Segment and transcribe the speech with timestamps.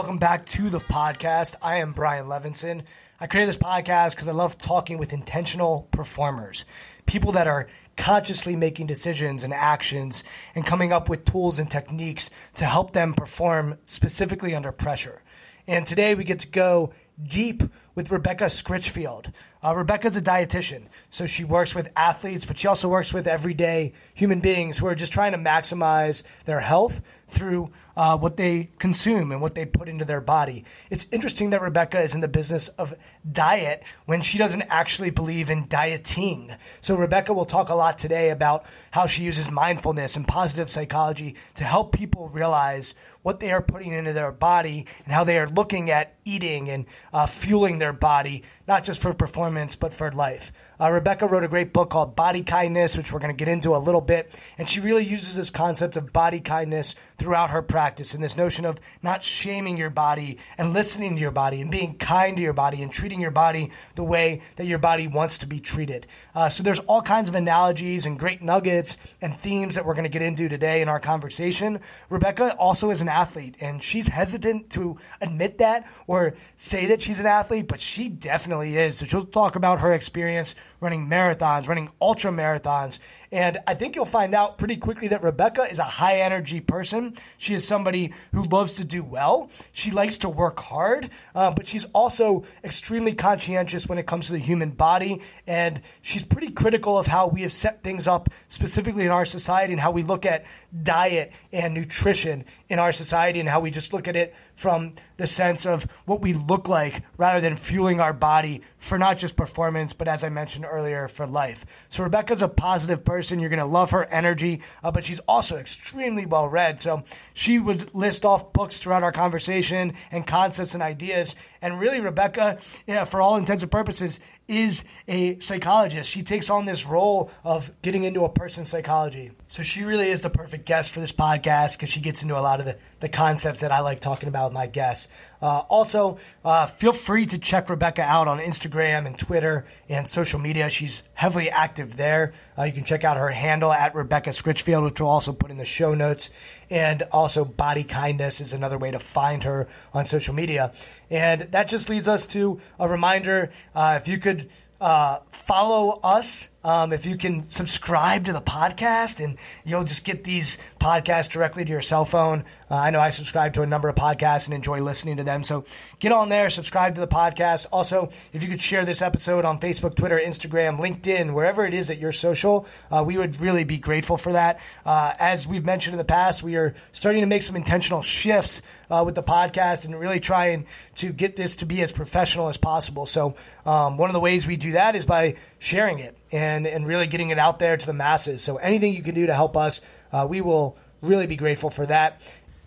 [0.00, 1.56] welcome back to the podcast.
[1.60, 2.84] I am Brian Levenson.
[3.20, 6.64] I created this podcast because I love talking with intentional performers,
[7.04, 7.68] people that are
[7.98, 10.24] consciously making decisions and actions
[10.54, 15.22] and coming up with tools and techniques to help them perform specifically under pressure.
[15.66, 17.62] And today we get to go deep
[17.94, 19.30] with Rebecca Scritchfield.
[19.62, 23.92] Uh, Rebecca's a dietitian, so she works with athletes, but she also works with everyday
[24.14, 29.30] human beings who are just trying to maximize their health through uh, what they consume
[29.30, 30.64] and what they put into their body.
[30.88, 32.94] It's interesting that Rebecca is in the business of
[33.30, 36.50] diet when she doesn't actually believe in dieting.
[36.80, 41.36] So, Rebecca will talk a lot today about how she uses mindfulness and positive psychology
[41.56, 45.48] to help people realize what they are putting into their body and how they are
[45.48, 50.52] looking at eating and uh, fueling their body, not just for performance, but for life.
[50.80, 53.76] Uh, Rebecca wrote a great book called Body Kindness, which we're going to get into
[53.76, 54.38] a little bit.
[54.56, 58.64] And she really uses this concept of body kindness throughout her practice and this notion
[58.64, 62.54] of not shaming your body and listening to your body and being kind to your
[62.54, 66.06] body and treating your body the way that your body wants to be treated.
[66.34, 70.04] Uh, so there's all kinds of analogies and great nuggets and themes that we're going
[70.04, 71.80] to get into today in our conversation.
[72.08, 77.20] Rebecca also is an athlete, and she's hesitant to admit that or say that she's
[77.20, 78.98] an athlete, but she definitely is.
[78.98, 82.98] So she'll talk about her experience running marathons, running ultra marathons.
[83.32, 87.14] And I think you'll find out pretty quickly that Rebecca is a high energy person.
[87.38, 89.50] She is somebody who loves to do well.
[89.70, 94.32] She likes to work hard, uh, but she's also extremely conscientious when it comes to
[94.32, 95.22] the human body.
[95.46, 99.72] And she's pretty critical of how we have set things up specifically in our society
[99.72, 100.44] and how we look at
[100.82, 105.26] diet and nutrition in our society and how we just look at it from the
[105.26, 109.94] sense of what we look like rather than fueling our body for not just performance,
[109.94, 111.64] but as I mentioned earlier, for life.
[111.88, 113.40] So Rebecca's a positive person.
[113.40, 116.78] You're going to love her energy, uh, but she's also extremely well read.
[116.78, 121.36] So she would list off books throughout our conversation and concepts and ideas.
[121.62, 126.10] And really, Rebecca, yeah, for all intents and purposes, is a psychologist.
[126.10, 129.32] She takes on this role of getting into a person's psychology.
[129.48, 132.40] So she really is the perfect guest for this podcast because she gets into a
[132.40, 135.08] lot of the, the concepts that I like talking about with my guests.
[135.42, 140.38] Uh, also, uh, feel free to check Rebecca out on Instagram and Twitter and social
[140.38, 140.68] media.
[140.68, 142.34] She's heavily active there.
[142.58, 145.56] Uh, you can check out her handle at Rebecca Scritchfield, which we'll also put in
[145.56, 146.30] the show notes.
[146.68, 150.72] And also, Body Kindness is another way to find her on social media.
[151.08, 156.48] And that just leads us to a reminder uh, if you could uh, follow us
[156.62, 161.64] um, if you can subscribe to the podcast and you'll just get these podcasts directly
[161.64, 162.44] to your cell phone.
[162.70, 165.42] Uh, I know I subscribe to a number of podcasts and enjoy listening to them.
[165.42, 165.64] So
[165.98, 167.66] get on there, subscribe to the podcast.
[167.72, 171.88] Also, if you could share this episode on Facebook, Twitter, Instagram, LinkedIn, wherever it is
[171.88, 174.60] that you're social, uh, we would really be grateful for that.
[174.84, 178.60] Uh, as we've mentioned in the past, we are starting to make some intentional shifts
[178.90, 182.56] uh, with the podcast and really trying to get this to be as professional as
[182.56, 183.06] possible.
[183.06, 186.86] So um, one of the ways we do that is by sharing it and, and
[186.86, 188.42] really getting it out there to the masses.
[188.42, 189.80] So anything you can do to help us,
[190.12, 192.20] uh, we will really be grateful for that.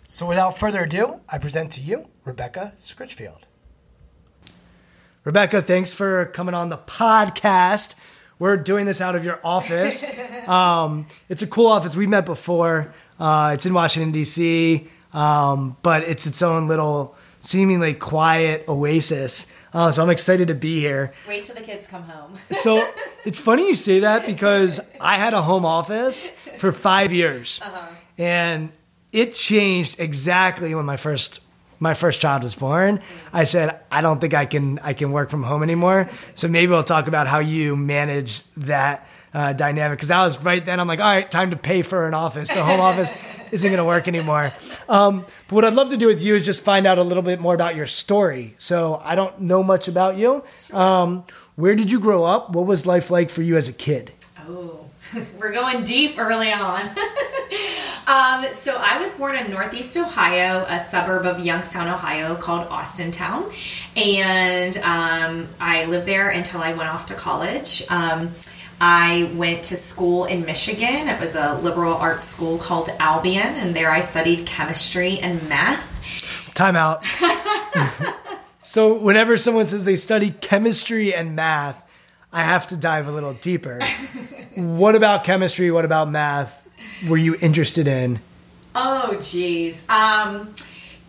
[0.06, 3.42] So without further ado, I present to you Rebecca Scritchfield.
[5.24, 7.94] Rebecca, thanks for coming on the podcast.
[8.38, 10.04] We're doing this out of your office.
[10.46, 11.96] um, it's a cool office.
[11.96, 12.92] We met before.
[13.18, 19.46] Uh, it's in Washington, D.C., um, but it's its own little, seemingly quiet oasis.
[19.72, 21.12] Uh, so I'm excited to be here.
[21.26, 22.36] Wait till the kids come home.
[22.50, 22.86] so
[23.24, 27.86] it's funny you say that because I had a home office for five years, uh-huh.
[28.18, 28.70] and
[29.12, 31.40] it changed exactly when my first
[31.80, 33.00] my first child was born.
[33.32, 36.08] I said I don't think I can I can work from home anymore.
[36.34, 40.64] So maybe we'll talk about how you manage that uh, dynamic because that was right
[40.64, 40.78] then.
[40.80, 42.48] I'm like, all right, time to pay for an office.
[42.48, 43.12] The home office
[43.50, 44.52] isn't going to work anymore.
[44.88, 47.22] Um, but what I'd love to do with you is just find out a little
[47.22, 48.54] bit more about your story.
[48.58, 50.44] So I don't know much about you.
[50.72, 51.24] Um,
[51.56, 52.50] where did you grow up?
[52.50, 54.12] What was life like for you as a kid?
[54.48, 54.84] Oh,
[55.38, 56.88] we're going deep early on.
[58.06, 63.52] um, so I was born in Northeast Ohio, a suburb of Youngstown, Ohio, called Austintown,
[63.96, 67.82] and um, I lived there until I went off to college.
[68.86, 71.08] I went to school in Michigan.
[71.08, 76.52] It was a liberal arts school called Albion, and there I studied chemistry and math.
[76.52, 77.02] Time out.
[78.62, 81.82] so, whenever someone says they study chemistry and math,
[82.30, 83.80] I have to dive a little deeper.
[84.54, 85.70] what about chemistry?
[85.70, 86.68] What about math
[87.08, 88.20] were you interested in?
[88.74, 89.82] Oh, geez.
[89.88, 90.50] Um,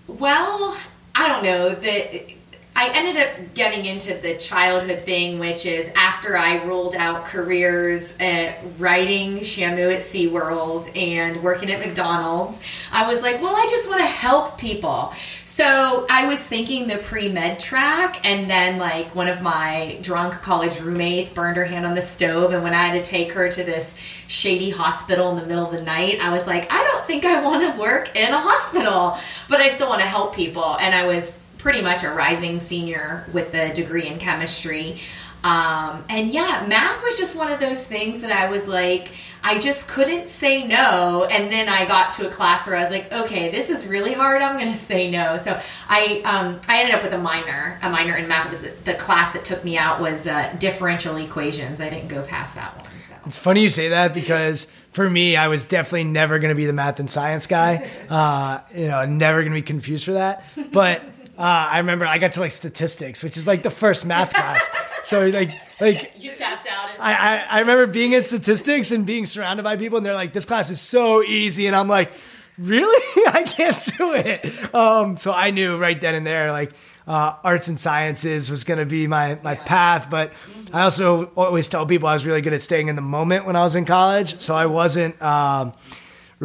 [0.07, 0.77] well,
[1.13, 1.69] I don't know.
[1.71, 2.35] The
[2.77, 8.13] I ended up getting into the childhood thing, which is after I ruled out careers
[8.19, 12.59] at writing Shamu at SeaWorld and working at McDonald's.
[12.91, 15.13] I was like, well, I just want to help people.
[15.45, 20.33] So I was thinking the pre med track, and then like one of my drunk
[20.41, 23.49] college roommates burned her hand on the stove, and when I had to take her
[23.49, 23.95] to this
[24.27, 27.41] shady hospital in the middle of the night, I was like, I don't think I
[27.41, 29.17] want to work in a hospital,
[29.47, 30.77] but I still want to help people.
[30.77, 34.99] And I was pretty much a rising senior with a degree in chemistry.
[35.43, 39.09] Um, and yeah, math was just one of those things that I was like,
[39.43, 41.25] I just couldn't say no.
[41.25, 44.13] And then I got to a class where I was like, okay, this is really
[44.13, 44.43] hard.
[44.43, 45.37] I'm going to say no.
[45.37, 45.59] So
[45.89, 47.79] I, um, I ended up with a minor.
[47.81, 51.81] A minor in math was the class that took me out was uh, differential equations.
[51.81, 52.91] I didn't go past that one.
[53.01, 53.15] So.
[53.25, 56.67] It's funny you say that because for me, I was definitely never going to be
[56.67, 57.89] the math and science guy.
[58.05, 60.45] Uh, you know, never going to be confused for that.
[60.71, 61.03] But
[61.37, 64.65] uh, I remember I got to like statistics, which is like the first math class.
[65.03, 66.89] So like like you tapped out.
[66.99, 70.33] I, I, I remember being in statistics and being surrounded by people, and they're like,
[70.33, 72.11] "This class is so easy," and I'm like,
[72.57, 73.27] "Really?
[73.27, 76.71] I can't do it." Um, so I knew right then and there, like
[77.07, 79.63] uh, arts and sciences was going to be my my yeah.
[79.65, 80.09] path.
[80.09, 80.33] But
[80.73, 83.55] I also always tell people I was really good at staying in the moment when
[83.55, 85.73] I was in college, so I wasn't um,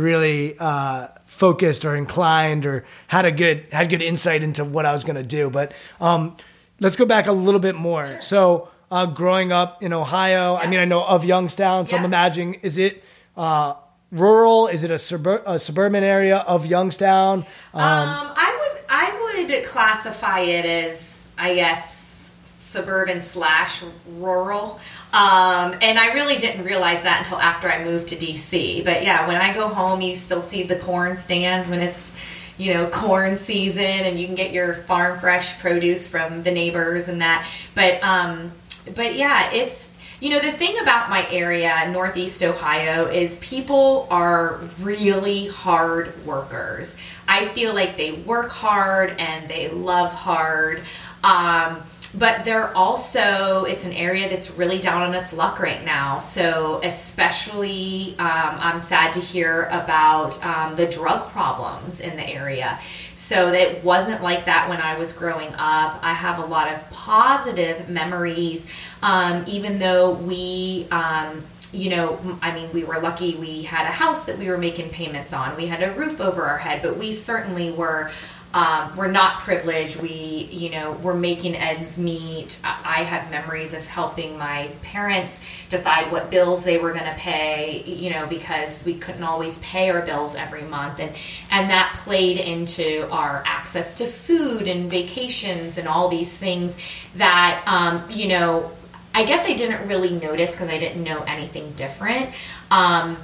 [0.01, 0.57] really.
[0.59, 1.09] Uh,
[1.41, 5.17] focused or inclined or had a good had good insight into what I was going
[5.17, 5.49] to do.
[5.49, 6.37] But um,
[6.81, 8.05] let's go back a little bit more.
[8.05, 8.21] Sure.
[8.21, 10.61] So uh, growing up in Ohio, yeah.
[10.61, 12.01] I mean, I know of Youngstown, so yeah.
[12.01, 13.03] I'm imagining is it.
[13.37, 13.75] Uh,
[14.11, 14.67] rural?
[14.67, 17.47] Is it a, suburb- a, suburban area of Youngstown?
[17.73, 23.83] Um, um, I would I would classify it as I guess suburban slash
[24.19, 24.79] rural.
[25.13, 28.85] Um, and I really didn't realize that until after I moved to DC.
[28.85, 32.13] But yeah, when I go home, you still see the corn stands when it's
[32.59, 37.09] you know corn season, and you can get your farm fresh produce from the neighbors
[37.09, 37.49] and that.
[37.75, 38.53] But um,
[38.95, 39.91] but yeah, it's
[40.21, 46.95] you know the thing about my area northeast ohio is people are really hard workers
[47.27, 50.83] i feel like they work hard and they love hard
[51.25, 51.83] um,
[52.15, 56.19] but they're also it's an area that's really down on its luck right now.
[56.19, 62.79] So especially um, i'm sad to hear about um, the drug problems in the area.
[63.15, 66.01] So it wasn't like that when i was growing up.
[66.03, 68.67] I have a lot of positive memories
[69.03, 71.43] um, even though we um,
[71.73, 73.37] you know, I mean, we were lucky.
[73.37, 75.57] We had a house that we were making payments on.
[75.57, 78.11] We had a roof over our head, but we certainly were
[78.53, 80.01] um, we're not privileged.
[80.01, 82.59] We, you know, we're making ends meet.
[82.65, 87.83] I have memories of helping my parents decide what bills they were going to pay,
[87.85, 91.13] you know, because we couldn't always pay our bills every month, and
[91.51, 96.77] and that played into our access to food and vacations and all these things
[97.15, 98.71] that, um, you know,
[99.15, 102.31] I guess I didn't really notice because I didn't know anything different.
[102.71, 103.17] Um,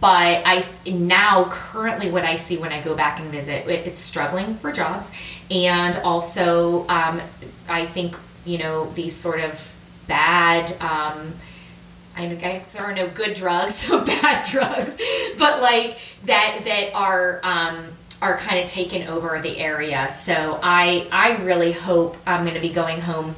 [0.00, 4.54] but I now currently what I see when I go back and visit, it's struggling
[4.56, 5.10] for jobs,
[5.50, 7.20] and also um,
[7.68, 9.74] I think you know these sort of
[10.06, 10.70] bad.
[10.80, 11.32] Um,
[12.16, 14.98] I guess there are no good drugs, so bad drugs,
[15.38, 17.86] but like that that are um,
[18.20, 20.10] are kind of taken over the area.
[20.10, 23.34] So I I really hope I'm going to be going home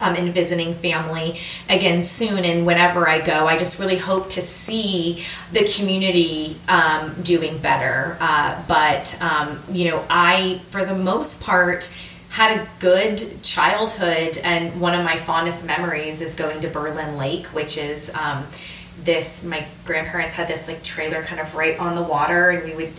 [0.00, 1.38] um, and visiting family
[1.68, 2.44] again soon.
[2.44, 8.16] And whenever I go, I just really hope to see the community um, doing better.
[8.20, 11.90] Uh, but, um, you know, I, for the most part,
[12.28, 14.38] had a good childhood.
[14.38, 18.46] And one of my fondest memories is going to Berlin Lake, which is um,
[19.02, 22.74] this, my grandparents had this like trailer kind of right on the water, and we
[22.74, 22.92] would,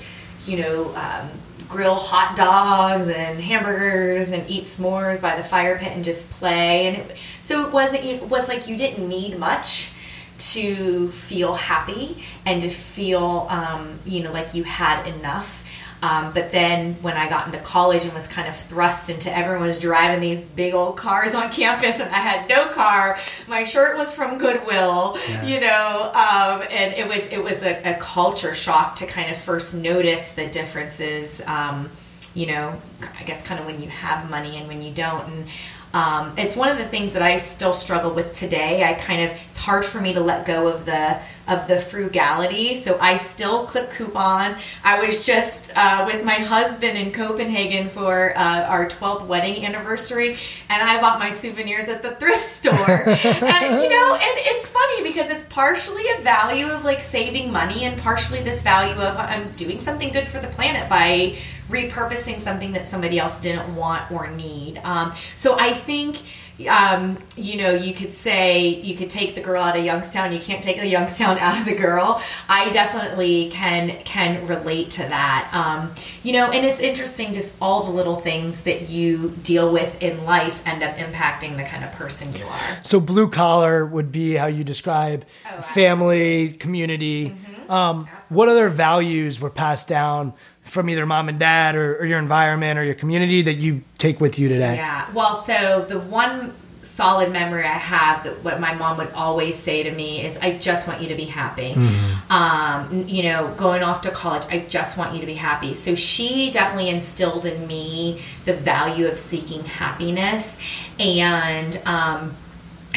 [0.46, 1.30] you know, um,
[1.68, 6.88] grill hot dogs and hamburgers and eat s'mores by the fire pit and just play.
[6.88, 8.06] And it, so it wasn't.
[8.06, 9.92] It was like you didn't need much
[10.38, 15.64] to feel happy and to feel, um, you know, like you had enough.
[16.02, 19.62] Um, but then when I got into college and was kind of thrust into everyone
[19.62, 23.18] was driving these big old cars on campus and I had no car.
[23.48, 25.44] My shirt was from Goodwill, yeah.
[25.44, 29.38] you know, um, and it was it was a, a, culture shock to kind of
[29.38, 31.42] first notice the differences.
[31.46, 31.90] Um,
[32.36, 32.80] you know,
[33.20, 35.28] I guess kind of when you have money and when you don't.
[35.28, 35.48] And
[35.94, 38.84] um, it's one of the things that I still struggle with today.
[38.84, 42.76] I kind of it's hard for me to let go of the of the frugality,
[42.76, 44.56] so I still clip coupons.
[44.84, 50.38] I was just uh, with my husband in Copenhagen for uh, our 12th wedding anniversary,
[50.70, 52.76] and I bought my souvenirs at the thrift store.
[53.08, 57.86] and, you know, and it's funny because it's partially a value of like saving money,
[57.86, 61.38] and partially this value of I'm doing something good for the planet by
[61.70, 64.80] repurposing something that somebody else didn't want or need.
[64.84, 66.22] Um, so I think
[66.68, 70.34] um, you know, you could say you could take the girl out of Youngstown.
[70.34, 72.22] You can't take the Youngstown out of the girl.
[72.50, 75.50] I definitely can can relate to that.
[75.54, 75.92] Um,
[76.24, 80.26] you know, and it's interesting just all the little things that you deal with in
[80.26, 82.80] life end up impacting the kind of person you are.
[82.84, 87.30] So blue collar would be how you describe oh, family, community.
[87.30, 87.72] Mm-hmm.
[87.72, 90.34] Um, what other values were passed down?
[90.68, 94.20] From either mom and dad or, or, your environment or your community that you take
[94.20, 94.76] with you today?
[94.76, 95.12] Yeah.
[95.14, 99.84] Well, so the one solid memory I have that what my mom would always say
[99.84, 102.32] to me is, "I just want you to be happy." Mm-hmm.
[102.32, 105.74] Um, you know, going off to college, I just want you to be happy.
[105.74, 110.60] So she definitely instilled in me the value of seeking happiness
[111.00, 111.80] and.
[111.86, 112.36] Um,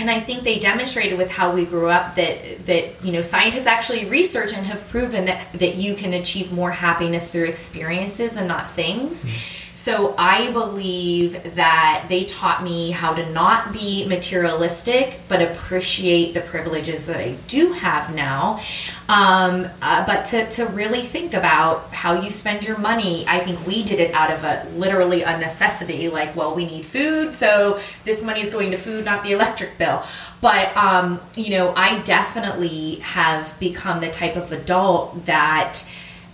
[0.00, 3.66] and I think they demonstrated with how we grew up that that you know scientists
[3.66, 8.49] actually research and have proven that that you can achieve more happiness through experiences and
[8.49, 9.25] not things.
[9.25, 9.70] Mm-hmm.
[9.73, 16.41] So I believe that they taught me how to not be materialistic, but appreciate the
[16.41, 18.61] privileges that I do have now.
[19.09, 23.25] Um, uh, but to, to really think about how you spend your money.
[23.27, 26.85] I think we did it out of a literally a necessity, like, well, we need
[26.85, 30.03] food, so this money is going to food, not the electric bill.
[30.41, 35.85] But, um, you know, I definitely have become the type of adult that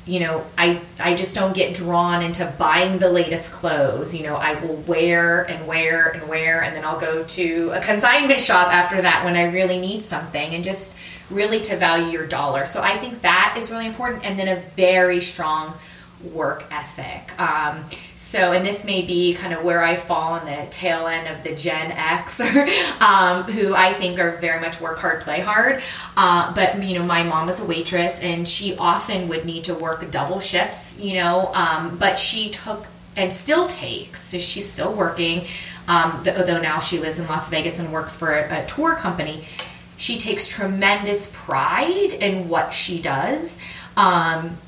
[0.06, 4.14] you know i i just don't get drawn into buying the latest clothes.
[4.14, 7.80] You know i will wear and wear and wear and then i'll go to a
[7.80, 10.96] consignment shop after that when i really need something and just
[11.28, 12.64] really to value your dollar.
[12.64, 15.74] So i think that is really important and then a very strong
[16.32, 17.38] work ethic.
[17.40, 21.28] Um, so, and this may be kind of where I fall on the tail end
[21.28, 22.40] of the Gen X,
[23.00, 25.82] um, who I think are very much work hard, play hard.
[26.16, 29.74] Uh, but, you know, my mom was a waitress and she often would need to
[29.74, 34.92] work double shifts, you know, um, but she took and still takes, so she's still
[34.92, 35.42] working,
[35.88, 39.42] um, though now she lives in Las Vegas and works for a, a tour company.
[39.96, 43.56] She takes tremendous pride in what she does.
[43.96, 44.58] Um,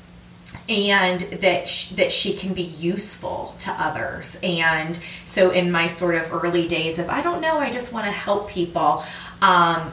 [0.69, 4.37] and that sh- that she can be useful to others.
[4.43, 8.05] And so, in my sort of early days of I don't know, I just want
[8.05, 9.03] to help people.
[9.41, 9.91] Um,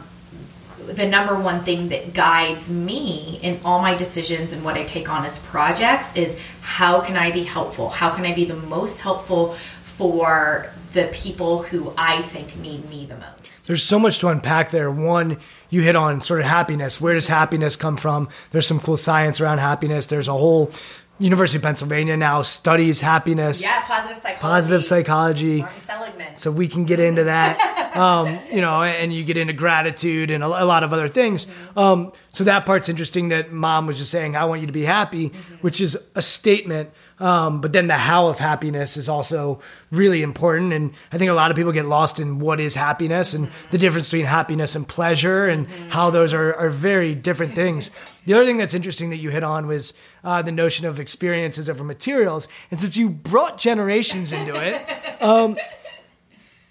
[0.87, 5.09] the number one thing that guides me in all my decisions and what I take
[5.09, 7.89] on as projects is how can I be helpful?
[7.89, 9.53] How can I be the most helpful
[9.83, 13.67] for the people who I think need me the most?
[13.67, 14.91] There's so much to unpack there.
[14.91, 15.39] One,
[15.71, 17.01] you hit on sort of happiness.
[17.01, 18.29] Where does happiness come from?
[18.51, 20.07] There's some cool science around happiness.
[20.07, 20.71] There's a whole
[21.19, 23.63] University of Pennsylvania now studies happiness.
[23.63, 24.41] Yeah, positive psychology.
[24.41, 25.61] Positive psychology.
[25.61, 26.37] Martin Seligman.
[26.37, 30.45] So we can get into that, um, you know, and you get into gratitude and
[30.45, 31.47] a, a lot of other things.
[31.47, 31.79] Mm-hmm.
[31.79, 33.31] Um, so that part's interesting.
[33.31, 35.55] That mom was just saying, "I want you to be happy," mm-hmm.
[35.57, 40.73] which is a statement um, but then the how of happiness is also really important.
[40.73, 43.79] And I think a lot of people get lost in what is happiness and the
[43.79, 47.91] difference between happiness and pleasure and how those are, are very different things.
[48.27, 49.95] The other thing that's interesting that you hit on was
[50.25, 52.49] uh, the notion of experiences over materials.
[52.71, 55.57] And since you brought generations into it, um,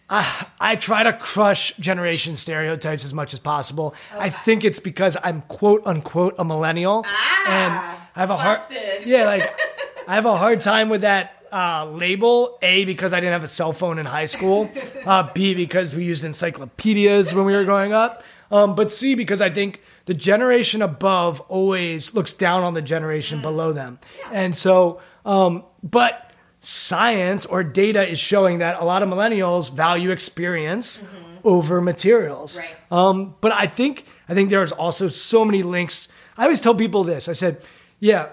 [0.08, 3.96] I, I, try to crush generation stereotypes as much as possible.
[4.14, 4.26] Okay.
[4.26, 8.60] I think it's because I'm quote unquote a millennial, ah, and I have a hard
[9.06, 9.60] yeah like
[10.08, 12.58] I have a hard time with that uh, label.
[12.62, 14.70] A because I didn't have a cell phone in high school.
[15.06, 18.24] Uh, B because we used encyclopedias when we were growing up.
[18.50, 23.38] Um, but C because I think the generation above always looks down on the generation
[23.38, 23.44] mm.
[23.44, 24.30] below them, yeah.
[24.32, 25.00] and so.
[25.24, 26.32] Um, but
[26.62, 31.38] science or data is showing that a lot of millennials value experience mm-hmm.
[31.44, 32.58] over materials.
[32.58, 32.76] Right.
[32.92, 36.08] Um, but I think I think there's also so many links.
[36.36, 37.30] I always tell people this.
[37.30, 37.62] I said,
[38.06, 38.28] yeah,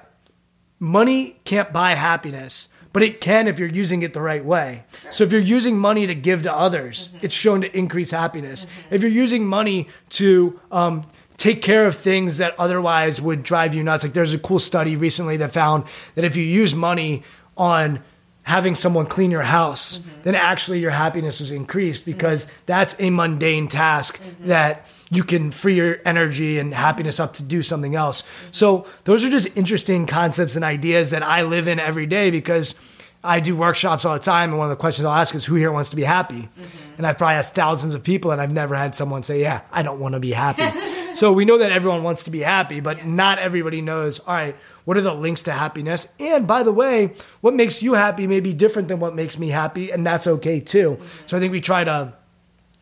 [0.78, 4.84] money can't buy happiness, but it can if you're using it the right way.
[4.98, 5.12] Sure.
[5.12, 7.24] So if you're using money to give to others, mm-hmm.
[7.24, 8.66] it's shown to increase happiness.
[8.66, 8.94] Mm-hmm.
[8.94, 11.06] If you're using money to um,
[11.38, 14.94] take care of things that otherwise would drive you nuts, like there's a cool study
[14.94, 15.84] recently that found
[16.16, 17.22] that if you use money
[17.56, 18.02] on
[18.42, 20.22] having someone clean your house, mm-hmm.
[20.24, 22.56] then actually your happiness was increased because mm-hmm.
[22.66, 24.48] that's a mundane task mm-hmm.
[24.48, 28.22] that you can free your energy and happiness up to do something else.
[28.50, 32.74] So those are just interesting concepts and ideas that I live in every day because
[33.22, 35.54] I do workshops all the time, and one of the questions I'll ask is, "Who
[35.54, 36.94] here wants to be happy?" Mm-hmm.
[36.96, 39.82] And I've probably asked thousands of people, and I've never had someone say, "Yeah, I
[39.82, 40.64] don't want to be happy."
[41.14, 43.06] so we know that everyone wants to be happy, but yeah.
[43.06, 44.18] not everybody knows.
[44.18, 46.12] All right, what are the links to happiness?
[46.18, 49.50] And by the way, what makes you happy may be different than what makes me
[49.50, 50.92] happy, and that's okay too.
[50.92, 51.26] Mm-hmm.
[51.28, 52.14] So I think we try to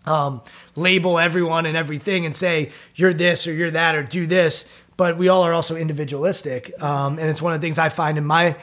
[0.06, 0.40] um,
[0.80, 5.16] label everyone and everything and say you're this or you're that or do this, but
[5.16, 8.24] we all are also individualistic, um, and it's one of the things I find in
[8.24, 8.56] my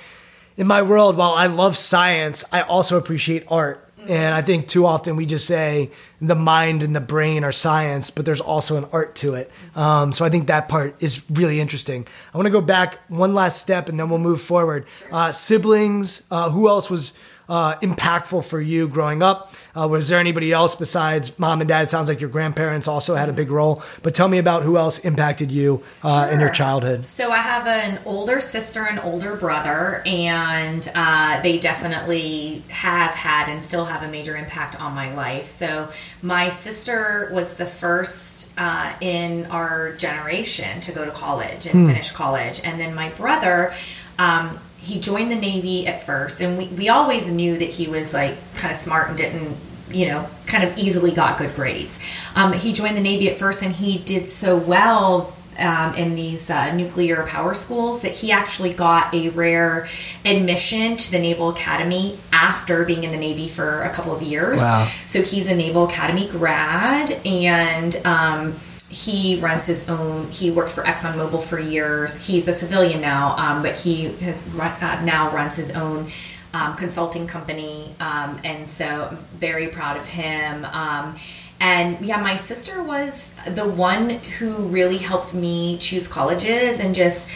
[0.57, 3.83] in my world, while I love science, I also appreciate art.
[4.09, 8.09] And I think too often we just say the mind and the brain are science,
[8.09, 9.51] but there's also an art to it.
[9.75, 12.07] Um, so I think that part is really interesting.
[12.33, 14.85] I want to go back one last step and then we'll move forward.
[15.11, 17.13] Uh, siblings, uh, who else was
[17.49, 19.53] uh, impactful for you growing up?
[19.75, 21.83] Uh, was there anybody else besides mom and dad?
[21.83, 24.77] It sounds like your grandparents also had a big role, but tell me about who
[24.77, 27.07] else impacted you uh, in your childhood.
[27.07, 33.47] So I have an older sister and older brother, and uh, they definitely have had
[33.47, 35.45] and still have a major impact on my life.
[35.45, 35.89] So
[36.21, 42.11] my sister was the first uh, in our generation to go to college and finish
[42.11, 43.73] college, and then my brother.
[44.19, 48.13] Um, he joined the Navy at first, and we, we always knew that he was
[48.13, 49.57] like kind of smart and didn't
[49.89, 51.97] you know, kind of easily got good grades.
[52.35, 56.49] Um, he joined the Navy at first, and he did so well um, in these
[56.49, 59.87] uh, nuclear power schools that he actually got a rare
[60.25, 64.61] admission to the Naval Academy after being in the Navy for a couple of years.
[64.61, 64.91] Wow.
[65.05, 68.55] So he's a Naval Academy grad, and um,
[68.89, 70.27] he runs his own.
[70.31, 72.25] He worked for ExxonMobil for years.
[72.25, 76.07] He's a civilian now, um, but he has run, uh, now runs his own
[76.53, 80.65] um, consulting company, um, and so I'm very proud of him.
[80.65, 81.17] Um,
[81.59, 87.29] and yeah, my sister was the one who really helped me choose colleges and just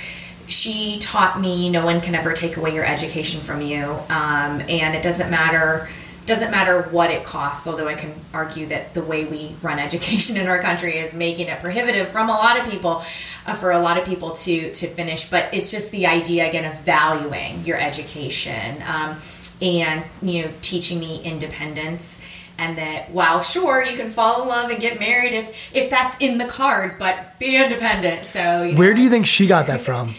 [0.48, 4.96] she taught me no one can ever take away your education from you, um, and
[4.96, 5.90] it doesn't matter
[6.32, 7.68] doesn't matter what it costs.
[7.68, 11.48] Although I can argue that the way we run education in our country is making
[11.48, 13.04] it prohibitive from a lot of people,
[13.46, 15.30] uh, for a lot of people to to finish.
[15.30, 19.18] But it's just the idea again of valuing your education um,
[19.62, 22.24] and you know teaching me independence.
[22.58, 26.16] And that while sure you can fall in love and get married if if that's
[26.20, 28.24] in the cards, but be independent.
[28.26, 30.10] So you know, Where do you think she got that from?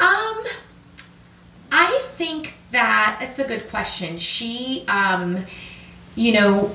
[0.00, 0.44] um,
[1.70, 4.18] I think that it's a good question.
[4.18, 5.44] She, um,
[6.14, 6.70] you know,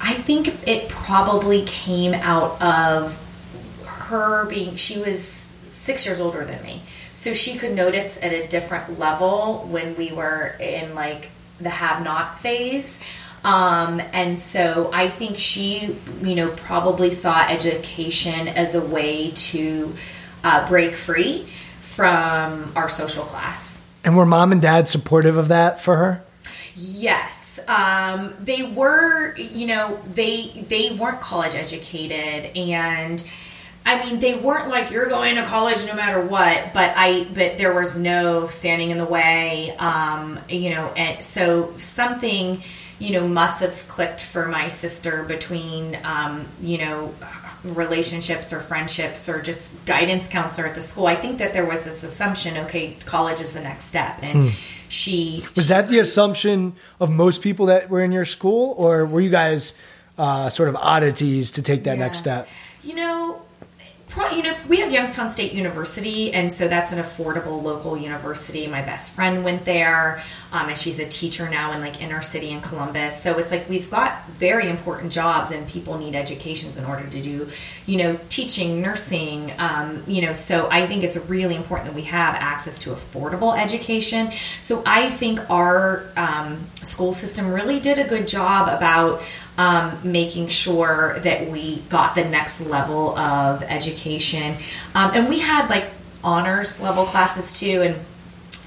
[0.00, 3.18] I think it probably came out of
[3.86, 6.82] her being, she was six years older than me.
[7.14, 11.28] So she could notice at a different level when we were in like
[11.60, 12.98] the have not phase.
[13.44, 19.92] Um, and so I think she, you know, probably saw education as a way to
[20.44, 21.46] uh, break free
[21.80, 23.81] from our social class.
[24.04, 26.22] And were mom and dad supportive of that for her?
[26.74, 29.36] Yes, um, they were.
[29.36, 33.22] You know, they they weren't college educated, and
[33.84, 36.72] I mean, they weren't like you're going to college no matter what.
[36.72, 39.74] But I, but there was no standing in the way.
[39.78, 42.62] Um, you know, and so something,
[42.98, 47.14] you know, must have clicked for my sister between, um, you know.
[47.64, 51.84] Relationships or friendships or just guidance counselor at the school i think that there was
[51.84, 54.52] this assumption okay college is the next step and
[54.92, 59.22] she Was that the assumption of most people that were in your school, or were
[59.22, 59.72] you guys
[60.18, 62.46] uh, sort of oddities to take that next step?
[62.82, 63.42] You know,
[64.08, 68.66] pro, you know, we have Youngstown State University, and so that's an affordable local university.
[68.66, 70.22] My best friend went there,
[70.52, 73.20] um, and she's a teacher now in like inner city in Columbus.
[73.20, 77.22] So it's like we've got very important jobs, and people need educations in order to
[77.22, 77.48] do,
[77.86, 79.52] you know, teaching, nursing.
[79.58, 83.58] Um, you know, so I think it's really important that we have access to affordable
[83.58, 84.30] education.
[84.60, 89.22] So I think our um, school system really did a good job about
[89.58, 94.56] um, making sure that we got the next level of education.
[94.94, 95.86] Um, and we had like
[96.24, 97.96] honors level classes too, and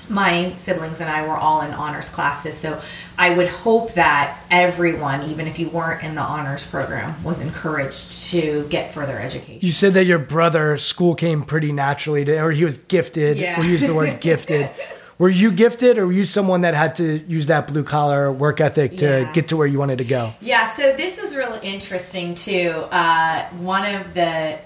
[0.10, 2.58] my siblings and I were all in honors classes.
[2.58, 2.80] So
[3.18, 8.26] I would hope that everyone, even if you weren't in the honors program, was encouraged
[8.32, 9.60] to get further education.
[9.62, 13.38] You said that your brother school came pretty naturally to, or he was gifted.
[13.38, 13.60] Yeah.
[13.60, 14.70] We use the word gifted.
[15.18, 18.60] Were you gifted, or were you someone that had to use that blue collar work
[18.60, 19.32] ethic to Yeah.
[19.32, 20.34] get to where you wanted to go?
[20.42, 22.72] Yeah, so this is really interesting too.
[22.92, 24.58] Uh, one of the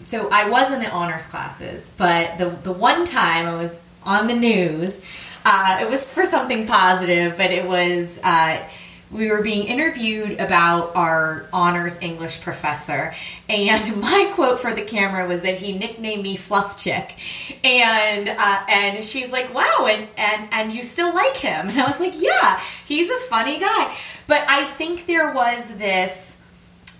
[0.00, 4.26] so I was in the honors classes, but the the one time I was on
[4.26, 5.00] the news,
[5.44, 8.18] uh, it was for something positive, but it was.
[8.22, 8.62] Uh,
[9.10, 13.12] we were being interviewed about our honors English professor,
[13.48, 17.18] and my quote for the camera was that he nicknamed me Fluff Chick,
[17.64, 21.86] and uh, and she's like, "Wow, and and and you still like him?" And I
[21.86, 23.94] was like, "Yeah, he's a funny guy."
[24.26, 26.36] But I think there was this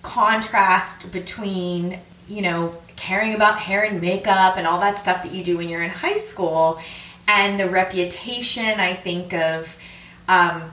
[0.01, 1.99] contrast between
[2.31, 5.69] you know caring about hair and makeup and all that stuff that you do when
[5.69, 6.79] you're in high school.
[7.27, 9.75] And the reputation i think of
[10.27, 10.63] um,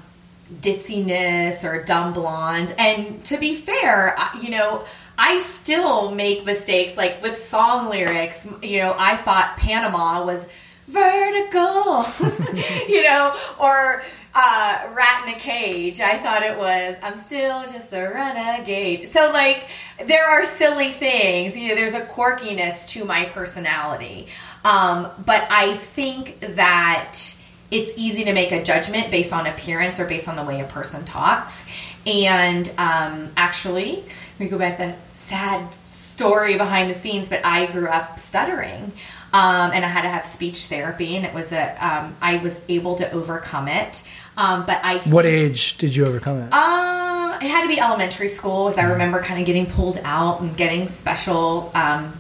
[0.60, 2.72] ditziness or dumb blondes.
[2.78, 4.84] And to be fair you know
[5.16, 8.46] i still make mistakes like with song lyrics.
[8.62, 10.48] You know i thought panama was
[10.88, 12.04] vertical,
[12.88, 14.02] you know, or
[14.34, 16.00] uh, rat in a cage.
[16.00, 19.06] I thought it was, I'm still just a renegade.
[19.06, 19.68] So, like,
[20.04, 21.56] there are silly things.
[21.56, 24.28] You know, there's a quirkiness to my personality.
[24.64, 27.34] Um, but I think that
[27.70, 30.64] it's easy to make a judgment based on appearance or based on the way a
[30.64, 31.66] person talks.
[32.06, 34.04] And um, actually,
[34.38, 38.92] we go back to the sad story behind the scenes, but I grew up stuttering.
[39.32, 42.58] Um, and I had to have speech therapy, and it was a um, I was
[42.68, 44.02] able to overcome it.
[44.36, 46.48] Um, but I what age did you overcome it?
[46.50, 50.40] Uh, it had to be elementary school, as I remember kind of getting pulled out
[50.40, 52.14] and getting special um,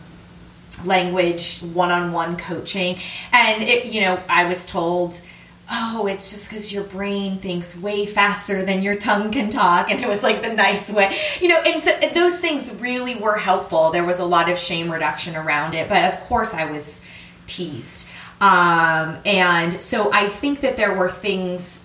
[0.84, 2.98] language one-on-one coaching,
[3.32, 5.20] and it you know I was told
[5.70, 9.90] oh, it's just because your brain thinks way faster than your tongue can talk.
[9.90, 13.36] And it was like the nice way, you know, and so those things really were
[13.36, 13.90] helpful.
[13.90, 15.88] There was a lot of shame reduction around it.
[15.88, 17.02] But of course, I was
[17.46, 18.06] teased.
[18.40, 21.80] Um, and so I think that there were things,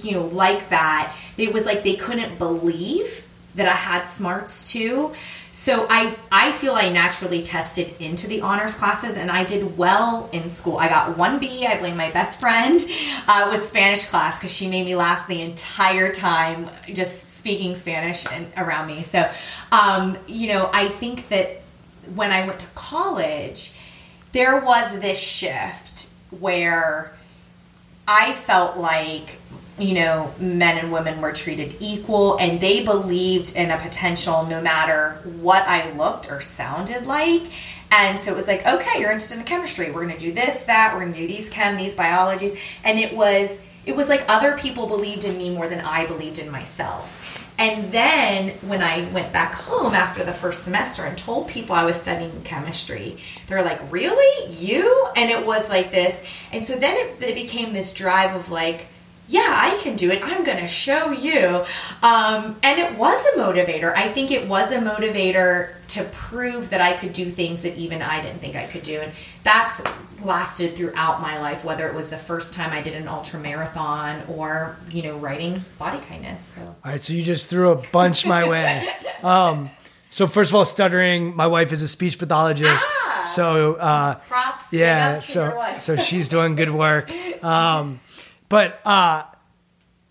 [0.00, 1.14] you know, like that.
[1.36, 3.25] It was like they couldn't believe
[3.56, 5.12] that I had smarts too.
[5.50, 10.28] So I I feel I naturally tested into the honors classes and I did well
[10.32, 10.76] in school.
[10.76, 11.66] I got one B.
[11.66, 12.84] I blame my best friend.
[13.26, 18.26] Uh, was Spanish class because she made me laugh the entire time just speaking Spanish
[18.30, 19.02] and around me.
[19.02, 19.28] So
[19.72, 21.62] um, you know I think that
[22.14, 23.72] when I went to college,
[24.32, 26.06] there was this shift
[26.38, 27.16] where
[28.06, 29.38] I felt like
[29.78, 34.60] you know, men and women were treated equal and they believed in a potential no
[34.60, 37.42] matter what I looked or sounded like.
[37.90, 39.90] And so it was like, okay, you're interested in chemistry.
[39.90, 40.94] We're going to do this, that.
[40.94, 42.58] We're going to do these chem, these biologies.
[42.84, 46.38] And it was, it was like other people believed in me more than I believed
[46.38, 47.22] in myself.
[47.58, 51.84] And then when I went back home after the first semester and told people I
[51.84, 54.52] was studying chemistry, they're like, really?
[54.52, 55.08] You?
[55.16, 56.22] And it was like this.
[56.52, 58.88] And so then it, it became this drive of like,
[59.28, 60.22] yeah, I can do it.
[60.22, 61.64] I'm going to show you.
[62.02, 63.92] Um, and it was a motivator.
[63.94, 68.02] I think it was a motivator to prove that I could do things that even
[68.02, 69.00] I didn't think I could do.
[69.00, 69.12] And
[69.42, 69.82] that's
[70.22, 74.22] lasted throughout my life, whether it was the first time I did an ultra marathon
[74.28, 76.42] or, you know, writing body kindness.
[76.42, 76.62] So.
[76.62, 77.02] All right.
[77.02, 78.88] So you just threw a bunch my way.
[79.22, 79.70] Um,
[80.10, 81.34] so first of all, stuttering.
[81.34, 82.86] My wife is a speech pathologist.
[82.86, 84.72] Ah, so uh, props.
[84.72, 85.14] Yeah.
[85.14, 87.10] So so she's doing good work.
[87.42, 88.00] Um,
[88.48, 89.24] but uh,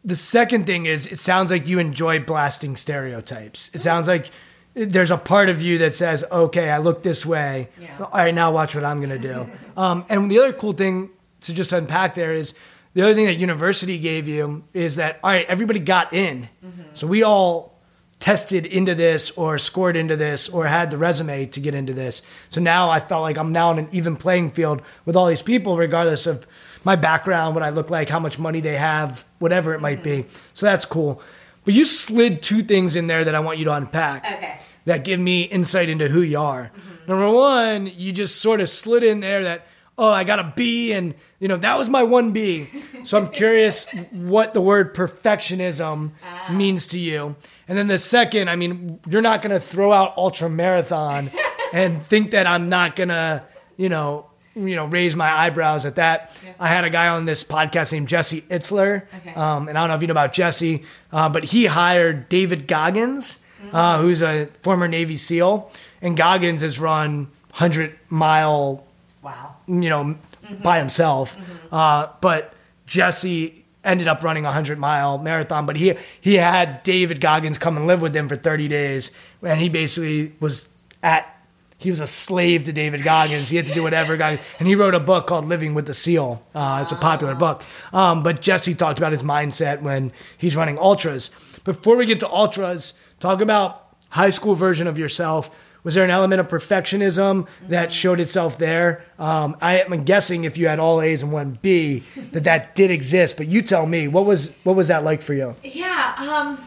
[0.03, 3.71] the second thing is, it sounds like you enjoy blasting stereotypes.
[3.73, 4.31] It sounds like
[4.73, 7.69] there's a part of you that says, "Okay, I look this way.
[7.79, 7.97] Yeah.
[7.99, 11.09] All right, now watch what I'm going to do." um, and the other cool thing
[11.41, 12.53] to just unpack there is
[12.93, 16.81] the other thing that university gave you is that all right, everybody got in, mm-hmm.
[16.93, 17.75] so we all
[18.19, 22.21] tested into this or scored into this or had the resume to get into this.
[22.49, 25.41] So now I felt like I'm now on an even playing field with all these
[25.41, 26.47] people, regardless of
[26.85, 30.25] my background, what I look like, how much money they have, whatever it might be.
[30.53, 31.21] So that's cool.
[31.65, 34.23] But you slid two things in there that I want you to unpack.
[34.23, 34.59] Okay.
[34.85, 36.71] That give me insight into who you are.
[36.73, 37.11] Mm-hmm.
[37.11, 39.65] Number one, you just sort of slid in there that,
[39.97, 42.67] oh, I got a B and, you know, that was my one B.
[43.03, 46.53] So I'm curious what the word perfectionism uh.
[46.53, 47.35] means to you.
[47.67, 51.31] And then the second, I mean, you're not going to throw out ultra marathon
[51.73, 53.43] and think that I'm not going to,
[53.75, 56.31] you know, you know, raise my eyebrows at that.
[56.43, 56.53] Yeah.
[56.59, 59.33] I had a guy on this podcast named Jesse Itzler, okay.
[59.33, 62.67] um, and I don't know if you know about Jesse, uh, but he hired David
[62.67, 63.75] Goggins, mm-hmm.
[63.75, 68.85] uh, who's a former Navy SEAL, and Goggins has run hundred mile,
[69.21, 70.63] wow, you know, mm-hmm.
[70.63, 71.37] by himself.
[71.37, 71.75] Mm-hmm.
[71.75, 72.53] Uh, but
[72.87, 77.75] Jesse ended up running a hundred mile marathon, but he he had David Goggins come
[77.75, 79.11] and live with him for thirty days,
[79.43, 80.67] and he basically was
[81.03, 81.34] at
[81.77, 83.49] he was a slave to David Goggins.
[83.49, 84.15] He had to do whatever.
[84.17, 86.41] Goggins, and he wrote a book called Living with the Seal.
[86.53, 87.63] Uh, it's a popular book.
[87.91, 91.31] Um, but Jesse talked about his mindset when he's running ultras.
[91.63, 95.51] Before we get to ultras, talk about high school version of yourself.
[95.83, 99.05] Was there an element of perfectionism that showed itself there?
[99.19, 101.99] Um, I am guessing if you had all A's and one B,
[102.31, 103.37] that that did exist.
[103.37, 105.55] But you tell me, what was what was that like for you?
[105.61, 106.57] Yeah, um,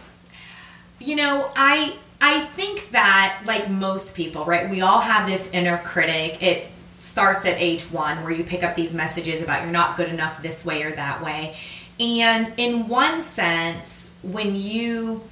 [1.00, 5.78] you know, I I think that, like most people, right, we all have this inner
[5.78, 6.42] critic.
[6.42, 6.66] It
[6.98, 10.42] starts at age one where you pick up these messages about you're not good enough
[10.42, 11.56] this way or that way.
[12.00, 15.22] And in one sense, when you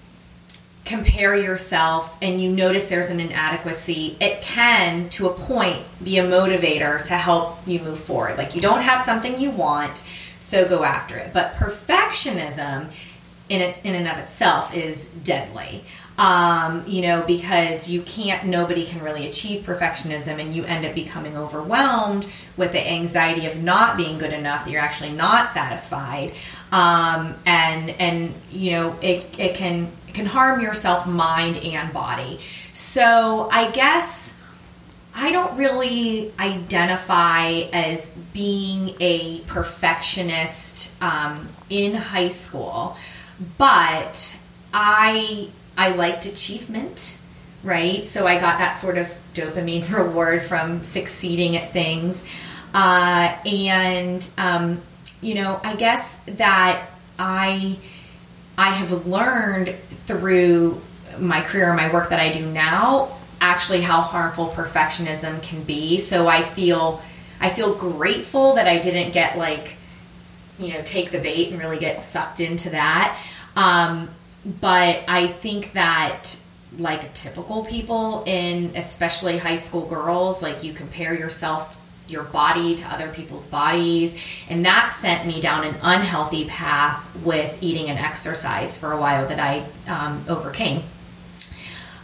[0.85, 6.23] compare yourself and you notice there's an inadequacy, it can, to a point, be a
[6.23, 8.39] motivator to help you move forward.
[8.39, 10.05] Like you don't have something you want,
[10.39, 11.33] so go after it.
[11.33, 12.93] But perfectionism
[13.49, 15.83] in, it, in and of itself is deadly
[16.19, 20.95] Um, you know, because you can't, nobody can really achieve perfectionism, and you end up
[20.95, 22.27] becoming overwhelmed
[22.57, 26.33] with the anxiety of not being good enough that you're actually not satisfied,
[26.73, 32.41] um, and and you know, it it can it can harm yourself, mind and body.
[32.73, 34.33] So I guess
[35.15, 42.97] I don't really identify as being a perfectionist um, in high school,
[43.57, 44.37] but
[44.75, 47.19] I I liked achievement,
[47.63, 48.07] right?
[48.07, 52.25] So I got that sort of dopamine reward from succeeding at things,
[52.75, 54.81] uh, and um,
[55.21, 57.79] you know I guess that I
[58.59, 59.75] I have learned
[60.07, 60.81] through
[61.19, 65.99] my career and my work that I do now actually how harmful perfectionism can be.
[65.99, 67.03] So I feel
[67.41, 69.77] I feel grateful that I didn't get like
[70.59, 73.19] you know take the bait and really get sucked into that.
[73.55, 74.09] Um,
[74.61, 76.37] but I think that
[76.79, 82.85] like typical people in especially high school girls like you compare yourself your body to
[82.93, 84.15] other people's bodies
[84.51, 89.27] and that sent me down an unhealthy path with eating and exercise for a while
[89.27, 90.83] that i um, overcame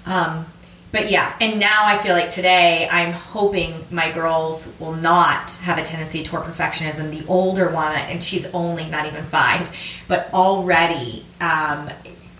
[0.07, 0.46] um,
[0.92, 5.78] but yeah, and now I feel like today I'm hoping my girls will not have
[5.78, 7.11] a tendency toward perfectionism.
[7.11, 9.74] The older one, and she's only not even five,
[10.07, 11.88] but already um,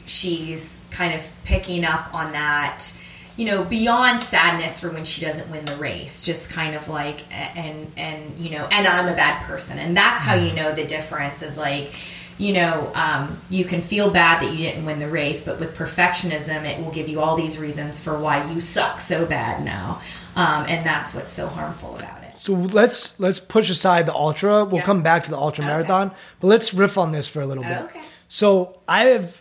[0.06, 2.92] she's kind of picking up on that.
[3.36, 7.20] You know, beyond sadness for when she doesn't win the race, just kind of like,
[7.56, 10.84] and and you know, and I'm a bad person, and that's how you know the
[10.84, 11.92] difference is like
[12.38, 15.76] you know, um, you can feel bad that you didn't win the race, but with
[15.76, 20.00] perfectionism, it will give you all these reasons for why you suck so bad now,
[20.34, 22.32] um, and that's what's so harmful about it.
[22.40, 24.64] So let's let's push aside the ultra.
[24.64, 24.84] We'll Yeah.
[24.86, 25.72] come back to the ultra Okay.
[25.72, 26.10] marathon,
[26.40, 27.78] but let's riff on this for a little bit.
[27.82, 28.00] Okay.
[28.28, 29.40] So I have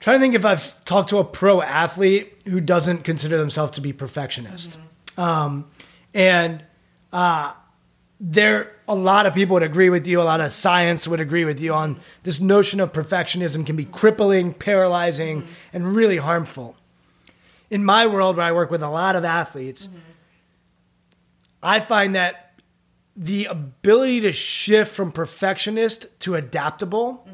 [0.00, 3.80] trying to think if I've talked to a pro athlete who doesn't consider themselves to
[3.80, 4.78] be perfectionist,
[5.16, 5.70] um,
[6.14, 6.64] and
[7.12, 7.52] uh,
[8.18, 10.20] there a lot of people would agree with you.
[10.20, 13.84] A lot of science would agree with you on this notion of perfectionism can be
[13.84, 16.76] crippling, paralyzing, and really harmful.
[17.70, 19.86] In my world, where I work with a lot of athletes,
[21.62, 22.54] I find that
[23.16, 27.28] the ability to shift from perfectionist to adaptable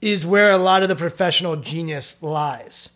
[0.00, 2.90] is where a lot of the professional genius lies.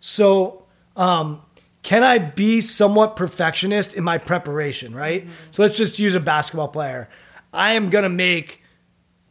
[0.00, 0.64] So,
[0.96, 1.42] um,
[1.82, 5.22] can I be somewhat perfectionist in my preparation, right?
[5.22, 5.32] Mm-hmm.
[5.52, 7.08] So let's just use a basketball player.
[7.52, 8.62] I am going to make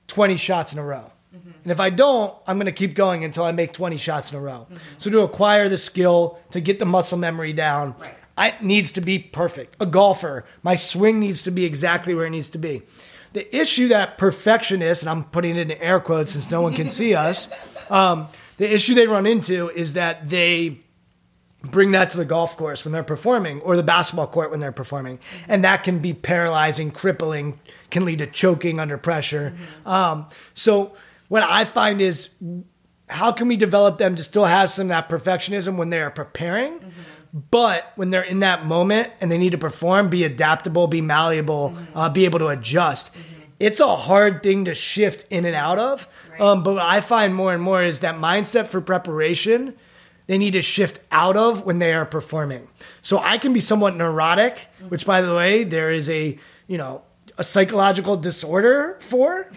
[0.08, 1.12] 20 shots in a row.
[1.36, 1.52] Mm-hmm.
[1.64, 4.38] And if I don't, I'm going to keep going until I make 20 shots in
[4.38, 4.68] a row.
[4.70, 4.78] Mm-hmm.
[4.98, 8.16] So to acquire the skill, to get the muscle memory down, Right.
[8.38, 9.76] I, it needs to be perfect.
[9.80, 12.84] A golfer, my swing needs to be exactly where it needs to be.
[13.36, 16.90] The issue that perfectionists, and I'm putting it in air quotes since no one can
[16.90, 17.50] see us,
[17.90, 20.80] um, the issue they run into is that they
[21.62, 24.72] bring that to the golf course when they're performing or the basketball court when they're
[24.72, 25.20] performing.
[25.50, 29.54] And that can be paralyzing, crippling, can lead to choking under pressure.
[29.86, 30.96] Um, so,
[31.28, 32.30] what I find is
[33.10, 36.10] how can we develop them to still have some of that perfectionism when they are
[36.10, 36.80] preparing?
[37.36, 41.76] But when they're in that moment and they need to perform, be adaptable, be malleable,
[41.94, 43.14] uh, be able to adjust.
[43.60, 46.08] It's a hard thing to shift in and out of.
[46.32, 46.40] Right.
[46.40, 49.76] Um, but what I find more and more is that mindset for preparation
[50.28, 52.68] they need to shift out of when they are performing.
[53.02, 57.04] So I can be somewhat neurotic, which by the way, there is a, you know,
[57.38, 59.48] a psychological disorder for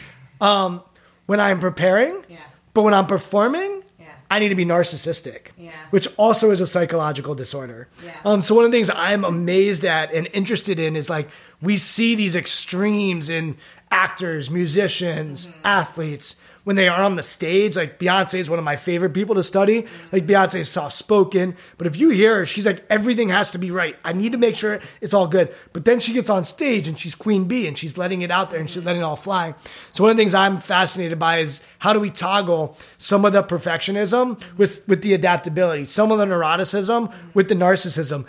[0.40, 0.82] um,
[1.26, 2.22] when I'm preparing.
[2.28, 2.38] Yeah.
[2.74, 3.82] But when I'm performing.
[4.30, 5.70] I need to be narcissistic, Yeah.
[5.90, 7.88] which also is a psychological disorder.
[8.04, 8.10] Yeah.
[8.24, 11.28] Um, so one of the things I'm amazed at and interested in is like
[11.62, 13.56] we see these extremes in
[13.90, 15.58] actors, musicians, Mm-hmm.
[15.66, 17.76] athletes when they are on the stage.
[17.76, 19.86] Like Beyonce is one of my favorite people to study.
[20.12, 23.58] Like Beyonce is soft spoken, but if you hear her, she's like everything has to
[23.58, 23.96] be right.
[24.04, 25.54] I need to make sure it's all good.
[25.72, 28.50] But then she gets on stage and she's Queen Bee and she's letting it out
[28.50, 29.54] there and she's letting it all fly.
[29.92, 33.32] So one of the things I'm fascinated by is how do we toggle some of
[33.32, 38.26] the perfectionism with with the adaptability, some of the neuroticism with the narcissism.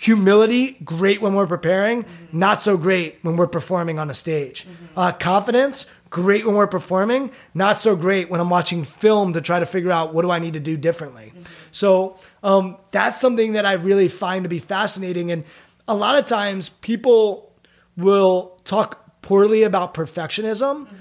[0.00, 4.64] Humility, great when we're preparing, not so great when we're performing on a stage.
[4.96, 9.60] Uh, confidence, great when we're performing, not so great when I'm watching film to try
[9.60, 11.32] to figure out what do I need to do differently.
[11.34, 11.42] Mm-hmm.
[11.72, 15.30] So um, that's something that I really find to be fascinating.
[15.30, 15.44] And
[15.86, 17.52] a lot of times people
[17.96, 20.96] will talk poorly about perfectionism, mm-hmm.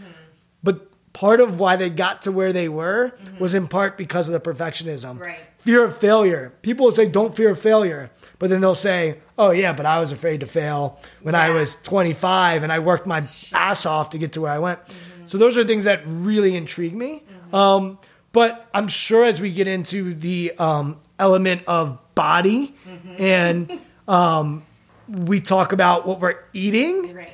[0.64, 3.40] but part of why they got to where they were mm-hmm.
[3.40, 5.20] was in part because of the perfectionism.
[5.20, 5.40] Right.
[5.68, 6.54] Fear of failure.
[6.62, 8.10] People will say, don't fear failure.
[8.40, 11.76] But then they'll say, oh, yeah, but I was afraid to fail when I was
[11.82, 14.80] 25 and I worked my ass off to get to where I went.
[15.26, 17.24] So those are things that really intrigue me.
[17.52, 18.00] Um,
[18.32, 22.74] But I'm sure as we get into the um, element of body
[23.18, 23.70] and
[24.08, 24.64] um,
[25.10, 27.30] we talk about what we're eating, Right.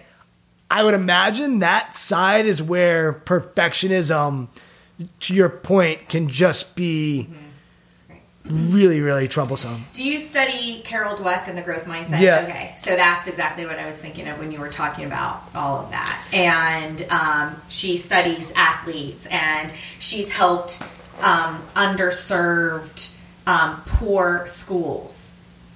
[0.72, 4.48] I would imagine that side is where perfectionism,
[5.20, 7.30] to your point, can just be
[8.46, 9.86] really, really troublesome.
[9.94, 12.22] Do you study Carol Dweck and the growth mindset?
[12.22, 12.46] Yeah.
[12.48, 15.80] Okay, so that's exactly what I was thinking of when you were talking about all
[15.80, 16.22] of that.
[16.34, 20.82] And um, she studies athletes, and she's helped
[21.22, 23.14] um, underserved,
[23.46, 25.32] um, poor schools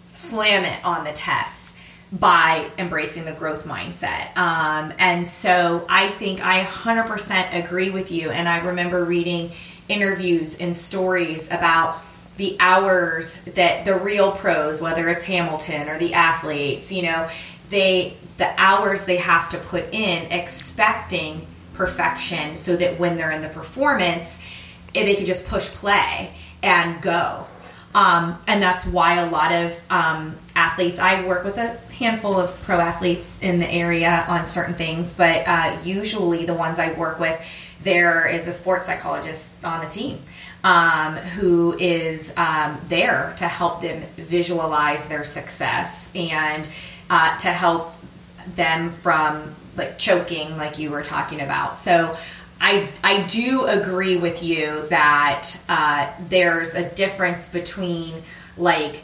[0.10, 1.74] slam it on the tests
[2.12, 4.36] by embracing the growth mindset.
[4.38, 8.30] Um, and so I think I 100% agree with you.
[8.30, 9.52] And I remember reading
[9.90, 12.00] interviews and stories about
[12.38, 17.30] the hours that the real pros, whether it's Hamilton or the athletes, you know,
[17.70, 23.42] they the hours they have to put in expecting perfection so that when they're in
[23.42, 24.40] the performance,
[24.96, 27.48] eh, they can just push play and go.
[27.96, 32.62] Um, and that's why a lot of um, athletes, I work with a handful of
[32.62, 37.20] pro athletes in the area on certain things, but uh, usually the ones I work
[37.20, 37.44] with,
[37.82, 40.20] there is a sports psychologist on the team
[40.64, 46.68] um, who is um, there to help them visualize their success and
[47.10, 47.96] uh, to help
[48.56, 51.78] them from like choking like you were talking about.
[51.78, 52.16] So
[52.60, 58.16] i i do agree with you that uh, there's a difference between
[58.58, 59.04] like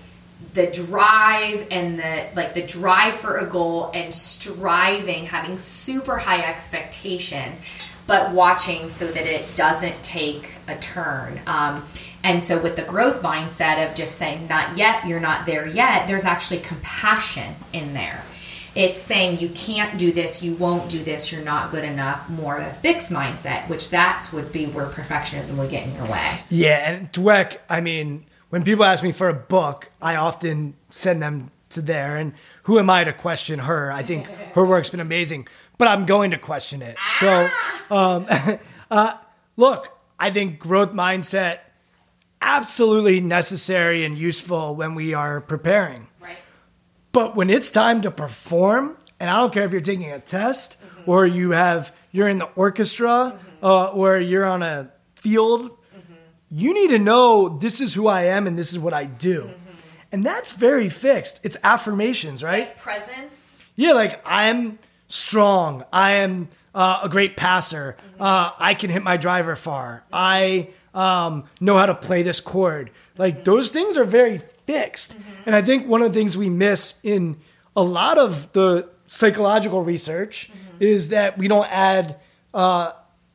[0.54, 6.44] the drive and the like the drive for a goal and striving having super high
[6.44, 7.60] expectations
[8.08, 11.84] but watching so that it doesn't take a turn um,
[12.24, 16.08] and so with the growth mindset of just saying not yet you're not there yet
[16.08, 18.24] there's actually compassion in there
[18.76, 22.28] it's saying you can't do this, you won't do this, you're not good enough.
[22.30, 26.08] More of a fixed mindset, which that's would be where perfectionism would get in your
[26.08, 26.40] way.
[26.50, 31.22] Yeah, and Dweck, I mean, when people ask me for a book, I often send
[31.22, 32.18] them to there.
[32.18, 32.34] And
[32.64, 33.92] who am I to question her?
[33.92, 35.48] I think her work's been amazing,
[35.78, 36.98] but I'm going to question it.
[37.20, 37.50] So,
[37.92, 38.28] um,
[38.92, 39.14] uh,
[39.58, 41.60] look, I think growth mindset
[42.42, 46.08] absolutely necessary and useful when we are preparing.
[46.22, 46.38] Right.
[47.12, 50.78] But when it's time to perform, and I don't care if you're taking a test
[51.06, 55.78] or you have you're in the orchestra uh, or you're on a field,
[56.52, 59.50] you need to know this is who I am and this is what I do.
[60.14, 61.40] And that's very fixed.
[61.42, 62.68] It's affirmations, right?
[62.68, 63.60] Like presence.
[63.76, 65.84] Yeah, like I'm strong.
[65.92, 67.98] I am uh, a great passer.
[68.20, 70.04] Uh, I can hit my driver far.
[70.14, 72.92] I um, know how to play this chord.
[73.18, 75.16] Like those things are very fixed.
[75.48, 77.38] And I think one of the things we miss in
[77.76, 82.18] a lot of the psychological research is that we don't add
[82.54, 82.92] uh,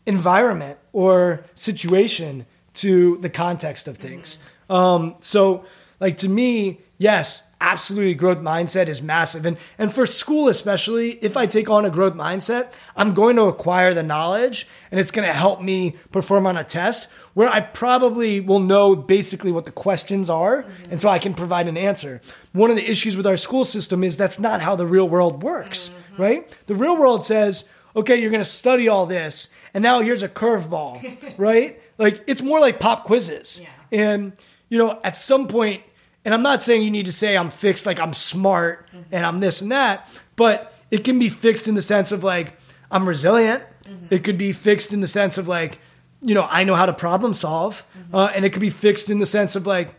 [0.06, 4.38] environment or situation to the context of things.
[4.70, 5.64] Um, so,
[6.00, 11.36] like to me, yes, absolutely, growth mindset is massive, and and for school especially, if
[11.36, 15.26] I take on a growth mindset, I'm going to acquire the knowledge, and it's going
[15.26, 19.72] to help me perform on a test where I probably will know basically what the
[19.72, 20.90] questions are, mm-hmm.
[20.90, 22.20] and so I can provide an answer.
[22.52, 25.42] One of the issues with our school system is that's not how the real world
[25.42, 26.22] works, mm-hmm.
[26.22, 26.66] right?
[26.66, 30.28] The real world says, okay, you're going to study all this, and now here's a
[30.28, 31.80] curveball, right?
[31.98, 33.60] Like it's more like pop quizzes.
[33.60, 33.68] Yeah.
[33.90, 34.32] And,
[34.68, 35.82] you know, at some point,
[36.28, 39.40] and I'm not saying you need to say I'm fixed, like I'm smart and I'm
[39.40, 42.58] this and that, but it can be fixed in the sense of like
[42.90, 43.62] I'm resilient.
[44.10, 45.78] It could be fixed in the sense of like,
[46.20, 47.82] you know, I know how to problem solve.
[48.12, 49.94] Uh, and it could be fixed in the sense of like,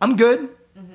[0.00, 0.48] I'm good,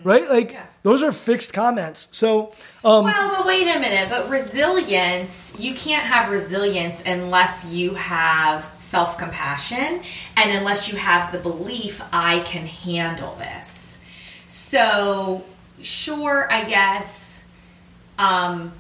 [0.06, 0.30] right?
[0.30, 0.64] Like Yeah.
[0.84, 2.08] those are fixed comments.
[2.14, 2.50] So,
[2.86, 4.08] um, Well, but wait a minute.
[4.10, 10.02] But resilience, you can't have resilience unless you have self compassion
[10.38, 13.79] and unless you have the belief, I can handle this.
[14.50, 15.44] So,
[15.80, 17.44] sure, I guess.
[18.18, 18.74] Um,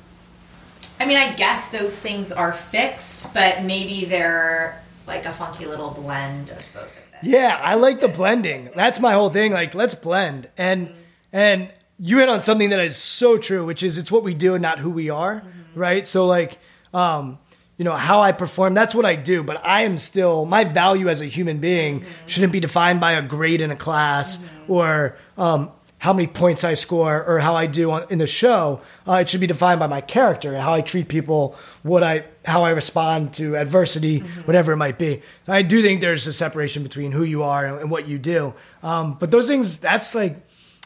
[0.99, 5.91] I mean, I guess those things are fixed, but maybe they're like a funky little
[5.91, 7.19] blend of both of them.
[7.21, 8.71] Yeah, I like the blending.
[8.75, 9.51] That's my whole thing.
[9.53, 10.49] Like, let's blend.
[10.57, 10.89] And
[11.31, 14.55] and you hit on something that is so true, which is it's what we do
[14.55, 15.43] and not who we are,
[15.75, 16.07] right?
[16.07, 16.57] So like,
[16.95, 17.37] um,
[17.77, 19.43] you know, how I perform, that's what I do.
[19.43, 23.21] But I am still my value as a human being shouldn't be defined by a
[23.21, 27.91] grade in a class or um, how many points I score or how I do
[27.91, 28.79] on, in the show.
[29.07, 32.63] Uh, it should be defined by my character, how I treat people, what I, how
[32.63, 35.21] I respond to adversity, whatever it might be.
[35.47, 38.53] I do think there's a separation between who you are and, and what you do.
[38.81, 40.37] Um, but those things, that's like,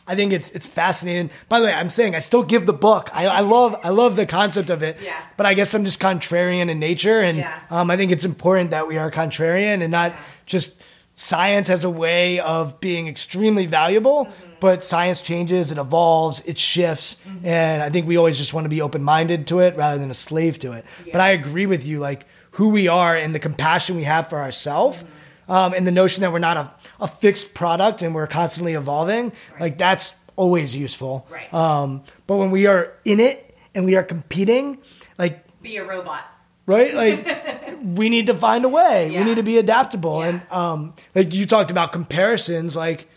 [0.07, 1.29] I think it's it's fascinating.
[1.47, 3.09] By the way, I'm saying I still give the book.
[3.13, 4.97] I, I love I love the concept of it.
[5.01, 5.17] Yeah.
[5.37, 7.57] But I guess I'm just contrarian in nature, and Yeah.
[7.69, 10.19] um, I think it's important that we are contrarian and not Yeah.
[10.45, 10.75] just
[11.15, 14.27] science has a way of being extremely valuable,
[14.59, 18.69] but science changes, it evolves, it shifts, and I think we always just want to
[18.69, 20.85] be open minded to it rather than a slave to it.
[21.11, 24.39] But I agree with you, like who we are and the compassion we have for
[24.39, 25.03] ourselves.
[25.47, 29.33] Um, and the notion that we're not a, a fixed product and we're constantly evolving,
[29.59, 31.27] like that's always useful.
[31.29, 31.53] Right.
[31.53, 34.77] Um, but when we are in it and we are competing,
[35.17, 36.23] like Be a robot.
[36.65, 36.93] Right?
[36.93, 39.11] Like we need to find a way.
[39.11, 39.19] Yeah.
[39.19, 40.19] We need to be adaptable.
[40.19, 40.27] Yeah.
[40.27, 43.09] And um, like you talked about comparisons, like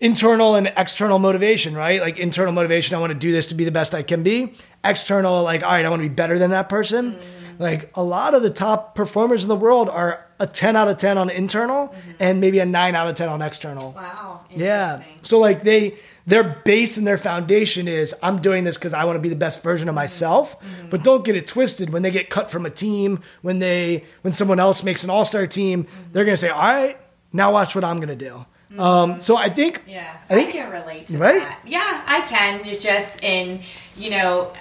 [0.00, 2.00] internal and external motivation, right?
[2.00, 4.54] Like internal motivation, I want to do this to be the best I can be.
[4.84, 7.12] External, like all right, I want to be better than that person.
[7.12, 7.62] Mm-hmm.
[7.62, 10.96] Like a lot of the top performers in the world are a 10 out of
[10.96, 13.92] 10 on internal and maybe a 9 out of 10 on external.
[13.92, 13.98] Mm-hmm.
[13.98, 14.40] Wow.
[14.48, 15.00] Yeah.
[15.22, 19.16] So like they their base and their foundation is I'm doing this because I want
[19.16, 20.02] to be the best version of mm-hmm.
[20.02, 20.60] myself.
[20.60, 20.90] Mm-hmm.
[20.90, 21.90] But don't get it twisted.
[21.90, 25.24] When they get cut from a team, when they when someone else makes an all
[25.24, 26.12] star team, mm-hmm.
[26.12, 26.98] they're gonna say, All right,
[27.32, 28.44] now watch what I'm gonna do.
[28.78, 31.40] Um, so I think Yeah, I I, think can relate to right?
[31.40, 31.60] that.
[31.66, 32.64] Yeah, I can.
[32.64, 33.60] It's Just in
[33.96, 34.52] you know,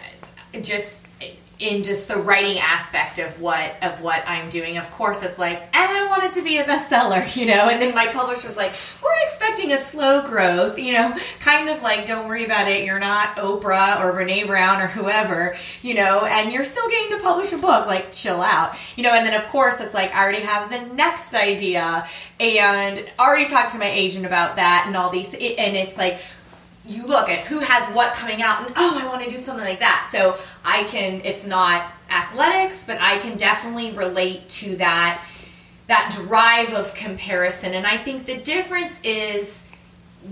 [0.61, 0.98] just
[1.59, 4.77] in just the writing aspect of what of what I'm doing.
[4.77, 7.69] Of course, it's like, and I want it to be a bestseller, you know.
[7.69, 8.71] And then my publisher's like,
[9.03, 12.85] we're expecting a slow growth, you know, kind of like, don't worry about it.
[12.85, 17.23] You're not Oprah or Brene Brown or whoever, you know, and you're still getting to
[17.23, 17.87] publish a book.
[17.87, 19.11] Like, chill out, you know.
[19.11, 22.07] And then of course, it's like I already have the next idea
[22.39, 26.21] and already talked to my agent about that and all these, and it's like
[26.89, 29.65] you look at who has what coming out and oh i want to do something
[29.65, 30.07] like that.
[30.09, 35.23] So i can it's not athletics but i can definitely relate to that
[35.87, 37.73] that drive of comparison.
[37.73, 39.61] And i think the difference is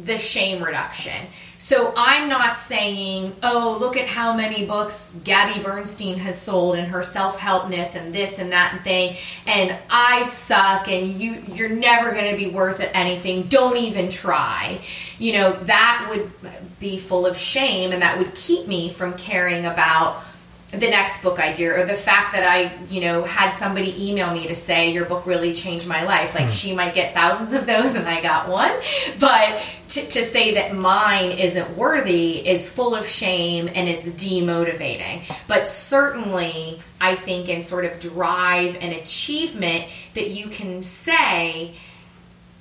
[0.04, 1.28] the shame reduction
[1.58, 6.88] so i'm not saying oh look at how many books gabby bernstein has sold and
[6.88, 9.16] her self-helpness and this and that and thing.
[9.46, 13.44] And i suck and you you're never going to be worth it anything.
[13.44, 14.80] Don't even try.
[15.20, 16.32] You know that would
[16.80, 20.24] be full of shame and that would keep me from caring about
[20.72, 24.48] the next book idea or the fact that I, you know, had somebody email me
[24.48, 26.36] to say your book really changed my life.
[26.36, 26.50] Like hmm.
[26.50, 28.72] she might get thousands of those and I got one,
[29.18, 35.24] but to, to say that mine isn't worthy is full of shame and it's demotivating.
[35.48, 41.74] But certainly, I think in sort of drive and achievement that you can say,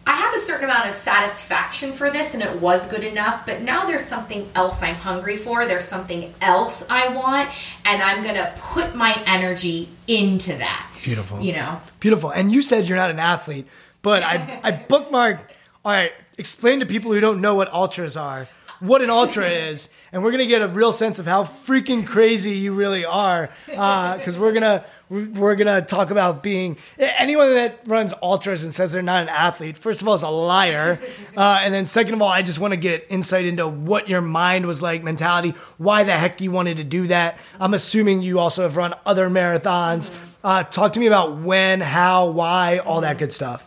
[0.06, 3.62] I have a certain amount of satisfaction for this and it was good enough, but
[3.62, 5.66] now there's something else I'm hungry for.
[5.66, 7.50] There's something else I want,
[7.84, 10.88] and I'm going to put my energy into that.
[11.02, 11.40] Beautiful.
[11.40, 11.80] You know?
[11.98, 12.30] Beautiful.
[12.30, 13.66] And you said you're not an athlete,
[14.02, 15.40] but I, I bookmarked.
[15.84, 18.46] All right, explain to people who don't know what ultras are
[18.80, 22.56] what an ultra is, and we're gonna get a real sense of how freaking crazy
[22.56, 28.64] you really are, because we're gonna we're gonna talk about being anyone that runs ultras
[28.64, 29.78] and says they're not an athlete.
[29.78, 30.98] First of all, is a liar,
[31.36, 34.20] uh, and then second of all, I just want to get insight into what your
[34.20, 37.38] mind was like, mentality, why the heck you wanted to do that.
[37.60, 40.10] I'm assuming you also have run other marathons.
[40.42, 43.64] Uh, talk to me about when, how, why, all that good stuff.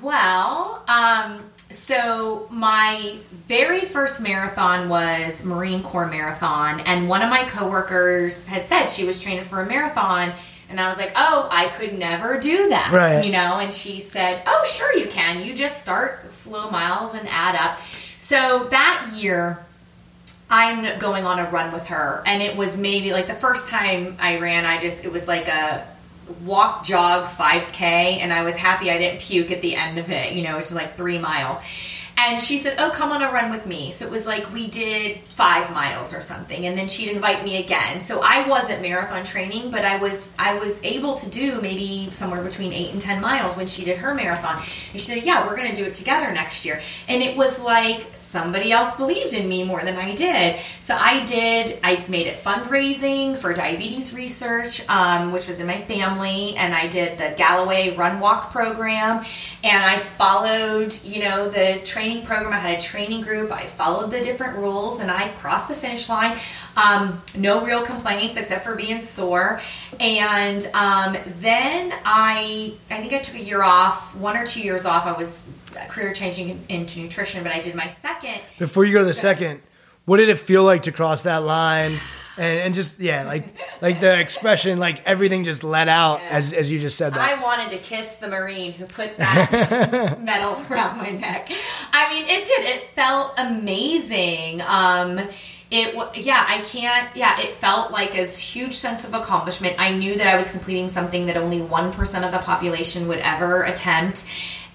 [0.00, 7.42] Well, um, so my very first marathon was Marine Corps Marathon, and one of my
[7.44, 10.32] coworkers had said she was training for a marathon.
[10.70, 12.90] And I was like, oh, I could never do that.
[12.92, 13.24] Right.
[13.24, 15.40] You know, and she said, oh, sure you can.
[15.40, 17.78] You just start slow miles and add up.
[18.18, 19.64] So that year,
[20.50, 22.22] I'm going on a run with her.
[22.26, 25.48] And it was maybe like the first time I ran, I just, it was like
[25.48, 25.86] a
[26.44, 28.18] walk, jog, 5K.
[28.18, 30.66] And I was happy I didn't puke at the end of it, you know, which
[30.66, 31.58] is like three miles.
[32.20, 33.92] And she said, Oh, come on a run with me.
[33.92, 36.66] So it was like we did five miles or something.
[36.66, 38.00] And then she'd invite me again.
[38.00, 42.42] So I wasn't marathon training, but I was I was able to do maybe somewhere
[42.42, 44.56] between eight and ten miles when she did her marathon.
[44.56, 46.80] And she said, Yeah, we're gonna do it together next year.
[47.08, 50.58] And it was like somebody else believed in me more than I did.
[50.80, 55.80] So I did, I made it fundraising for diabetes research, um, which was in my
[55.82, 59.24] family, and I did the Galloway Run Walk program,
[59.62, 62.52] and I followed, you know, the training program.
[62.52, 63.52] I had a training group.
[63.52, 66.38] I followed the different rules, and I crossed the finish line.
[66.76, 69.60] Um, no real complaints except for being sore.
[70.00, 74.86] And um, then I, I think I took a year off, one or two years
[74.86, 75.06] off.
[75.06, 75.42] I was
[75.88, 78.40] career changing into nutrition, but I did my second.
[78.58, 79.60] Before you go to the second,
[80.04, 81.92] what did it feel like to cross that line?
[82.38, 83.44] And, and just yeah, like
[83.82, 87.20] like the expression, like everything just let out as as you just said that.
[87.20, 91.50] I wanted to kiss the Marine who put that medal around my neck.
[91.92, 92.64] I mean, it did.
[92.64, 94.62] It felt amazing.
[94.62, 95.18] Um,
[95.70, 97.14] it yeah, I can't.
[97.16, 99.74] Yeah, it felt like a huge sense of accomplishment.
[99.78, 103.18] I knew that I was completing something that only one percent of the population would
[103.18, 104.24] ever attempt.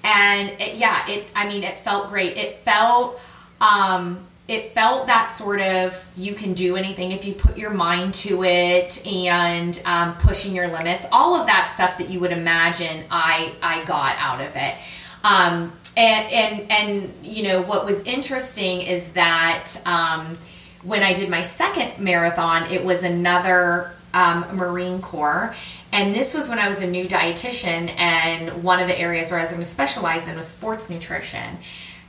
[0.03, 1.26] and it, yeah, it.
[1.34, 2.36] I mean, it felt great.
[2.36, 3.20] It felt.
[3.61, 8.14] Um, it felt that sort of you can do anything if you put your mind
[8.14, 11.08] to it and um, pushing your limits.
[11.12, 14.76] All of that stuff that you would imagine i i got out of it.
[15.24, 20.38] Um, and and and you know what was interesting is that um,
[20.84, 25.56] when i did my second marathon it was another um, marine corps.
[25.91, 29.39] And this was when i was a new dietitian and one of the areas where
[29.39, 31.58] i was going to specialize in was sports nutrition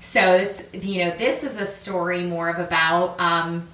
[0.05, 3.19] so this, you know, this is a story more of about.
[3.19, 3.67] Um,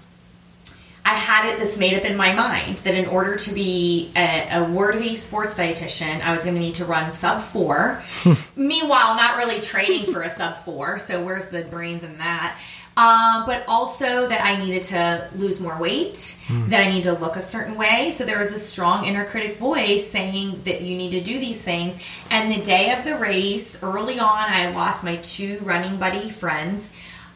[1.05, 4.47] I had it this made up in my mind that in order to be a,
[4.53, 8.01] a worthy sports dietitian, I was going to need to run sub four.
[8.57, 10.99] Meanwhile, not really training for a sub four.
[10.99, 12.61] So where's the brains in that?
[12.97, 16.69] Um, but also that I needed to lose more weight, mm.
[16.69, 18.11] that I need to look a certain way.
[18.11, 21.63] So there was a strong inner critic voice saying that you need to do these
[21.63, 21.97] things.
[22.31, 26.91] And the day of the race, early on, I lost my two running buddy friends.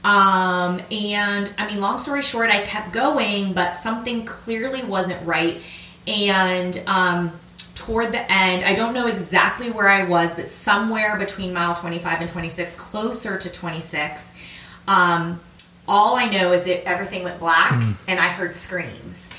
[0.04, 5.62] Um, and I mean, long story short, I kept going, but something clearly wasn't right.
[6.06, 7.32] And um,
[7.74, 12.20] toward the end, I don't know exactly where I was, but somewhere between mile 25
[12.20, 14.32] and 26, closer to 26.
[14.86, 15.40] Um,
[15.86, 17.94] all I know is that everything went black mm.
[18.08, 19.30] and I heard screams.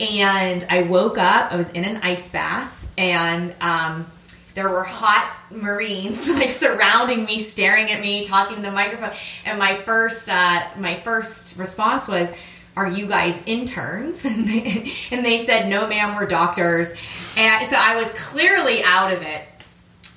[0.00, 4.06] And I woke up, I was in an ice bath, and um,
[4.54, 9.12] there were hot Marines like surrounding me, staring at me, talking to the microphone.
[9.44, 12.32] And my first, uh, my first response was,
[12.76, 14.24] are you guys interns?
[14.24, 16.92] And they, and they said, no, ma'am, we're doctors.
[17.36, 19.42] And so I was clearly out of it.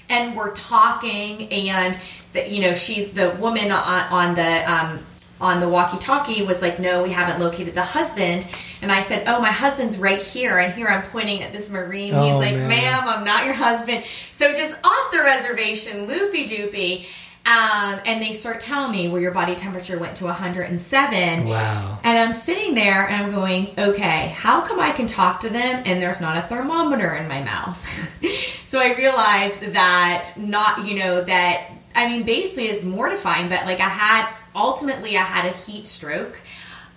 [0.09, 1.99] And we're talking, and
[2.33, 4.99] the, you know, she's the woman on, on the um,
[5.39, 8.47] on the walkie-talkie was like, "No, we haven't located the husband."
[8.81, 12.13] And I said, "Oh, my husband's right here." And here I'm pointing at this marine.
[12.13, 12.67] Oh, He's like, man.
[12.67, 17.07] "Ma'am, I'm not your husband." So just off the reservation, loopy doopy.
[17.47, 21.45] Um, and they start telling me where your body temperature went to 107.
[21.45, 21.97] Wow.
[22.03, 25.81] And I'm sitting there and I'm going, okay, how come I can talk to them
[25.85, 27.77] and there's not a thermometer in my mouth?
[28.65, 33.79] so I realized that not, you know, that I mean, basically is mortifying, but like
[33.79, 36.39] I had ultimately I had a heat stroke.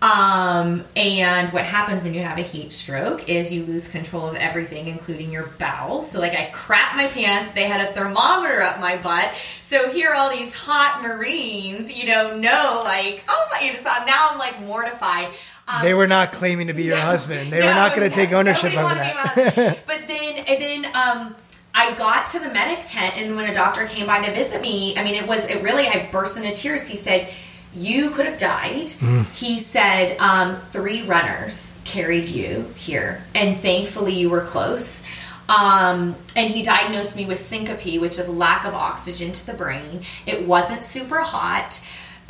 [0.03, 4.34] Um, and what happens when you have a heat stroke is you lose control of
[4.34, 6.11] everything, including your bowels.
[6.11, 7.51] So, like, I crap my pants.
[7.51, 9.30] They had a thermometer up my butt.
[9.61, 14.03] So, here, all these hot Marines, you know, know, like, oh my, you just saw,
[14.07, 15.34] now I'm like mortified.
[15.68, 17.53] Um, they were not claiming to be your no, husband.
[17.53, 19.82] They no, were not going to take ownership of that.
[19.86, 21.34] but then, and then, um,
[21.74, 24.96] I got to the medic tent, and when a doctor came by to visit me,
[24.96, 26.88] I mean, it was, it really, I burst into tears.
[26.88, 27.32] He said,
[27.74, 28.86] you could have died.
[28.86, 29.30] Mm.
[29.32, 35.02] He said um, three runners carried you here, and thankfully you were close.
[35.48, 40.02] Um, and he diagnosed me with syncope, which is lack of oxygen to the brain.
[40.26, 41.80] It wasn't super hot.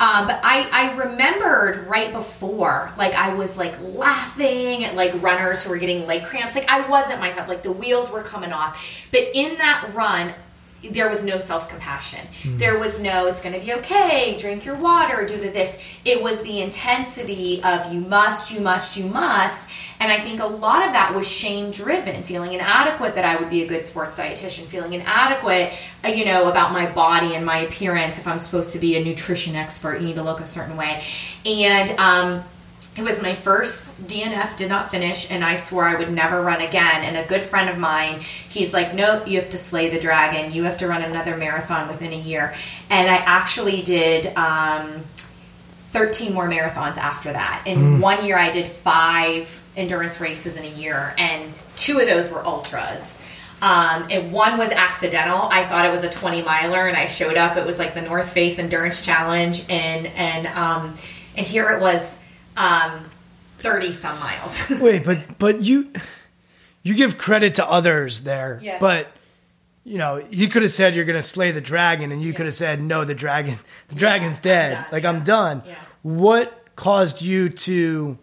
[0.01, 5.61] Um, but I, I remembered right before, like I was like laughing at like runners
[5.61, 6.55] who were getting leg cramps.
[6.55, 7.47] Like I wasn't myself.
[7.47, 8.83] Like the wheels were coming off.
[9.11, 10.33] But in that run,
[10.89, 12.25] there was no self compassion.
[12.41, 12.57] Mm.
[12.57, 15.77] There was no, it's going to be okay, drink your water, do the this.
[16.05, 19.69] It was the intensity of you must, you must, you must.
[19.99, 23.49] And I think a lot of that was shame driven, feeling inadequate that I would
[23.49, 25.73] be a good sports dietitian, feeling inadequate,
[26.03, 28.17] uh, you know, about my body and my appearance.
[28.17, 31.03] If I'm supposed to be a nutrition expert, you need to look a certain way.
[31.45, 32.43] And, um,
[32.97, 36.59] it was my first DNF, did not finish, and I swore I would never run
[36.59, 37.03] again.
[37.03, 40.51] And a good friend of mine, he's like, Nope, you have to slay the dragon.
[40.51, 42.53] You have to run another marathon within a year.
[42.89, 45.03] And I actually did um,
[45.91, 47.63] 13 more marathons after that.
[47.65, 48.01] In mm.
[48.01, 52.45] one year, I did five endurance races in a year, and two of those were
[52.45, 53.17] ultras.
[53.61, 55.43] Um, and one was accidental.
[55.43, 57.55] I thought it was a 20 miler, and I showed up.
[57.55, 60.95] It was like the North Face Endurance Challenge, and and um,
[61.37, 62.17] and here it was
[62.57, 63.09] um,
[63.59, 64.69] 30 some miles.
[64.81, 65.91] Wait, but but you
[66.83, 68.59] you give credit to others there.
[68.61, 68.77] Yeah.
[68.79, 69.11] But
[69.83, 72.37] you know, you could have said you're going to slay the dragon and you yeah.
[72.37, 74.77] could have said no, the dragon the dragon's yeah, dead.
[74.77, 75.09] I'm like yeah.
[75.09, 75.63] I'm done.
[76.03, 78.17] What caused you to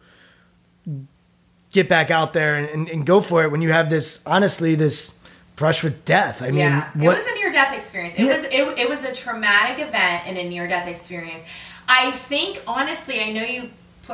[1.70, 4.74] get back out there and, and, and, go for it when you have this honestly
[4.74, 5.12] this
[5.54, 6.40] brush with death.
[6.40, 6.96] I mean, what?
[6.96, 8.14] it was a near death experience.
[8.14, 8.28] It yeah.
[8.28, 11.44] was it, it was a traumatic event and a near death experience.
[11.86, 13.70] I think honestly, I know you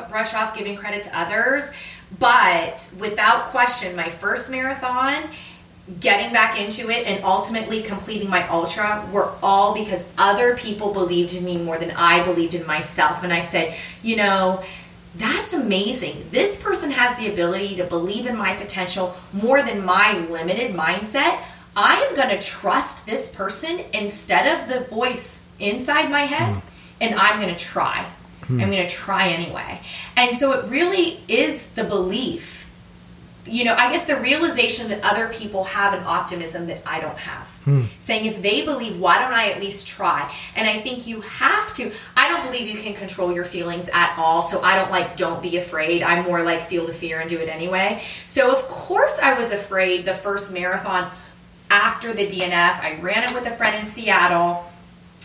[0.09, 1.72] brush off giving credit to others,
[2.18, 5.24] but without question, my first marathon,
[6.01, 11.34] getting back into it, and ultimately completing my ultra were all because other people believed
[11.34, 13.22] in me more than I believed in myself.
[13.22, 14.62] And I said, you know,
[15.16, 16.26] that's amazing.
[16.30, 21.40] This person has the ability to believe in my potential more than my limited mindset.
[21.76, 26.68] I am going to trust this person instead of the voice inside my head, mm-hmm.
[27.01, 28.07] and I'm going to try.
[28.47, 28.61] Hmm.
[28.61, 29.80] I'm going to try anyway.
[30.16, 32.64] And so it really is the belief
[33.47, 37.18] you know, I guess the realization that other people have an optimism that I don't
[37.18, 37.47] have.
[37.64, 37.82] Hmm.
[37.99, 40.32] Saying if they believe, why don't I at least try?
[40.57, 41.92] And I think you have to.
[42.16, 44.42] I don't believe you can control your feelings at all.
[44.42, 46.03] So I don't like, don't be afraid.
[46.03, 48.03] I'm more like, feel the fear and do it anyway.
[48.24, 51.11] So of course I was afraid the first marathon
[51.70, 52.80] after the DNF.
[52.80, 54.70] I ran it with a friend in Seattle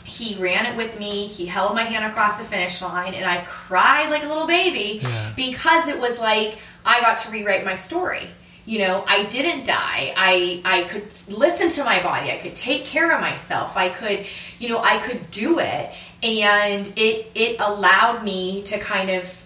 [0.09, 1.27] he ran it with me.
[1.27, 4.99] He held my hand across the finish line, and I cried like a little baby
[5.01, 5.31] Yeah.
[5.35, 8.27] because it was like I got to rewrite my story.
[8.65, 10.13] You know, I didn't die.
[10.15, 12.31] I I could listen to my body.
[12.31, 13.75] I could take care of myself.
[13.77, 14.25] I could,
[14.59, 15.89] you know, I could do it,
[16.21, 19.43] and it it allowed me to kind of,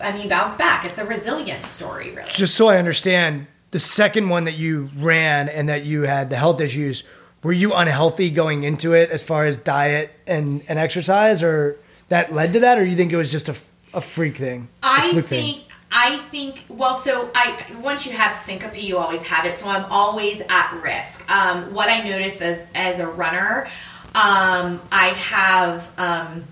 [0.00, 0.84] I mean, bounce back.
[0.84, 2.28] It's a resilience story, really.
[2.30, 6.36] Just so I understand, the second one that you ran and that you had the
[6.36, 7.04] health issues,
[7.42, 11.78] were you unhealthy going into it as far as diet and, and exercise, or
[12.08, 13.56] that led to that, or you think it was just a,
[13.94, 14.68] a freak thing?
[14.82, 15.60] I think thing?
[15.92, 19.84] I think well so I once you have syncope you always have it so I'm
[19.90, 21.30] always at risk.
[21.30, 23.66] Um, what I notice as as a runner
[24.14, 26.44] um, I have um,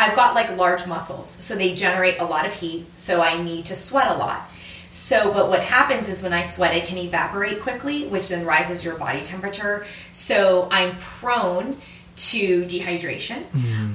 [0.00, 3.66] I've got like large muscles so they generate a lot of heat so I need
[3.66, 4.50] to sweat a lot.
[4.94, 8.84] So, but what happens is when I sweat, it can evaporate quickly, which then rises
[8.84, 9.86] your body temperature.
[10.12, 11.78] So, I'm prone
[12.16, 13.42] to dehydration.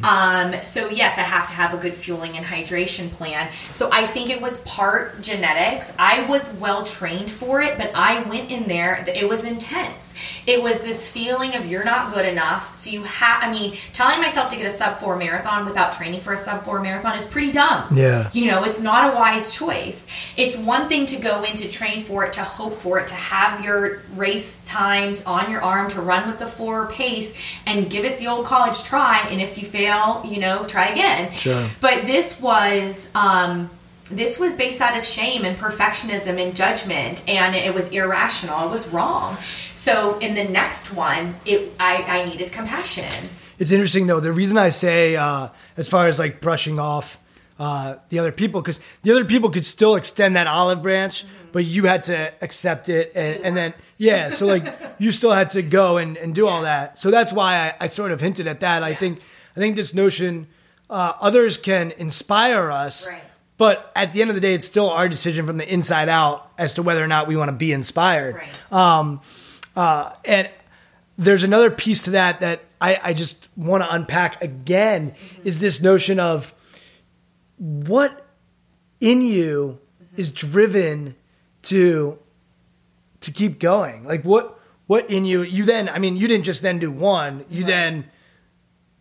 [0.04, 3.50] Um, so, yes, I have to have a good fueling and hydration plan.
[3.72, 5.96] So, I think it was part genetics.
[5.98, 10.14] I was well trained for it, but I went in there, it was intense.
[10.46, 12.76] It was this feeling of you're not good enough.
[12.76, 16.20] So, you have, I mean, telling myself to get a sub four marathon without training
[16.20, 17.96] for a sub four marathon is pretty dumb.
[17.96, 18.30] Yeah.
[18.34, 20.08] You know, it's not a wise choice.
[20.36, 23.14] It's one thing to go in to train for it, to hope for it, to
[23.14, 27.34] have your race times on your arm, to run with the four pace
[27.66, 29.26] and give it the old college try.
[29.30, 31.32] And if you fail, you know, try again.
[31.34, 31.70] Sure.
[31.80, 33.70] But this was, um,
[34.10, 38.68] this was based out of shame and perfectionism and judgment, and it was irrational.
[38.68, 39.38] It was wrong.
[39.74, 43.30] So in the next one, it I, I needed compassion.
[43.60, 44.20] It's interesting though.
[44.20, 47.20] The reason I say, uh, as far as like brushing off
[47.60, 51.66] uh, the other people, because the other people could still extend that olive branch, but
[51.66, 55.62] you had to accept it, and, and then yeah, so like you still had to
[55.62, 56.98] go and, and do all that.
[56.98, 58.82] So that's why I, I sort of hinted at that.
[58.82, 59.20] I think
[59.56, 60.48] I think this notion
[60.90, 63.08] uh, others can inspire us.
[63.08, 63.22] Right.
[63.58, 66.50] But at the end of the day, it's still our decision from the inside out
[66.58, 68.36] as to whether or not we want to be inspired.
[68.36, 68.72] Right.
[68.72, 69.20] Um,
[69.76, 70.50] uh, and
[71.18, 75.82] there's another piece to that that I, I just want to unpack again is this
[75.82, 76.54] notion of
[77.58, 78.26] what
[79.02, 79.80] in you
[80.16, 81.16] is driven
[81.64, 82.18] to
[83.22, 84.06] to keep going.
[84.06, 87.46] Like what what in you you then I mean you didn't just then do one,
[87.50, 88.06] you then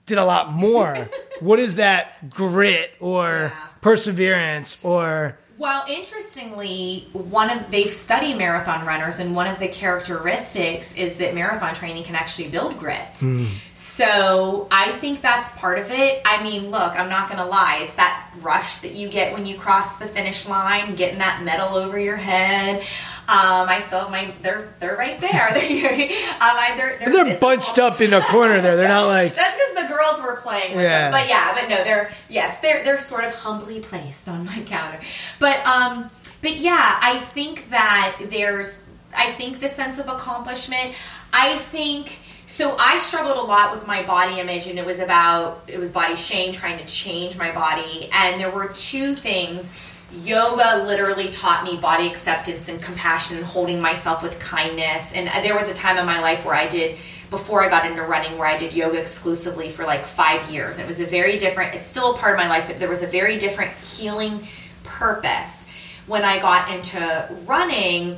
[0.06, 1.08] did a lot more.
[1.40, 3.66] what is that grit or Yeah.
[3.80, 10.94] perseverance or Well, interestingly, one of they've studied marathon runners, and one of the characteristics
[10.94, 13.16] is that marathon training can actually build grit.
[13.18, 13.46] Hmm.
[13.72, 16.22] So I think that's part of it.
[16.24, 19.46] I mean, look, I'm not going to lie; it's that rush that you get when
[19.46, 22.84] you cross the finish line, getting that medal over your head.
[23.28, 25.50] Um, I still have my they're they're right there.
[25.54, 26.08] they're, um,
[26.40, 28.74] I, they're, they're, they're bunched up in a corner there.
[28.76, 31.10] They're not like That's because the girls were playing with Yeah.
[31.10, 31.12] them.
[31.12, 34.98] But yeah, but no, they're yes, they're they're sort of humbly placed on my counter.
[35.38, 36.10] But um,
[36.40, 38.82] but yeah, I think that there's
[39.14, 40.94] I think the sense of accomplishment.
[41.30, 42.76] I think so.
[42.78, 46.16] I struggled a lot with my body image, and it was about it was body
[46.16, 49.70] shame, trying to change my body, and there were two things.
[50.10, 55.12] Yoga literally taught me body acceptance and compassion and holding myself with kindness.
[55.12, 56.96] And there was a time in my life where I did
[57.30, 60.76] before I got into running where I did yoga exclusively for like five years.
[60.76, 62.88] And it was a very different, it's still a part of my life, but there
[62.88, 64.40] was a very different healing
[64.82, 65.66] purpose.
[66.06, 68.12] When I got into running,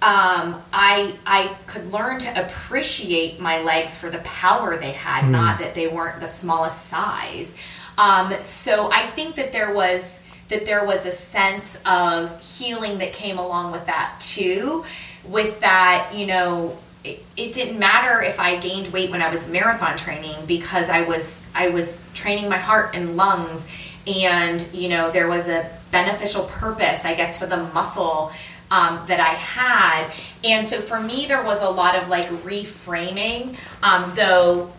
[0.00, 5.58] um, I, I could learn to appreciate my legs for the power they had, not
[5.58, 7.56] that they weren't the smallest size.
[7.98, 13.12] Um, so I think that there was that there was a sense of healing that
[13.12, 14.84] came along with that too.
[15.24, 19.48] With that, you know, it, it didn't matter if I gained weight when I was
[19.48, 23.66] marathon training because I was I was training my heart and lungs,
[24.06, 28.32] and you know there was a beneficial purpose, I guess, to the muscle
[28.70, 30.12] um, that I had,
[30.44, 34.70] and so for me there was a lot of like reframing, um, though.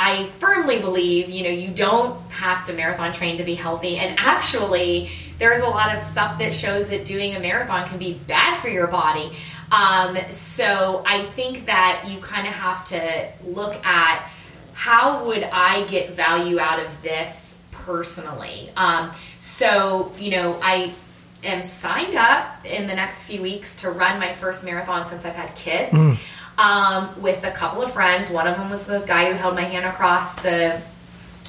[0.00, 3.96] I firmly believe, you know, you don't have to marathon train to be healthy.
[3.96, 8.14] And actually, there's a lot of stuff that shows that doing a marathon can be
[8.28, 9.32] bad for your body.
[9.72, 14.30] Um, so I think that you kind of have to look at
[14.72, 18.70] how would I get value out of this personally.
[18.76, 20.94] Um, so you know, I
[21.42, 25.34] am signed up in the next few weeks to run my first marathon since I've
[25.34, 25.96] had kids.
[25.96, 26.18] Mm.
[26.58, 28.28] Um, with a couple of friends.
[28.28, 30.82] One of them was the guy who held my hand across the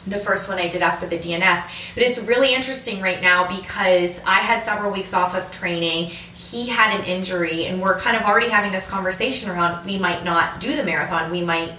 [0.08, 1.94] the first one I did after the DNF.
[1.94, 6.06] But it's really interesting right now because I had several weeks off of training.
[6.34, 10.24] He had an injury, and we're kind of already having this conversation around we might
[10.24, 11.74] not do the marathon, we might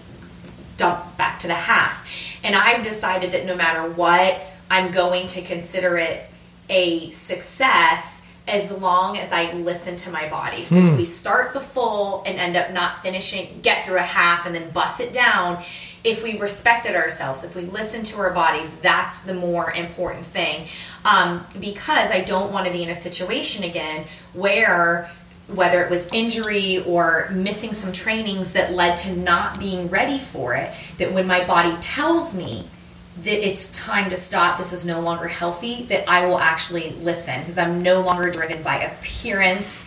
[0.76, 2.09] dump back to the half.
[2.43, 6.24] And I've decided that no matter what, I'm going to consider it
[6.68, 8.20] a success
[8.51, 10.64] as long as I listen to my body.
[10.64, 10.86] So mm.
[10.86, 10.98] if hmm.
[10.98, 14.70] we start the full and end up not finishing, get through a half and then
[14.70, 15.62] bust it down,
[16.03, 20.66] if we respected ourselves, if we listened to our bodies, that's the more important thing.
[21.05, 25.11] Um, because I don't want to be in a situation again where
[25.55, 30.55] whether it was injury or missing some trainings that led to not being ready for
[30.55, 32.64] it, that when my body tells me
[33.23, 37.41] that it's time to stop, this is no longer healthy, that I will actually listen
[37.41, 39.85] because I'm no longer driven by appearance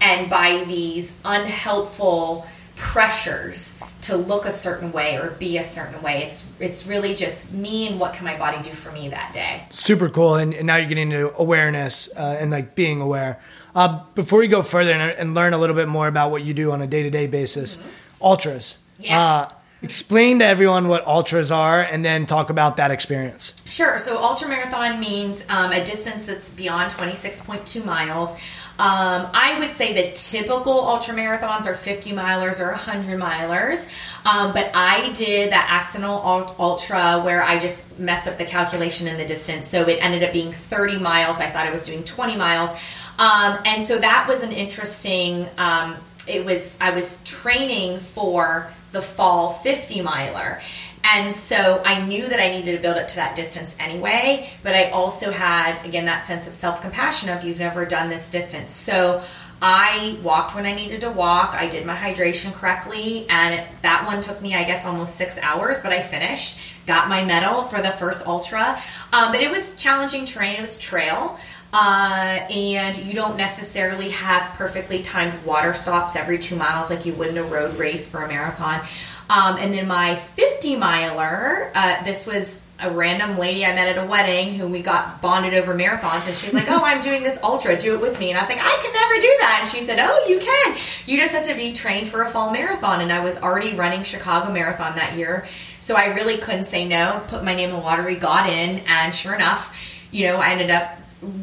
[0.00, 6.22] and by these unhelpful pressures to look a certain way or be a certain way.
[6.22, 9.62] It's it's really just me and what can my body do for me that day.
[9.70, 13.40] Super cool, and, and now you're getting into awareness uh, and like being aware.
[13.74, 16.54] Uh, before we go further and, and, learn a little bit more about what you
[16.54, 17.88] do on a day to day basis, mm-hmm.
[18.22, 18.78] ultras.
[18.98, 19.20] Yeah.
[19.20, 19.48] Uh,
[19.84, 23.52] explain to everyone what ultras are and then talk about that experience.
[23.66, 23.98] Sure.
[23.98, 28.34] So, ultra marathon means um, a distance that's beyond 26.2 miles.
[28.76, 33.86] Um, I would say the typical ultra marathons are 50 milers or 100 milers,
[34.26, 36.20] um, but I did that accidental
[36.58, 39.68] ultra where I just messed up the calculation in the distance.
[39.68, 41.38] So it ended up being 30 miles.
[41.38, 42.72] I thought I was doing 20 miles.
[43.18, 49.02] Um, and so that was an interesting, um, it was, I was training for the
[49.02, 50.60] fall 50 miler.
[51.04, 54.74] And so I knew that I needed to build up to that distance anyway, but
[54.74, 58.72] I also had, again, that sense of self compassion of you've never done this distance.
[58.72, 59.22] So
[59.60, 61.54] I walked when I needed to walk.
[61.54, 65.38] I did my hydration correctly, and it, that one took me, I guess, almost six
[65.38, 66.58] hours, but I finished.
[66.86, 68.78] Got my medal for the first ultra.
[69.12, 71.38] Um, but it was challenging terrain, it was trail.
[71.76, 77.12] Uh, and you don't necessarily have perfectly timed water stops every two miles like you
[77.14, 78.80] would in a road race for a marathon.
[79.28, 84.04] Um, and then my 50 miler, uh, this was a random lady I met at
[84.04, 87.38] a wedding who we got bonded over marathons, and she's like, "Oh, I'm doing this
[87.42, 87.76] ultra.
[87.76, 89.80] Do it with me." And I was like, "I can never do that." And she
[89.80, 90.76] said, "Oh, you can.
[91.06, 94.02] You just have to be trained for a fall marathon." And I was already running
[94.02, 95.46] Chicago Marathon that year,
[95.80, 97.22] so I really couldn't say no.
[97.28, 99.76] Put my name in the lottery, got in, and sure enough,
[100.10, 100.98] you know, I ended up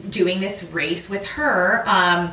[0.10, 1.84] doing this race with her.
[1.88, 2.32] Um,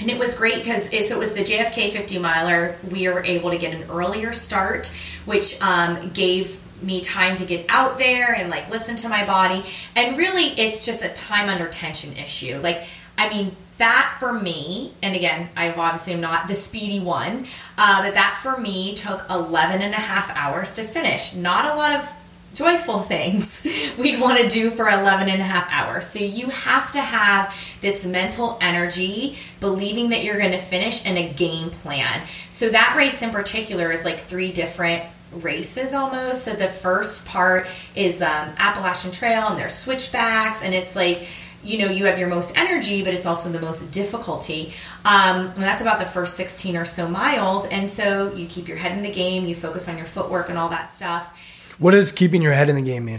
[0.00, 2.76] and it was great because so it was the JFK 50 miler.
[2.90, 4.92] We were able to get an earlier start,
[5.24, 9.64] which um, gave me time to get out there and like listen to my body.
[9.96, 12.58] And really, it's just a time under tension issue.
[12.62, 12.82] Like,
[13.16, 18.02] I mean, that for me, and again, I obviously am not the speedy one, uh,
[18.02, 21.34] but that for me took 11 and a half hours to finish.
[21.34, 22.12] Not a lot of
[22.58, 23.62] joyful things
[23.98, 26.06] we'd want to do for 11 and a half hours.
[26.06, 31.16] So you have to have this mental energy, believing that you're going to finish, and
[31.16, 32.22] a game plan.
[32.50, 36.42] So that race in particular is like three different races almost.
[36.42, 41.28] So the first part is um, Appalachian Trail, and there's switchbacks, and it's like
[41.64, 44.72] you know you have your most energy but it's also the most difficulty
[45.04, 48.76] um, and that's about the first 16 or so miles and so you keep your
[48.76, 51.36] head in the game you focus on your footwork and all that stuff
[51.78, 53.18] what does keeping your head in the game mean?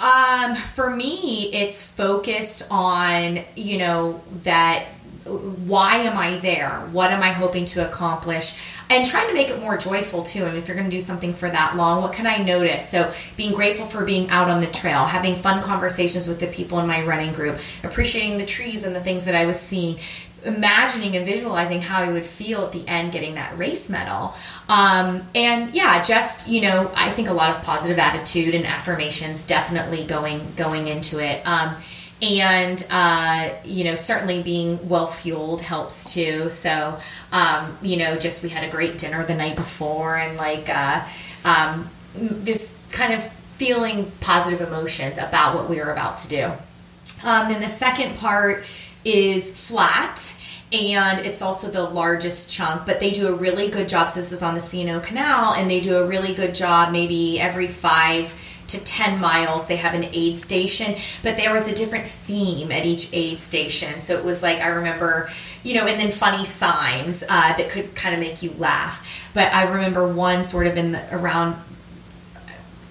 [0.00, 4.84] Um, for me, it's focused on, you know, that
[5.28, 6.70] why am I there?
[6.92, 8.52] What am I hoping to accomplish?
[8.88, 10.44] And trying to make it more joyful too.
[10.44, 12.88] I mean, if you're going to do something for that long, what can I notice?
[12.88, 16.78] So, being grateful for being out on the trail, having fun conversations with the people
[16.80, 19.98] in my running group, appreciating the trees and the things that I was seeing,
[20.44, 24.34] imagining and visualizing how I would feel at the end getting that race medal.
[24.68, 29.44] Um, and yeah, just you know, I think a lot of positive attitude and affirmations
[29.44, 31.46] definitely going going into it.
[31.46, 31.76] Um,
[32.20, 36.48] and uh, you know, certainly being well fueled helps too.
[36.50, 36.98] So
[37.32, 41.06] um, you know, just we had a great dinner the night before, and like uh,
[41.44, 41.88] um,
[42.44, 43.22] just kind of
[43.56, 46.52] feeling positive emotions about what we were about to do.
[47.24, 48.64] Um, then the second part
[49.08, 50.36] is flat
[50.70, 54.32] and it's also the largest chunk but they do a really good job so this
[54.32, 58.34] is on the C&O canal and they do a really good job maybe every five
[58.68, 60.94] to 10 miles they have an aid station.
[61.22, 63.98] But there was a different theme at each aid station.
[63.98, 65.30] So it was like i remember
[65.62, 69.26] you know and then funny signs uh, that could kind of make you laugh.
[69.34, 71.56] But i remember one sort of in the around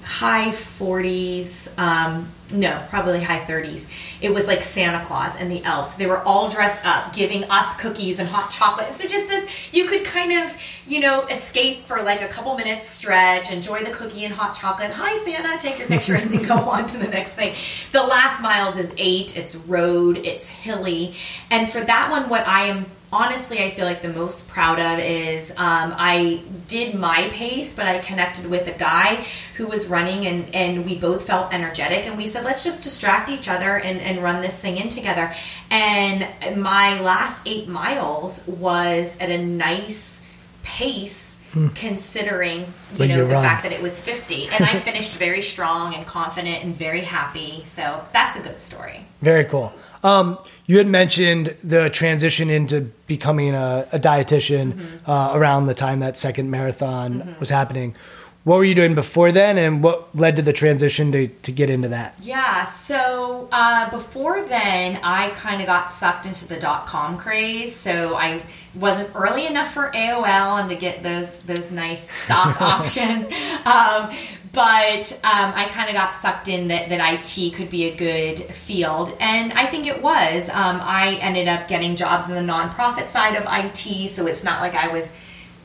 [0.03, 3.89] high 40s um, no probably high 30s
[4.21, 5.95] it was like santa claus and the elves.
[5.95, 8.91] They were all dressed up giving us cookies and hot chocolate.
[8.91, 12.87] So just this you could kind of you know escape for like a couple minutes
[12.87, 14.91] stretch enjoy the cookie and hot chocolate.
[14.91, 17.53] Hi santa take your picture and then go on to the next thing.
[17.91, 19.37] The last miles is eight.
[19.37, 20.17] It's road.
[20.17, 21.13] It's hilly.
[21.51, 24.99] And for that one what i am honestly I feel like the most proud of
[24.99, 30.25] is um, I did my pace, but I connected with a guy who was running
[30.25, 33.99] and, and we both felt energetic and we said, let's just distract each other and,
[34.01, 35.31] and run this thing in together.
[35.71, 36.27] And
[36.61, 40.21] my last eight miles was at a nice
[40.63, 41.35] pace.
[41.53, 41.69] Hmm.
[41.69, 42.65] Considering you
[42.97, 43.41] when know the run.
[43.41, 47.63] fact that it was 50, and I finished very strong and confident and very happy,
[47.63, 49.05] so that's a good story.
[49.21, 49.71] Very cool.
[50.03, 55.09] Um, you had mentioned the transition into becoming a, a dietitian mm-hmm.
[55.09, 57.39] uh, around the time that second marathon mm-hmm.
[57.39, 57.95] was happening.
[58.43, 61.69] What were you doing before then, and what led to the transition to, to get
[61.69, 62.17] into that?
[62.23, 67.75] Yeah, so uh, before then, I kind of got sucked into the dot com craze.
[67.75, 68.43] So I
[68.73, 73.27] wasn't early enough for AOL and to get those those nice stock options.
[73.65, 74.11] Um,
[74.57, 78.39] but um, I kind of got sucked in that, that IT could be a good
[78.39, 80.49] field, and I think it was.
[80.49, 84.59] Um, I ended up getting jobs in the nonprofit side of IT, so it's not
[84.59, 85.11] like I was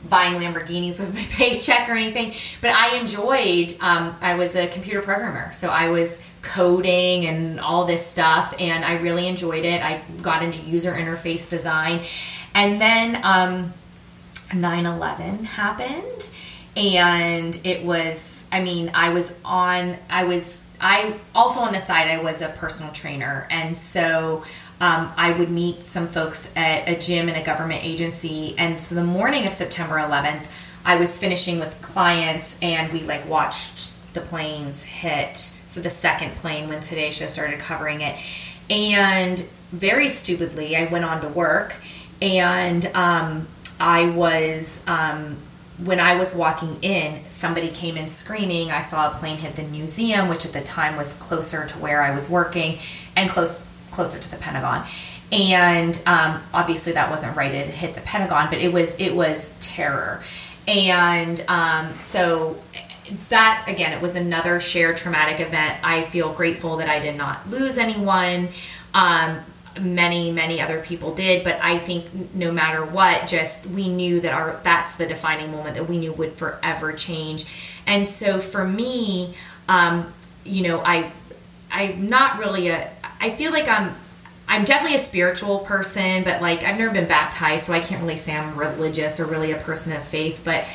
[0.07, 2.33] buying Lamborghinis with my paycheck or anything.
[2.61, 3.75] But I enjoyed.
[3.81, 8.85] Um, I was a computer programmer, so I was coding and all this stuff, and
[8.85, 9.83] I really enjoyed it.
[9.83, 12.01] I got into user interface design,
[12.53, 13.73] and then um,
[14.49, 16.29] 9/11 happened
[16.75, 22.07] and it was i mean i was on i was i also on the side
[22.07, 23.47] i was a personal trainer.
[23.49, 24.43] And so
[24.81, 28.55] um, i would meet some folks at a gym in a government agency.
[28.57, 30.47] And so the morning of september 11th
[30.85, 35.37] i was finishing with clients and we like watched the planes hit.
[35.37, 38.15] So the second plane when today show started covering it.
[38.69, 39.39] And
[39.71, 41.75] very stupidly i went on to work
[42.21, 43.47] and um,
[43.79, 45.37] i was um,
[45.77, 48.71] when I was walking in, somebody came in screaming.
[48.71, 52.01] I saw a plane hit the museum, which at the time was closer to where
[52.01, 52.77] I was working
[53.15, 54.85] and close closer to the Pentagon.
[55.31, 59.51] And um, obviously, that wasn't right; it hit the Pentagon, but it was it was
[59.59, 60.21] terror.
[60.67, 62.57] And um, so
[63.29, 65.79] that again, it was another shared traumatic event.
[65.83, 68.49] I feel grateful that I did not lose anyone.
[68.93, 69.39] Um,
[69.81, 72.05] many many other people did but i think
[72.35, 76.13] no matter what just we knew that our that's the defining moment that we knew
[76.13, 77.45] would forever change.
[77.85, 79.33] And so for me
[79.67, 80.13] um,
[80.43, 81.11] you know i
[81.71, 83.95] i'm not really a i feel like i'm
[84.47, 88.15] i'm definitely a spiritual person but like i've never been baptized so i can't really
[88.15, 90.65] say i'm religious or really a person of faith but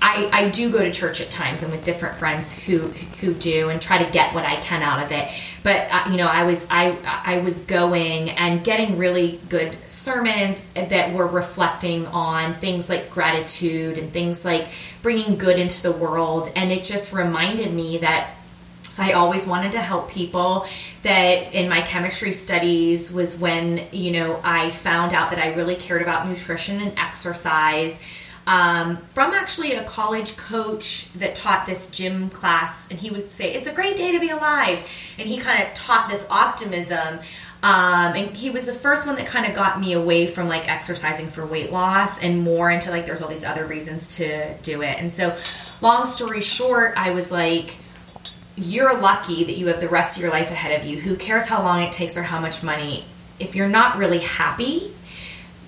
[0.00, 2.78] I, I do go to church at times and with different friends who
[3.20, 5.28] who do and try to get what I can out of it.
[5.62, 10.62] But uh, you know, I was I I was going and getting really good sermons
[10.74, 14.68] that were reflecting on things like gratitude and things like
[15.02, 18.30] bringing good into the world, and it just reminded me that
[18.96, 20.66] I always wanted to help people.
[21.02, 25.76] That in my chemistry studies was when you know I found out that I really
[25.76, 28.00] cared about nutrition and exercise
[28.48, 33.52] um, from actually a college coach that taught this gym class, and he would say,
[33.52, 34.82] It's a great day to be alive.
[35.18, 37.18] And he kind of taught this optimism.
[37.62, 40.66] Um, and he was the first one that kind of got me away from like
[40.66, 44.80] exercising for weight loss and more into like there's all these other reasons to do
[44.80, 44.98] it.
[44.98, 45.36] And so,
[45.82, 47.76] long story short, I was like,
[48.56, 50.98] you're lucky that you have the rest of your life ahead of you.
[50.98, 53.04] Who cares how long it takes or how much money?
[53.38, 54.94] If you're not really happy,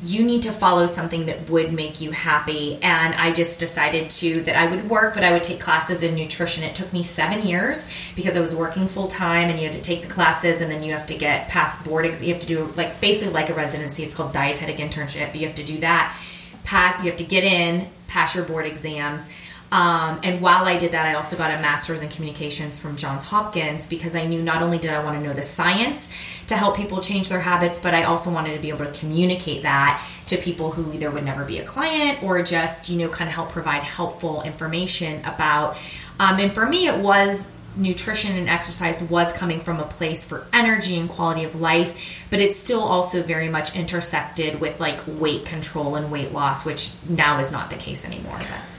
[0.03, 2.78] you need to follow something that would make you happy.
[2.82, 6.14] And I just decided to that I would work, but I would take classes in
[6.14, 6.62] nutrition.
[6.64, 9.82] It took me seven years because I was working full time, and you had to
[9.82, 12.07] take the classes, and then you have to get past board.
[12.07, 14.03] You have to do like basically like a residency.
[14.03, 15.34] It's called dietetic internship.
[15.34, 16.16] You have to do that.
[16.64, 19.28] Pat, you have to get in, pass your board exams.
[19.73, 23.23] Um, and while I did that, I also got a master's in communications from Johns
[23.23, 26.09] Hopkins because I knew not only did I want to know the science
[26.49, 29.62] to help people change their habits, but I also wanted to be able to communicate
[29.62, 33.29] that to people who either would never be a client or just, you know, kind
[33.29, 35.77] of help provide helpful information about.
[36.18, 40.47] Um, and for me, it was nutrition and exercise was coming from a place for
[40.53, 45.47] energy and quality of life, but it's still also very much intersected with like weight
[45.47, 48.37] control and weight loss, which now is not the case anymore.
[48.39, 48.70] But.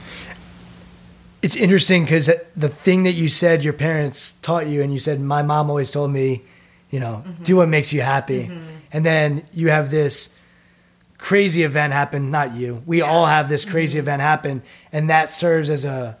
[1.42, 5.20] It's interesting because the thing that you said your parents taught you, and you said,
[5.20, 6.42] My mom always told me,
[6.90, 7.42] you know, mm-hmm.
[7.42, 8.44] do what makes you happy.
[8.44, 8.76] Mm-hmm.
[8.92, 10.36] And then you have this
[11.18, 12.82] crazy event happen, not you.
[12.86, 13.10] We yeah.
[13.10, 14.04] all have this crazy mm-hmm.
[14.04, 14.62] event happen,
[14.92, 16.16] and that serves as a,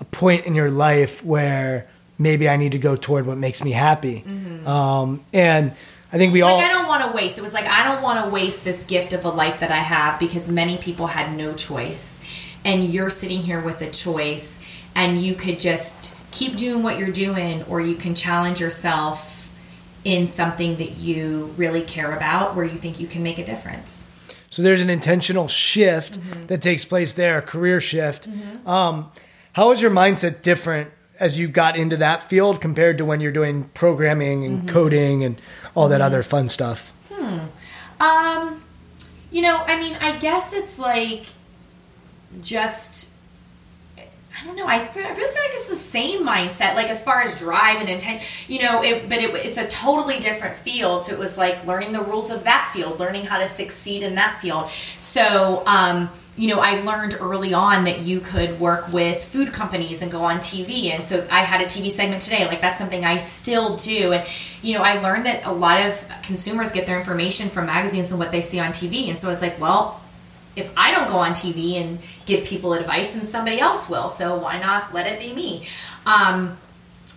[0.00, 3.72] a point in your life where maybe I need to go toward what makes me
[3.72, 4.22] happy.
[4.26, 4.66] Mm-hmm.
[4.66, 5.72] Um, and
[6.12, 6.58] I think we like all.
[6.58, 7.38] Like, I don't want to waste.
[7.38, 9.78] It was like I don't want to waste this gift of a life that I
[9.78, 12.20] have because many people had no choice,
[12.64, 14.60] and you're sitting here with a choice,
[14.94, 19.52] and you could just keep doing what you're doing, or you can challenge yourself
[20.04, 24.04] in something that you really care about, where you think you can make a difference.
[24.50, 26.46] So there's an intentional shift mm-hmm.
[26.46, 28.28] that takes place there, a career shift.
[28.28, 28.68] Mm-hmm.
[28.68, 29.10] Um,
[29.52, 33.32] how is your mindset different as you got into that field compared to when you're
[33.32, 34.68] doing programming and mm-hmm.
[34.68, 35.40] coding and
[35.74, 36.04] all that mm-hmm.
[36.04, 36.92] other fun stuff?
[37.10, 37.38] Hmm.
[38.02, 38.62] Um,
[39.30, 41.26] you know, I mean, I guess it's like
[42.40, 43.12] just
[44.42, 44.66] I don't know.
[44.66, 47.88] I, I really feel like it's the same mindset, like as far as drive and
[47.88, 48.82] intent, you know.
[48.82, 51.04] It, but it, it's a totally different field.
[51.04, 54.16] So it was like learning the rules of that field, learning how to succeed in
[54.16, 54.68] that field.
[54.98, 60.02] So, um, you know, I learned early on that you could work with food companies
[60.02, 60.92] and go on TV.
[60.92, 62.46] And so I had a TV segment today.
[62.46, 64.12] Like that's something I still do.
[64.12, 64.26] And,
[64.60, 68.18] you know, I learned that a lot of consumers get their information from magazines and
[68.18, 69.08] what they see on TV.
[69.08, 70.01] And so I was like, well,
[70.56, 74.08] if I don't go on TV and give people advice, and somebody else will.
[74.08, 75.66] So why not let it be me?
[76.06, 76.56] Um,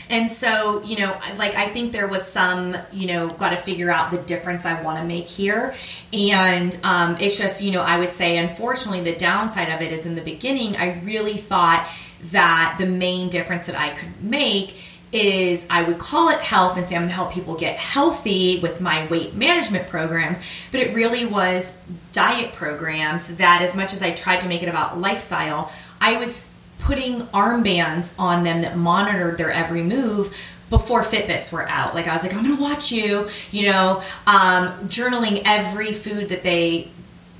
[0.09, 3.91] and so, you know, like I think there was some, you know, got to figure
[3.91, 5.73] out the difference I want to make here.
[6.13, 10.05] And um, it's just, you know, I would say, unfortunately, the downside of it is
[10.05, 11.89] in the beginning, I really thought
[12.31, 14.75] that the main difference that I could make
[15.15, 18.59] is I would call it health and say I'm going to help people get healthy
[18.59, 20.39] with my weight management programs,
[20.71, 21.73] but it really was
[22.11, 26.49] diet programs that, as much as I tried to make it about lifestyle, I was
[26.79, 30.35] putting armbands on them that monitored their every move
[30.69, 31.95] before Fitbits were out.
[31.95, 36.43] Like I was like, I'm to watch you, you know, um, journaling every food that
[36.43, 36.89] they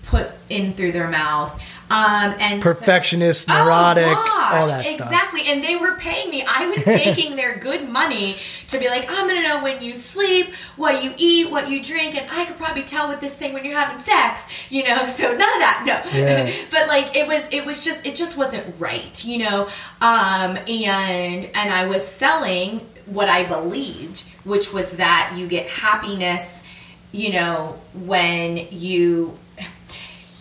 [0.07, 1.61] put in through their mouth.
[1.87, 5.41] Um, and perfectionist, so, neurotic, oh gosh, all that exactly.
[5.41, 5.53] Stuff.
[5.53, 6.43] And they were paying me.
[6.47, 8.37] I was taking their good money
[8.67, 11.83] to be like, I'm going to know when you sleep, what you eat, what you
[11.83, 15.03] drink, and I could probably tell with this thing when you're having sex, you know.
[15.15, 16.19] So none of that, no.
[16.19, 16.51] Yeah.
[16.71, 19.69] but like it was, it was just, it just wasn't right, you know.
[20.01, 26.63] Um, and and I was selling what I believed, which was that you get happiness,
[27.11, 29.37] you know, when you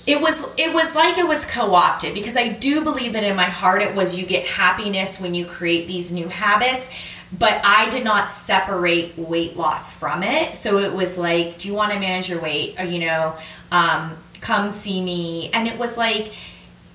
[0.07, 3.44] it was it was like it was co-opted because I do believe that in my
[3.44, 6.90] heart it was you get happiness when you create these new habits
[7.36, 10.55] but I did not separate weight loss from it.
[10.55, 12.78] So it was like do you want to manage your weight?
[12.78, 13.36] Or you know
[13.70, 15.50] um, come see me.
[15.52, 16.32] And it was like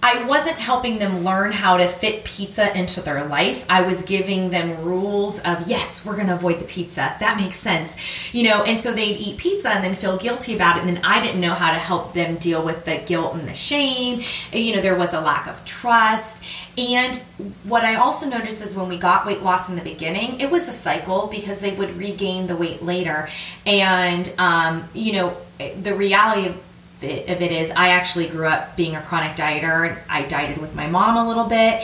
[0.02, 3.66] I wasn't helping them learn how to fit pizza into their life.
[3.70, 7.16] I was giving them rules of, yes, we're going to avoid the pizza.
[7.20, 7.97] That makes sense.
[8.34, 10.86] You know, and so they'd eat pizza and then feel guilty about it.
[10.86, 13.54] And then I didn't know how to help them deal with the guilt and the
[13.54, 14.22] shame.
[14.54, 16.45] You know, there was a lack of trust.
[16.78, 17.18] And
[17.66, 20.70] what I also noticed is when we got weight loss in the beginning, it was
[20.70, 23.28] a cycle because they would regain the weight later.
[23.66, 25.38] And, um, you know,
[25.82, 26.69] the reality of
[27.02, 29.97] if it is, I actually grew up being a chronic dieter.
[30.10, 31.82] I dieted with my mom a little bit.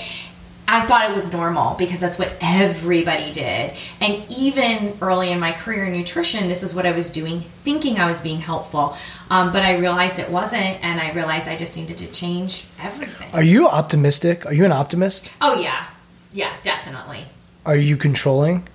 [0.68, 3.74] I thought it was normal because that's what everybody did.
[4.02, 7.98] And even early in my career in nutrition, this is what I was doing, thinking
[8.00, 8.96] I was being helpful.
[9.30, 13.30] Um, but I realized it wasn't, and I realized I just needed to change everything.
[13.34, 14.46] Are you optimistic?
[14.48, 15.30] Are you an optimist?
[15.40, 15.86] Oh, yeah.
[16.32, 17.26] Yeah, definitely.
[17.66, 18.68] Are you controlling?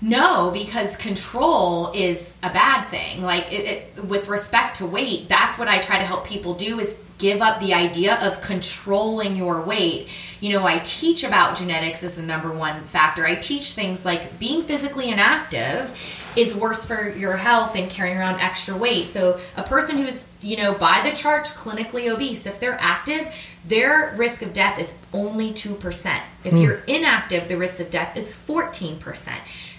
[0.00, 3.22] No, because control is a bad thing.
[3.22, 6.78] Like it, it, with respect to weight, that's what I try to help people do
[6.78, 10.08] is give up the idea of controlling your weight.
[10.40, 13.26] You know, I teach about genetics as the number one factor.
[13.26, 15.98] I teach things like being physically inactive
[16.36, 19.08] is worse for your health than carrying around extra weight.
[19.08, 23.34] So, a person who's, you know, by the charts clinically obese, if they're active,
[23.64, 26.20] their risk of death is only 2%.
[26.44, 26.62] If mm.
[26.62, 29.32] you're inactive, the risk of death is 14%.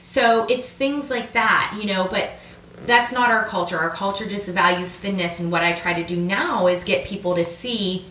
[0.07, 2.29] So it's things like that, you know, but
[2.85, 3.77] that's not our culture.
[3.77, 5.41] Our culture just values thinness.
[5.41, 8.05] And what I try to do now is get people to see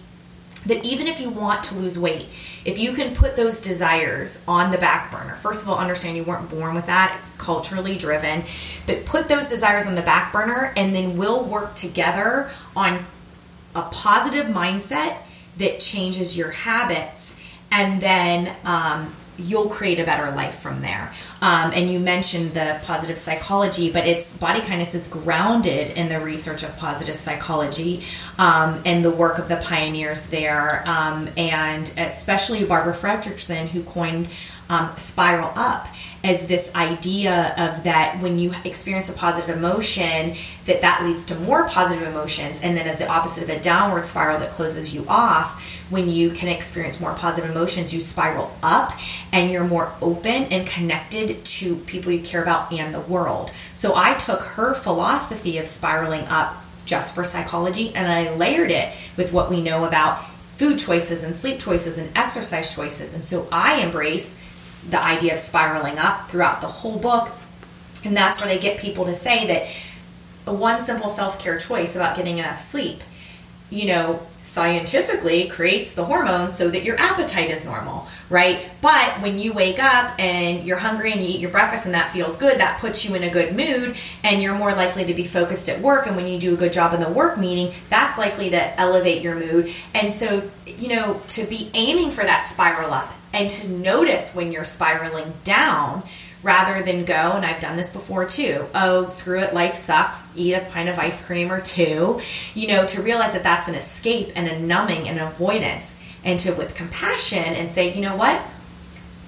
[0.67, 2.27] that even if you want to lose weight,
[2.67, 6.23] if you can put those desires on the back burner, first of all, understand you
[6.23, 8.43] weren't born with that, it's culturally driven,
[8.87, 13.07] but put those desires on the back burner and then we'll work together on
[13.75, 15.17] a positive mindset
[15.57, 17.43] that changes your habits
[17.73, 21.13] and then um, you'll create a better life from there.
[21.43, 26.21] Um, and you mentioned the positive psychology, but it's body kindness is grounded in the
[26.21, 28.03] research of positive psychology
[28.39, 34.29] um, and the work of the pioneers there, um, and especially Barbara Fredrickson, who coined
[34.69, 35.87] um, spiral up
[36.25, 41.37] as this idea of that when you experience a positive emotion that that leads to
[41.41, 42.59] more positive emotions.
[42.61, 46.31] And then as the opposite of a downward spiral that closes you off when you
[46.31, 48.93] can experience more positive emotions you spiral up
[49.33, 53.53] and you're more open and connected to people you care about and the world.
[53.73, 58.93] So i took her philosophy of spiraling up just for psychology and i layered it
[59.17, 60.25] with what we know about
[60.57, 63.13] food choices and sleep choices and exercise choices.
[63.13, 64.35] And so i embrace
[64.89, 67.31] the idea of spiraling up throughout the whole book.
[68.05, 72.17] And that's what I get people to say that one simple self care choice about
[72.17, 73.03] getting enough sleep,
[73.69, 78.65] you know, scientifically creates the hormones so that your appetite is normal, right?
[78.81, 82.13] But when you wake up and you're hungry and you eat your breakfast and that
[82.13, 85.25] feels good, that puts you in a good mood and you're more likely to be
[85.25, 86.07] focused at work.
[86.07, 89.21] And when you do a good job in the work meeting, that's likely to elevate
[89.21, 89.73] your mood.
[89.95, 94.51] And so, you know, to be aiming for that spiral up and to notice when
[94.51, 96.03] you're spiraling down
[96.43, 100.55] rather than go, and I've done this before too, oh, screw it, life sucks, eat
[100.55, 102.19] a pint of ice cream or two,
[102.55, 106.53] you know, to realize that that's an escape and a numbing and avoidance, and to
[106.53, 108.41] with compassion and say, you know what?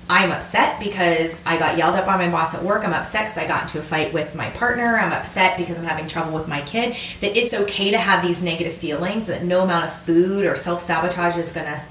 [0.09, 2.83] I'm upset because I got yelled at by my boss at work.
[2.83, 4.97] I'm upset because I got into a fight with my partner.
[4.97, 6.97] I'm upset because I'm having trouble with my kid.
[7.21, 10.81] That it's okay to have these negative feelings, that no amount of food or self
[10.81, 11.83] sabotage is going to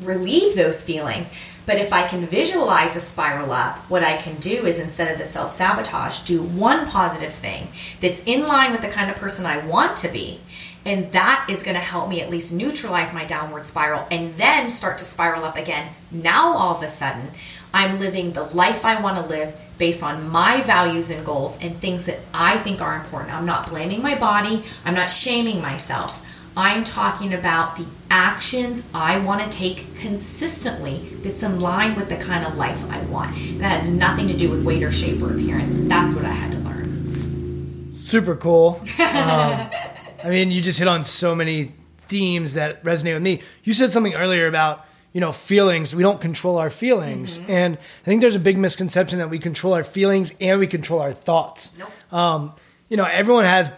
[0.00, 1.30] relieve those feelings.
[1.66, 5.18] But if I can visualize a spiral up, what I can do is instead of
[5.18, 7.68] the self sabotage, do one positive thing
[8.00, 10.40] that's in line with the kind of person I want to be.
[10.84, 14.70] And that is going to help me at least neutralize my downward spiral and then
[14.70, 15.92] start to spiral up again.
[16.12, 17.30] Now, all of a sudden,
[17.74, 21.76] I'm living the life I want to live based on my values and goals and
[21.76, 23.34] things that I think are important.
[23.34, 26.25] I'm not blaming my body, I'm not shaming myself.
[26.56, 32.16] I'm talking about the actions I want to take consistently that's in line with the
[32.16, 33.36] kind of life I want.
[33.36, 35.74] And that has nothing to do with weight or shape or appearance.
[35.76, 37.92] That's what I had to learn.
[37.92, 38.80] Super cool.
[38.80, 38.88] Um,
[40.24, 43.42] I mean, you just hit on so many themes that resonate with me.
[43.64, 45.94] You said something earlier about you know feelings.
[45.94, 47.50] We don't control our feelings, mm-hmm.
[47.50, 51.00] and I think there's a big misconception that we control our feelings and we control
[51.00, 51.76] our thoughts.
[51.78, 52.12] Nope.
[52.12, 52.52] Um,
[52.88, 53.70] you know, everyone has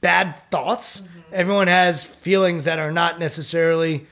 [0.00, 1.00] bad thoughts.
[1.00, 4.06] Mm-hmm everyone has feelings that are not necessarily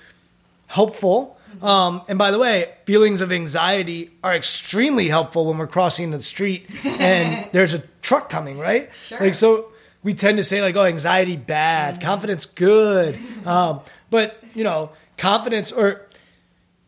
[0.67, 1.39] helpful.
[1.61, 6.21] Um, and by the way, feelings of anxiety are extremely helpful when we're crossing the
[6.21, 8.95] street and there's a truck coming, right?
[8.95, 9.19] Sure.
[9.21, 9.67] Like so,
[10.03, 12.05] we tend to say like, "Oh, anxiety bad, mm-hmm.
[12.05, 16.07] confidence good," um, but you know, confidence or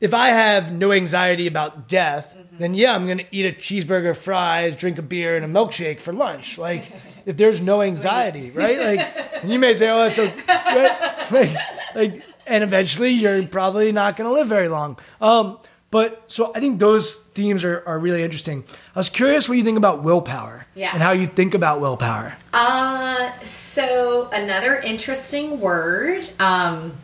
[0.02, 2.58] if I have no anxiety about death, mm-hmm.
[2.58, 6.00] then yeah, I'm going to eat a cheeseburger, fries, drink a beer, and a milkshake
[6.00, 6.58] for lunch.
[6.58, 6.90] Like,
[7.26, 8.62] if there's no anxiety, Sweet.
[8.62, 8.78] right?
[8.78, 11.30] Like, and you may say, "Oh, that's okay," right?
[11.30, 11.56] like,
[11.94, 14.98] like, and eventually you're probably not going to live very long.
[15.20, 15.58] Um,
[15.90, 18.64] but so I think those themes are, are really interesting.
[18.94, 22.36] I was curious what you think about willpower, yeah, and how you think about willpower.
[22.52, 26.28] Uh, so another interesting word.
[26.38, 26.94] Um,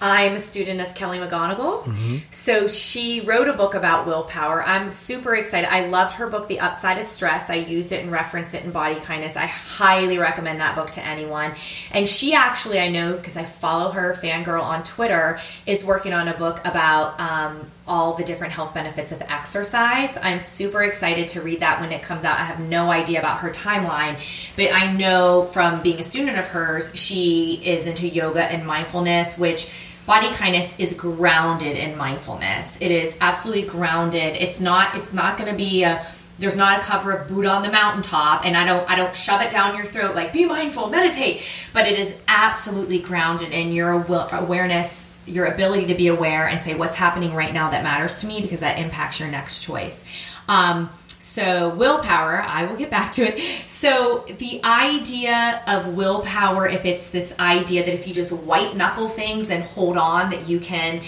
[0.00, 1.84] I'm a student of Kelly McGonigal.
[1.84, 2.16] Mm-hmm.
[2.30, 4.64] So she wrote a book about willpower.
[4.64, 5.70] I'm super excited.
[5.70, 7.50] I loved her book, The Upside of Stress.
[7.50, 9.36] I used it and referenced it in Body Kindness.
[9.36, 11.52] I highly recommend that book to anyone.
[11.92, 16.28] And she actually, I know because I follow her, fangirl, on Twitter, is working on
[16.28, 20.16] a book about um, all the different health benefits of exercise.
[20.16, 22.38] I'm super excited to read that when it comes out.
[22.38, 24.16] I have no idea about her timeline,
[24.56, 29.36] but I know from being a student of hers, she is into yoga and mindfulness,
[29.36, 29.68] which
[30.10, 32.76] body kindness is grounded in mindfulness.
[32.80, 34.34] It is absolutely grounded.
[34.34, 36.04] It's not it's not going to be a
[36.40, 39.40] there's not a cover of Buddha on the mountaintop and I don't I don't shove
[39.40, 43.92] it down your throat like be mindful, meditate, but it is absolutely grounded in your
[43.92, 48.26] awareness, your ability to be aware and say what's happening right now that matters to
[48.26, 50.04] me because that impacts your next choice.
[50.48, 50.90] Um,
[51.20, 53.68] so, willpower, I will get back to it.
[53.68, 59.06] So, the idea of willpower, if it's this idea that if you just white knuckle
[59.06, 61.02] things and hold on, that you can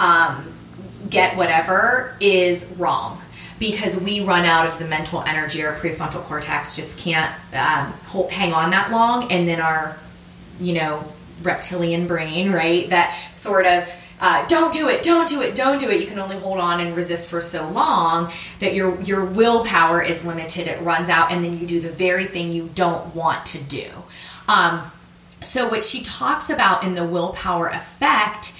[0.00, 0.52] um,
[1.08, 3.22] get whatever, is wrong
[3.60, 5.64] because we run out of the mental energy.
[5.64, 9.96] Our prefrontal cortex just can't um, hold, hang on that long, and then our,
[10.58, 11.04] you know,
[11.44, 13.88] reptilian brain, right, that sort of
[14.22, 16.00] uh, don't do it, don't do it, don't do it.
[16.00, 18.30] You can only hold on and resist for so long
[18.60, 20.68] that your your willpower is limited.
[20.68, 23.88] It runs out, and then you do the very thing you don't want to do.
[24.46, 24.92] Um,
[25.40, 28.52] so what she talks about in the willpower effect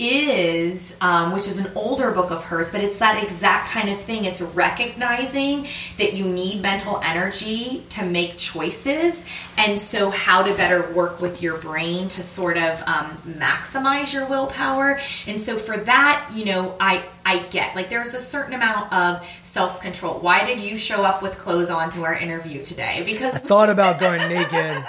[0.00, 4.00] is, um, which is an older book of hers, but it's that exact kind of
[4.00, 4.24] thing.
[4.24, 5.66] It's recognizing
[5.98, 9.26] that you need mental energy to make choices,
[9.58, 14.26] and so how to better work with your brain to sort of um, maximize your
[14.26, 14.98] willpower.
[15.26, 19.26] And so for that, you know, I I get like there's a certain amount of
[19.42, 20.18] self control.
[20.18, 23.02] Why did you show up with clothes on to our interview today?
[23.04, 24.50] Because I thought about going naked,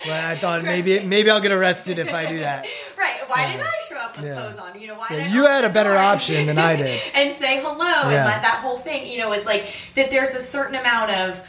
[0.00, 2.66] but I thought maybe maybe I'll get arrested if I do that.
[2.96, 3.28] Right?
[3.28, 4.34] Why did I show up with yeah.
[4.34, 4.80] clothes on?
[4.80, 5.08] You know why?
[5.10, 8.04] Yeah, you had a better option than I did, and say hello yeah.
[8.04, 9.06] and let that whole thing.
[9.06, 10.10] You know, is like that.
[10.10, 11.46] There's a certain amount of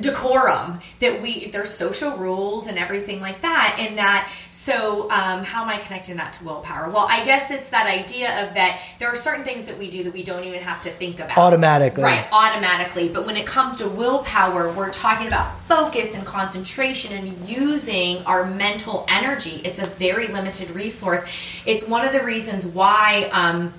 [0.00, 5.62] decorum that we there's social rules and everything like that and that so um, how
[5.62, 6.88] am i connecting that to willpower?
[6.90, 10.04] Well i guess it's that idea of that there are certain things that we do
[10.04, 11.38] that we don't even have to think about.
[11.38, 12.02] Automatically.
[12.02, 13.08] Right automatically.
[13.08, 18.44] But when it comes to willpower we're talking about focus and concentration and using our
[18.44, 19.60] mental energy.
[19.64, 21.22] It's a very limited resource.
[21.66, 23.72] It's one of the reasons why um,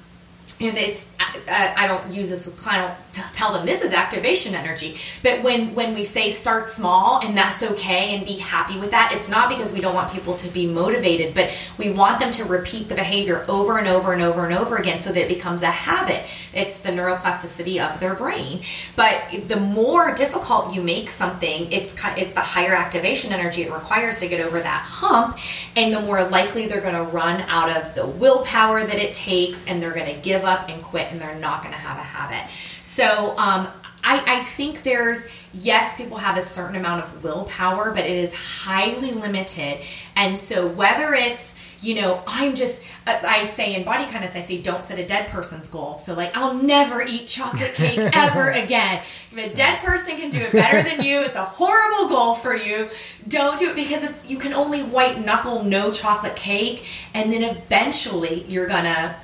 [0.60, 1.10] and it's
[1.50, 2.86] I don't use this with client.
[3.18, 4.98] I tell them this is activation energy.
[5.22, 9.12] But when when we say start small and that's okay and be happy with that,
[9.14, 12.46] it's not because we don't want people to be motivated, but we want them to
[12.46, 15.62] repeat the behavior over and over and over and over again so that it becomes
[15.62, 16.26] a habit.
[16.54, 18.62] It's the neuroplasticity of their brain.
[18.96, 24.20] But the more difficult you make something, it's of, the higher activation energy it requires
[24.20, 25.38] to get over that hump,
[25.76, 29.66] and the more likely they're going to run out of the willpower that it takes,
[29.66, 32.04] and they're going to give up and quit, and they're not going to have a
[32.04, 32.50] habit.
[32.84, 33.68] So um,
[34.06, 38.34] I, I, think there's yes people have a certain amount of willpower but it is
[38.34, 39.80] highly limited.
[40.16, 44.40] And so whether it's you know i'm just uh, i say in body kindness i
[44.40, 45.98] say don't set a dead person's goal.
[45.98, 49.02] So like i'll never eat chocolate cake ever again.
[49.32, 52.56] If a dead person can do it better than you it's a horrible goal for
[52.56, 52.90] you.
[53.28, 56.86] Don't do it because it's you can only white knuckle no chocolate cake
[57.16, 59.16] and then eventually you're gonna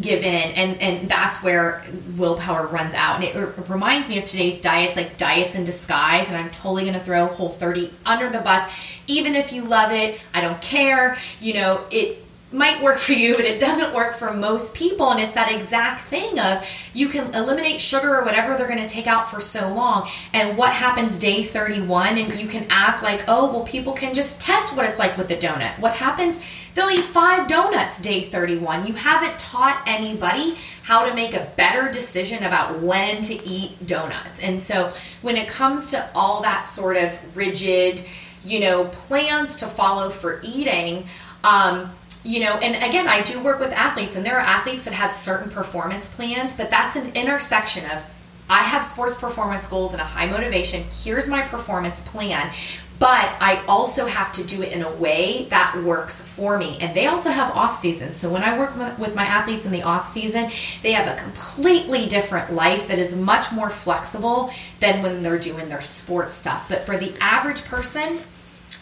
[0.00, 1.84] give in and and that's where
[2.16, 3.16] willpower runs out.
[3.16, 6.82] And it, it, reminds me of today's diets like diets in disguise and i'm totally
[6.82, 8.62] going to throw whole 30 under the bus.
[9.06, 12.19] Even if you love it i don't care you know it
[12.52, 15.10] might work for you, but it doesn't work for most people.
[15.10, 18.88] And it's that exact thing of you can eliminate sugar or whatever they're going to
[18.88, 20.08] take out for so long.
[20.32, 22.18] And what happens day 31?
[22.18, 25.28] And you can act like, oh, well, people can just test what it's like with
[25.28, 25.78] the donut.
[25.78, 26.40] What happens?
[26.74, 28.86] They'll eat five donuts day 31.
[28.86, 34.40] You haven't taught anybody how to make a better decision about when to eat donuts.
[34.40, 38.02] And so when it comes to all that sort of rigid,
[38.44, 41.04] you know, plans to follow for eating,
[41.44, 41.90] um,
[42.24, 45.12] you know, and again, I do work with athletes, and there are athletes that have
[45.12, 48.04] certain performance plans, but that's an intersection of
[48.50, 50.82] I have sports performance goals and a high motivation.
[50.92, 52.50] Here's my performance plan.
[52.98, 56.76] But I also have to do it in a way that works for me.
[56.82, 58.14] And they also have off seasons.
[58.14, 60.50] So when I work with my athletes in the off season,
[60.82, 65.70] they have a completely different life that is much more flexible than when they're doing
[65.70, 66.68] their sports stuff.
[66.68, 68.18] But for the average person,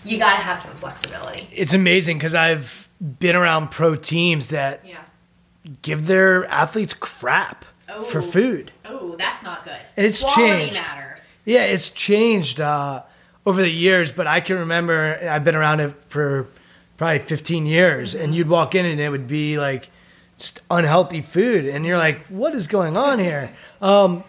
[0.09, 1.47] you got to have some flexibility.
[1.53, 5.03] It's amazing because I've been around pro teams that yeah.
[5.83, 8.03] give their athletes crap oh.
[8.03, 8.73] for food.
[8.85, 9.89] Oh, that's not good.
[9.97, 10.75] And it's Quality changed.
[10.75, 11.37] matters.
[11.45, 13.03] Yeah, it's changed uh,
[13.47, 16.47] over the years, but I can remember I've been around it for
[16.97, 18.25] probably 15 years, mm-hmm.
[18.25, 19.91] and you'd walk in and it would be like
[20.39, 23.55] just unhealthy food, and you're like, what is going on here?
[23.83, 24.23] Um,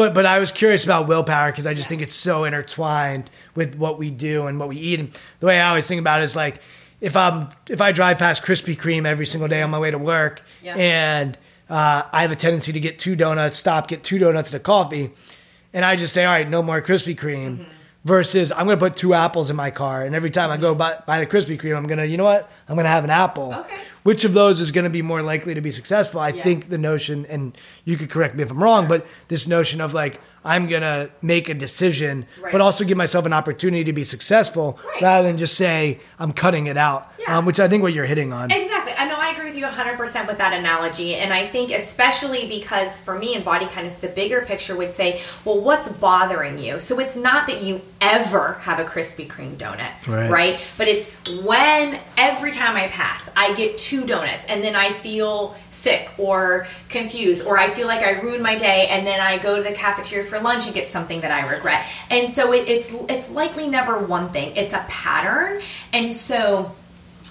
[0.00, 3.74] but but I was curious about willpower because I just think it's so intertwined with
[3.74, 4.98] what we do and what we eat.
[4.98, 5.10] And
[5.40, 6.62] the way I always think about it is like
[7.02, 9.98] if I'm if I drive past Krispy Kreme every single day on my way to
[9.98, 10.74] work, yeah.
[10.74, 11.36] and
[11.68, 14.64] uh, I have a tendency to get two donuts, stop, get two donuts and a
[14.64, 15.10] coffee,
[15.74, 17.58] and I just say, all right, no more Krispy Kreme.
[17.58, 17.72] Mm-hmm.
[18.02, 20.50] Versus, I'm going to put two apples in my car, and every time.
[20.50, 22.50] I go by, by the Krispy Kreme, I'm going to, you know what?
[22.66, 23.52] I'm going to have an apple.
[23.54, 23.78] Okay.
[24.04, 26.18] Which of those is going to be more likely to be successful?
[26.18, 26.42] I yeah.
[26.42, 29.00] think the notion, and you could correct me if I'm wrong, sure.
[29.00, 32.50] but this notion of like, I'm going to make a decision, right.
[32.50, 35.02] but also give myself an opportunity to be successful right.
[35.02, 37.36] rather than just say, I'm cutting it out, yeah.
[37.36, 38.50] um, which I think what you're hitting on.
[38.50, 38.79] Exactly.
[39.00, 41.14] I know I agree with you 100% with that analogy.
[41.14, 45.22] And I think, especially because for me in body kindness, the bigger picture would say,
[45.46, 46.78] well, what's bothering you?
[46.78, 50.30] So it's not that you ever have a Krispy Kreme donut, right?
[50.30, 50.72] right?
[50.76, 51.06] But it's
[51.42, 56.66] when every time I pass, I get two donuts and then I feel sick or
[56.90, 59.72] confused or I feel like I ruined my day and then I go to the
[59.72, 61.86] cafeteria for lunch and get something that I regret.
[62.10, 64.54] And so it, it's it's likely never one thing.
[64.56, 65.62] It's a pattern.
[65.94, 66.74] And so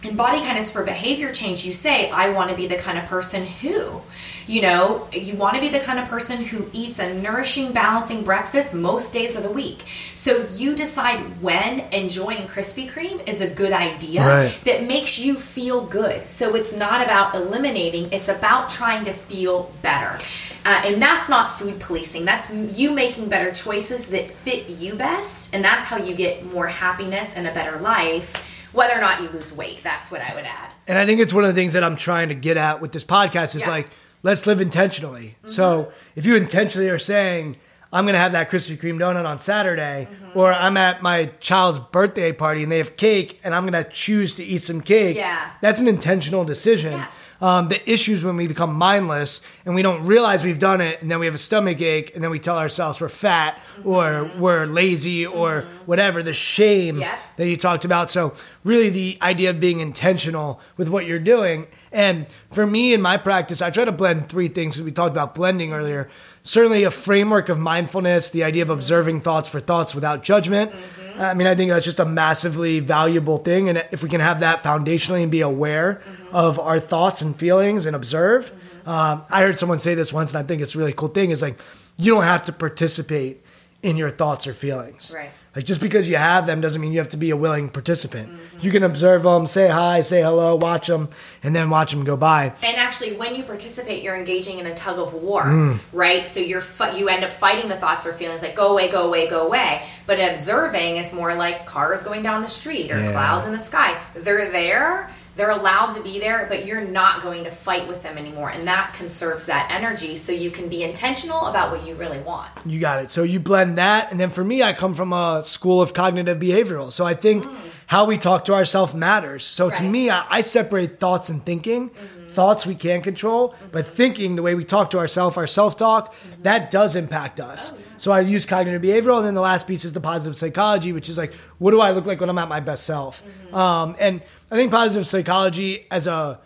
[0.04, 3.06] in body kindness for behavior change, you say, I want to be the kind of
[3.06, 4.02] person who,
[4.48, 8.24] you know, you want to be the kind of person who eats a nourishing, balancing
[8.24, 9.84] breakfast most days of the week.
[10.16, 14.60] So you decide when enjoying Krispy Kreme is a good idea Right.
[14.64, 16.30] that makes you feel good.
[16.30, 20.18] So it's not about eliminating, it's about trying to feel better.
[20.66, 22.26] Uh, and that's not food policing.
[22.26, 25.54] That's you making better choices that fit you best.
[25.56, 28.36] And that's how you get more happiness and a better life,
[28.74, 29.82] whether or not you lose weight.
[29.84, 30.72] That's what I would add.
[30.88, 32.92] And I think it's one of the things that I'm trying to get at with
[32.92, 33.70] this podcast is Yeah.
[33.70, 33.90] like,
[34.24, 35.36] let's live intentionally.
[35.40, 35.50] Mm-hmm.
[35.50, 37.58] So if you intentionally are saying,
[37.92, 40.38] I'm going to have that Krispy Kreme donut on Saturday, mm-hmm.
[40.40, 43.90] or I'm at my child's birthday party and they have cake and I'm going to
[43.90, 45.50] choose to eat some cake, Yeah.
[45.62, 46.92] that's an intentional decision.
[46.94, 47.29] Yes.
[47.42, 51.10] Um, the issues when we become mindless and we don't realize we've done it, and
[51.10, 54.42] then we have a stomach ache, and then we tell ourselves we're fat or mm-hmm.
[54.42, 55.78] we're lazy or mm-hmm.
[55.86, 56.22] whatever.
[56.22, 57.18] The shame Yeah.
[57.38, 58.12] that you talked about.
[58.12, 58.34] So
[58.64, 61.68] really, the idea of being intentional with what you're doing.
[61.92, 64.82] And for me in my practice, I try to blend three things.
[64.82, 66.10] We talked about blending earlier.
[66.44, 70.72] Certainly, a framework of mindfulness, the idea of observing thoughts for thoughts without judgment.
[70.72, 70.99] Mm-hmm.
[71.20, 73.68] I mean, I think that's just a massively valuable thing.
[73.68, 76.02] And if we can have that foundationally and be aware
[76.32, 78.52] of our thoughts and feelings and observe,
[78.86, 81.32] um, I heard someone say this once, and I think it's a really cool thing
[81.32, 81.60] is like,
[81.98, 83.44] you don't have to participate
[83.84, 85.12] in your thoughts or feelings.
[85.14, 85.32] Right.
[85.60, 88.30] Like just because you have them doesn't mean you have to be a willing participant.
[88.62, 91.10] You can observe them, say hi, say hello, watch them,
[91.44, 92.54] and then watch them go by.
[92.64, 95.80] And actually, when you participate, you're engaging in a tug of war, Mm.
[95.92, 96.26] right?
[96.26, 96.64] So you're
[96.96, 99.82] you end up fighting the thoughts or feelings like go away, go away, go away.
[100.06, 103.12] But observing is more like cars going down the street or Yeah.
[103.12, 103.98] clouds in the sky.
[104.16, 105.10] They're there.
[105.40, 108.68] They're allowed to be there, but you're not going to fight with them anymore, and
[108.68, 110.18] that conserves that energy.
[110.18, 112.50] So you can be intentional about what you really want.
[112.66, 113.10] You got it.
[113.10, 116.40] So you blend that, and then for me, I come from a school of cognitive
[116.40, 116.92] behavioral.
[116.92, 117.46] So I think
[117.88, 119.46] how we talk to ourselves matters.
[119.46, 119.90] So to Mm.
[119.92, 121.90] Me, I, I separate thoughts and thinking.
[121.90, 126.14] Thoughts we can control, but thinking, the way we talk to ourselves, our self talk,
[126.44, 127.72] that does impact us.
[127.98, 131.10] So I use cognitive behavioral, and then the last piece is the positive psychology, which
[131.10, 133.24] is like, what do I look like when I'm at my best self?
[133.54, 136.40] Um, and I think positive psychology as a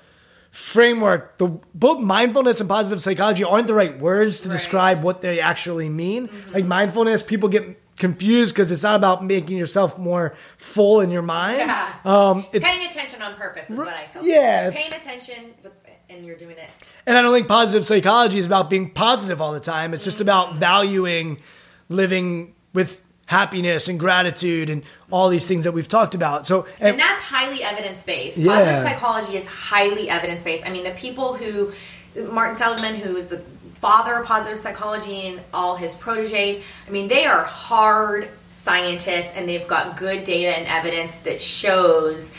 [0.51, 4.55] framework, the both mindfulness and positive psychology aren't the right words to Right.
[4.55, 6.29] describe what they actually mean.
[6.53, 11.21] Like mindfulness, people get confused because it's not about making yourself more full in your
[11.21, 11.57] mind.
[11.59, 11.93] Yeah.
[12.05, 14.81] Um, it, Paying attention on purpose is what I tell Yeah, people.
[14.81, 15.53] Paying attention,
[16.09, 16.69] and you're doing it.
[17.05, 19.93] and I don't think positive psychology is about being positive all the time.
[19.93, 21.39] It's just about valuing
[21.89, 23.01] living with
[23.33, 26.45] happiness and gratitude and all these things that we've talked about.
[26.45, 28.37] So, And that's highly evidence based.
[28.37, 28.55] Yeah.
[28.55, 30.65] Positive psychology is highly evidence based.
[30.65, 31.71] I mean, the people who,
[32.31, 33.39] Martin Seligman, who is the
[33.81, 39.49] father of positive psychology and all his proteges, I mean, they are hard scientists and
[39.49, 42.31] they've got good data and evidence that shows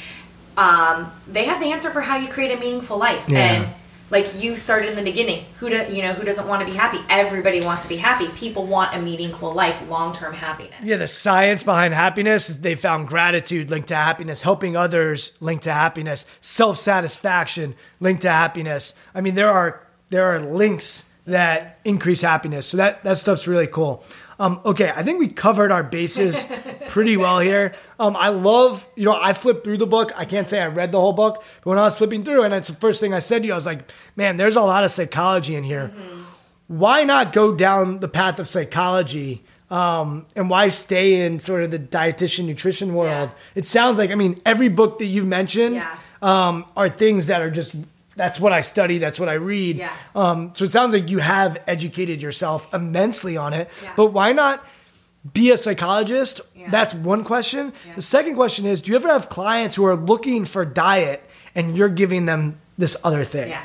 [0.57, 3.27] um, they have the answer for how you create a meaningful life.
[3.29, 3.39] Yeah.
[3.39, 3.75] And
[4.15, 6.73] like you started in the beginning, who do, you know who doesn't want to be
[6.73, 6.99] happy?
[7.11, 8.29] Everybody wants to be happy.
[8.29, 10.77] People want a meaningful life, long term happiness.
[10.83, 15.73] Yeah, the science behind happiness, they found gratitude linked to happiness, helping others linked to
[15.73, 18.95] happiness, self-satisfaction linked to happiness.
[19.17, 22.69] I mean, there are there are links that increase happiness.
[22.69, 24.05] So that that stuff's really cool.
[24.39, 26.45] Um, okay, I think we covered our bases
[26.89, 27.75] pretty well here.
[28.01, 30.11] Um, I love, you know, I flipped through the book.
[30.17, 32.53] I can't say I read the whole book, but when I was flipping through, and
[32.53, 34.83] it's the first thing I said to you, I was like, man, there's a lot
[34.85, 35.93] of psychology in here
[36.67, 41.71] why not go down the path of psychology um, and why stay in sort of
[41.71, 43.39] the dietitian nutrition world Yeah.
[43.55, 45.95] it sounds like i mean every book that you've mentioned Yeah.
[46.23, 47.75] um, are things that are just
[48.17, 49.93] that's what i study that's what i read Yeah.
[50.15, 53.93] um, so it sounds like you have educated yourself immensely on it Yeah.
[53.97, 54.65] but why not
[55.33, 56.71] be a psychologist Yeah.
[56.71, 60.45] that's one question the second question is do you ever have clients who are looking
[60.45, 61.25] for diet
[61.55, 63.65] and you're giving them this other thing Yeah.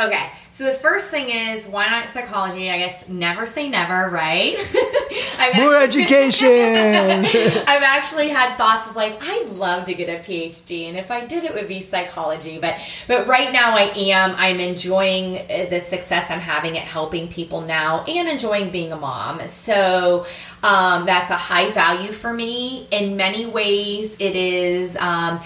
[0.00, 0.30] Okay.
[0.48, 2.70] So the first thing is why not psychology?
[2.70, 4.56] I guess never say never, right?
[5.56, 7.24] More actually- education
[7.68, 11.24] I've actually had thoughts of like I'd love to get a PhD, and if I
[11.24, 12.58] did, it would be psychology.
[12.58, 14.34] But but right now, I am.
[14.36, 18.96] I'm enjoying uh, the success I'm having at helping people now, and enjoying being a
[18.96, 19.46] mom.
[19.46, 20.26] So
[20.62, 22.86] um, that's a high value for me.
[22.90, 25.40] In many ways, it is um,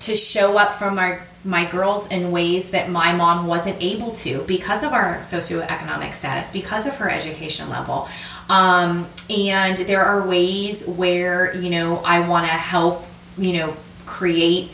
[0.00, 1.18] to show up from my
[1.48, 6.50] my girls in ways that my mom wasn't able to because of our socioeconomic status,
[6.50, 8.06] because of her education level.
[8.50, 13.06] Um, and there are ways where, you know, I want to help,
[13.38, 14.70] you know, create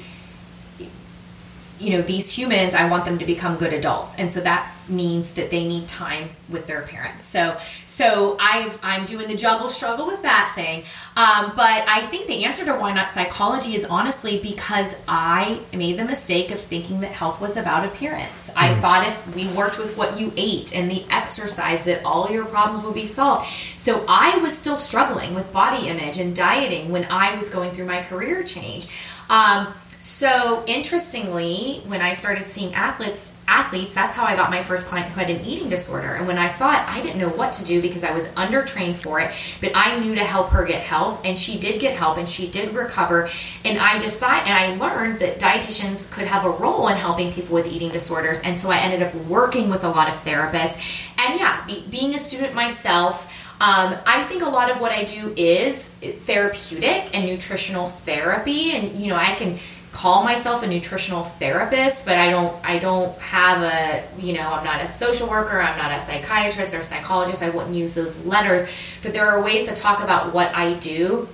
[1.85, 4.17] you know these humans i want them to become good adults.
[4.17, 7.25] And so that means that they need time with their parents.
[7.25, 10.85] So so i've i'm doing the juggle struggle with that thing.
[11.17, 15.99] Um, but i think the answer to why not psychology is honestly because i made
[15.99, 18.51] the mistake of thinking that health was about appearance.
[18.51, 18.55] Mm.
[18.57, 22.45] i thought if we worked with what you ate and the exercise that all your
[22.47, 23.47] problems would be solved.
[23.77, 27.87] So i was still struggling with body image and dieting when i was going through
[27.87, 28.87] my career change.
[29.29, 34.87] Um, so interestingly, when I started seeing athletes, athletes, that's how I got my first
[34.87, 36.15] client who had an eating disorder.
[36.15, 38.97] And when I saw it, I didn't know what to do because I was undertrained
[38.97, 42.17] for it, but I knew to help her get help and she did get help
[42.17, 43.29] and she did recover.
[43.65, 47.55] And I decided and I learned that dietitians could have a role in helping people
[47.55, 48.41] with eating disorders.
[48.41, 51.11] And so I ended up working with a lot of therapists.
[51.19, 53.31] And yeah, be, being a student myself,
[53.61, 58.91] um, I think a lot of what I do is therapeutic and nutritional therapy, and
[58.97, 59.59] you know, I can
[59.95, 64.65] call myself a nutritional therapist, but I don't I don't have a you know I'm
[64.65, 67.43] not a social worker, I'm not a psychiatrist or psychologist.
[67.43, 68.65] I wouldn't use those letters,
[69.03, 71.29] but there are ways to talk about what I do.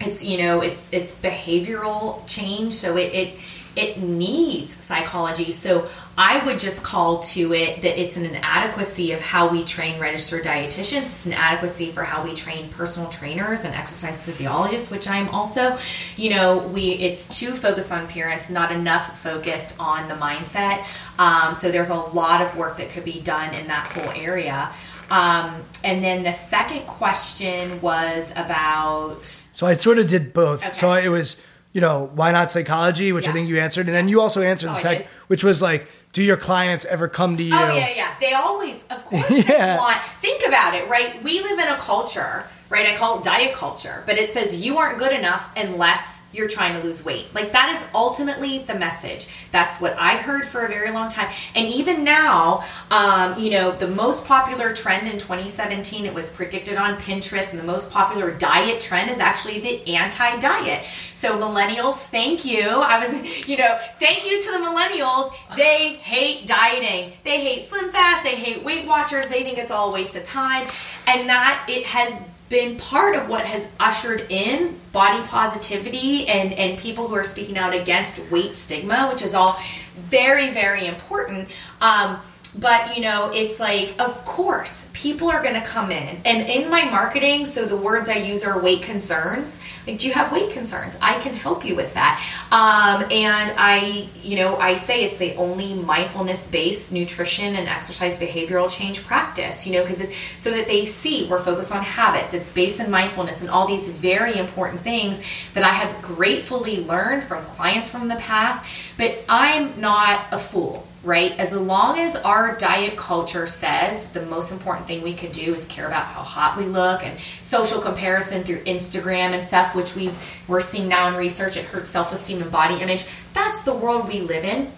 [0.00, 3.38] It's you know it's it's behavioral change, so it it
[3.76, 5.50] it needs psychology.
[5.50, 5.86] So
[6.16, 10.44] I would just call to it that it's an inadequacy of how we train registered
[10.44, 15.28] dietitians, it's an inadequacy for how we train personal trainers and exercise physiologists, which I'm
[15.28, 15.76] also.
[16.16, 20.84] You know, we it's too focused on parents, not enough focused on the mindset.
[21.18, 24.70] Um, so there's a lot of work that could be done in that whole area.
[25.10, 29.24] Um, and then the second question was about.
[29.52, 30.64] So I sort of did both.
[30.64, 30.74] Okay.
[30.74, 31.40] So it was
[31.72, 33.30] you know, why not psychology, which yeah.
[33.30, 35.88] I think you answered, and then you also answered oh, the second, which was like,
[36.12, 37.52] do your clients ever come to oh, you?
[37.54, 38.14] Oh yeah, yeah.
[38.20, 39.74] They always, of course, yeah.
[39.74, 40.00] they want.
[40.20, 41.22] Think about it, right?
[41.22, 42.86] We live in a culture right?
[42.86, 46.78] I call it diet culture, but it says you aren't good enough unless you're trying
[46.78, 47.26] to lose weight.
[47.34, 49.26] Like that is ultimately the message.
[49.50, 51.28] That's what I heard for a very long time.
[51.54, 56.76] And even now, um, you know, the most popular trend in 2017, it was predicted
[56.76, 60.84] on Pinterest, and the most popular diet trend is actually the anti diet.
[61.12, 62.68] So, millennials, thank you.
[62.68, 65.32] I was, you know, thank you to the millennials.
[65.56, 69.90] They hate dieting, they hate Slim Fast, they hate Weight Watchers, they think it's all
[69.90, 70.68] a waste of time.
[71.06, 72.18] And that it has
[72.48, 77.58] been part of what has ushered in body positivity and, and people who are speaking
[77.58, 79.60] out against weight stigma, which is all
[79.96, 81.48] very, very important.
[81.80, 82.18] Um,
[82.56, 86.20] but you know it's like of course people are going to come in.
[86.24, 89.60] And in my marketing so the words i use are weight concerns.
[89.86, 90.96] Like do you have weight concerns?
[91.00, 92.20] I can help you with that.
[92.50, 98.16] Um, and i you know i say it's the only mindfulness based nutrition and exercise
[98.16, 102.34] behavioral change practice you know because it's so that they see we're focused on habits.
[102.34, 105.20] It's based in mindfulness and all these very important things
[105.54, 108.64] that i have gratefully learned from clients from the past.
[108.96, 111.32] But i'm not a fool right?
[111.38, 115.66] As long as our diet culture says the most important thing we could do is
[115.66, 120.10] care about how hot we look and social comparison through Instagram and stuff, which we
[120.48, 123.04] we're seeing now in research, it hurts self-esteem and body image.
[123.32, 124.70] That's the world we live in.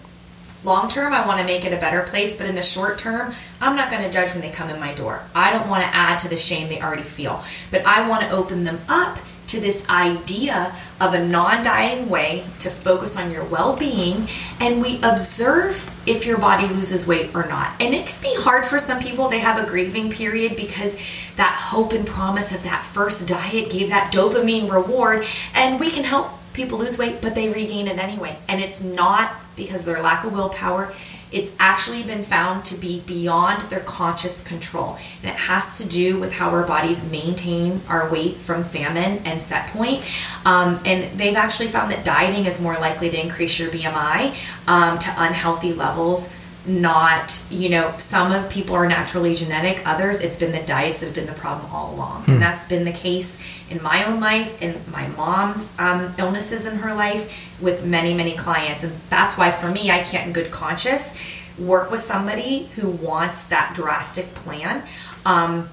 [0.63, 3.33] Long term, I want to make it a better place, but in the short term,
[3.59, 5.23] I'm not going to judge when they come in my door.
[5.33, 8.29] I don't want to add to the shame they already feel, but I want to
[8.29, 9.17] open them up
[9.51, 14.27] to this idea of a non dieting way to focus on your well being,
[14.59, 17.73] and we observe if your body loses weight or not.
[17.81, 20.97] And it can be hard for some people, they have a grieving period because
[21.35, 26.05] that hope and promise of that first diet gave that dopamine reward, and we can
[26.05, 28.37] help people lose weight, but they regain it anyway.
[28.47, 30.93] And it's not because of their lack of willpower
[31.31, 34.97] it's actually been found to be beyond their conscious control.
[35.21, 39.41] And it has to do with how our bodies maintain our weight from famine and
[39.41, 40.03] set point.
[40.45, 44.35] Um, and they've actually found that dieting is more likely to increase your BMI
[44.67, 46.33] um, to unhealthy levels
[46.65, 51.07] not you know some of people are naturally genetic others it's been the diets that
[51.07, 52.33] have been the problem all along hmm.
[52.33, 53.39] and that's been the case
[53.71, 58.35] in my own life in my mom's um, illnesses in her life with many many
[58.35, 61.19] clients and that's why for me i can't in good conscience
[61.57, 64.83] work with somebody who wants that drastic plan
[65.25, 65.67] um,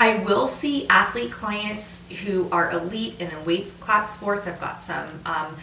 [0.00, 4.48] I will see athlete clients who are elite in a weight class sports.
[4.48, 5.54] I've got some um,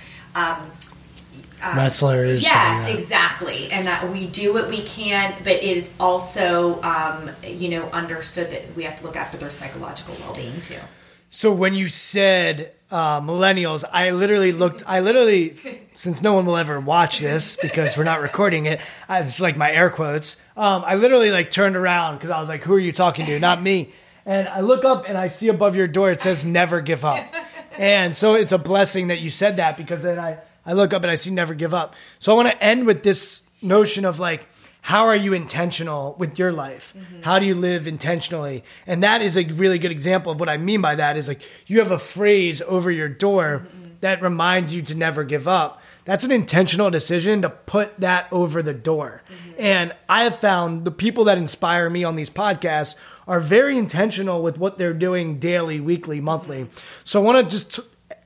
[1.62, 2.42] um, um, wrestlers.
[2.42, 3.72] Yes, exactly.
[3.72, 8.50] And that we do what we can, but it is also, um, you know, understood
[8.52, 10.80] that we have to look after their psychological well being too.
[11.32, 14.84] So when you said uh, millennials, I literally looked.
[14.88, 15.56] I literally,
[15.94, 19.56] since no one will ever watch this because we're not recording it, I, it's like
[19.56, 20.38] my air quotes.
[20.58, 23.40] Um, I literally like turned around because I was like, "Who are you talking to?
[23.40, 23.94] Not me."
[24.26, 27.24] And I look up and I see above your door it says "Never give up,"
[27.78, 30.40] and so it's a blessing that you said that because then I
[30.70, 31.96] I look up and I see never give up.
[32.20, 34.48] So I want to end with this notion of like,
[34.82, 36.94] how are you intentional with your life?
[36.96, 37.24] Mm-hmm.
[37.24, 38.64] How do you live intentionally?
[38.86, 41.42] And that is a really good example of what I mean by that is like
[41.66, 43.90] you have a phrase over your door mm-hmm.
[44.02, 45.82] that reminds you to never give up.
[46.06, 49.24] That's an intentional decision to put that over the door.
[49.28, 49.52] Mm-hmm.
[49.58, 52.96] And I have found the people that inspire me on these podcasts
[53.28, 56.68] are very intentional with what they're doing daily, weekly, monthly.
[57.04, 57.80] So I want to just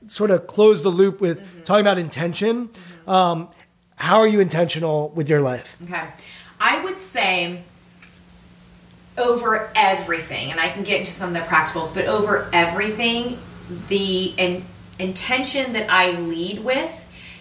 [0.06, 1.62] sort of close the loop with mm-hmm.
[1.62, 2.68] talking about intention.
[2.68, 3.10] Mm-hmm.
[3.10, 3.48] Um,
[3.96, 5.78] how are you intentional with your life?
[5.82, 6.08] Okay.
[6.60, 7.62] I would say
[9.16, 13.38] over everything, and I can get into some of the practicals, but over everything,
[13.88, 14.64] the in,
[14.98, 17.00] intention that I lead with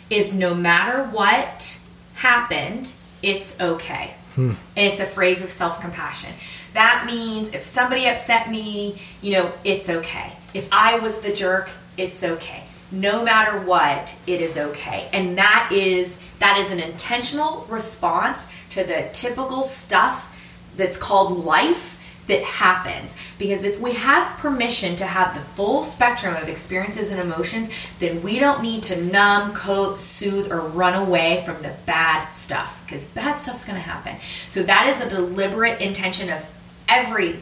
[0.09, 1.79] is no matter what
[2.15, 4.13] happened, it's okay.
[4.35, 4.51] Hmm.
[4.75, 6.31] And it's a phrase of self compassion.
[6.73, 10.33] That means if somebody upset me, you know, it's okay.
[10.53, 12.63] If I was the jerk, it's okay.
[12.91, 15.09] No matter what, it is okay.
[15.11, 20.29] And that is that is an intentional response to the typical stuff
[20.75, 21.97] that's called life
[22.27, 23.15] that happens.
[23.37, 28.21] Because if we have permission to have the full spectrum of experiences and emotions, then
[28.23, 32.81] we don't need to numb, cope, soothe, or run away from the bad stuff.
[32.85, 34.15] Because bad stuff's to happen.
[34.47, 36.45] So that is a deliberate intention of
[36.87, 37.41] every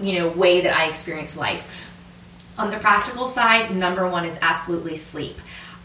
[0.00, 1.87] you know way that I experience life.
[2.58, 5.40] On the practical side, number one is absolutely sleep.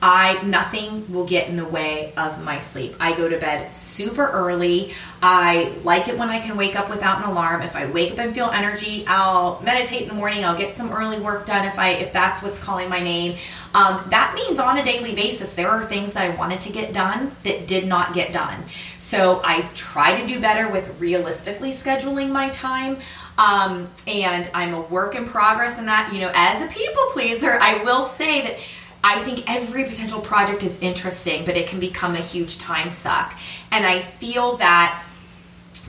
[0.05, 2.93] I nothing will get in the way of my sleep.
[2.99, 4.91] I go to bed super early.
[5.21, 7.61] I like it when I can wake up without an alarm.
[7.61, 10.43] If I wake up and feel energy, I'll meditate in the morning.
[10.43, 13.37] I'll get some early work done if I if that's what's calling my name.
[13.73, 16.91] Um, that means on a daily basis there are things that I wanted to get
[16.91, 18.61] done that did not get done.
[18.99, 22.97] So I try to do better with realistically scheduling my time.
[23.37, 26.13] Um, and I'm a work in progress in that.
[26.13, 28.59] You know, as a people pleaser, I will say that
[29.03, 33.37] I think every potential project is interesting, but it can become a huge time suck.
[33.71, 35.03] And I feel that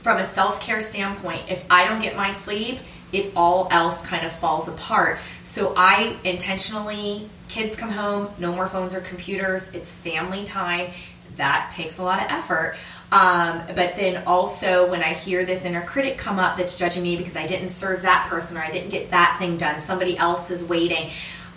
[0.01, 2.79] from a self care standpoint, if I don't get my sleep,
[3.13, 5.19] it all else kind of falls apart.
[5.43, 10.91] So I intentionally, kids come home, no more phones or computers, it's family time.
[11.35, 12.75] That takes a lot of effort.
[13.11, 17.15] Um, but then also, when I hear this inner critic come up that's judging me
[17.17, 20.49] because I didn't serve that person or I didn't get that thing done, somebody else
[20.51, 21.09] is waiting.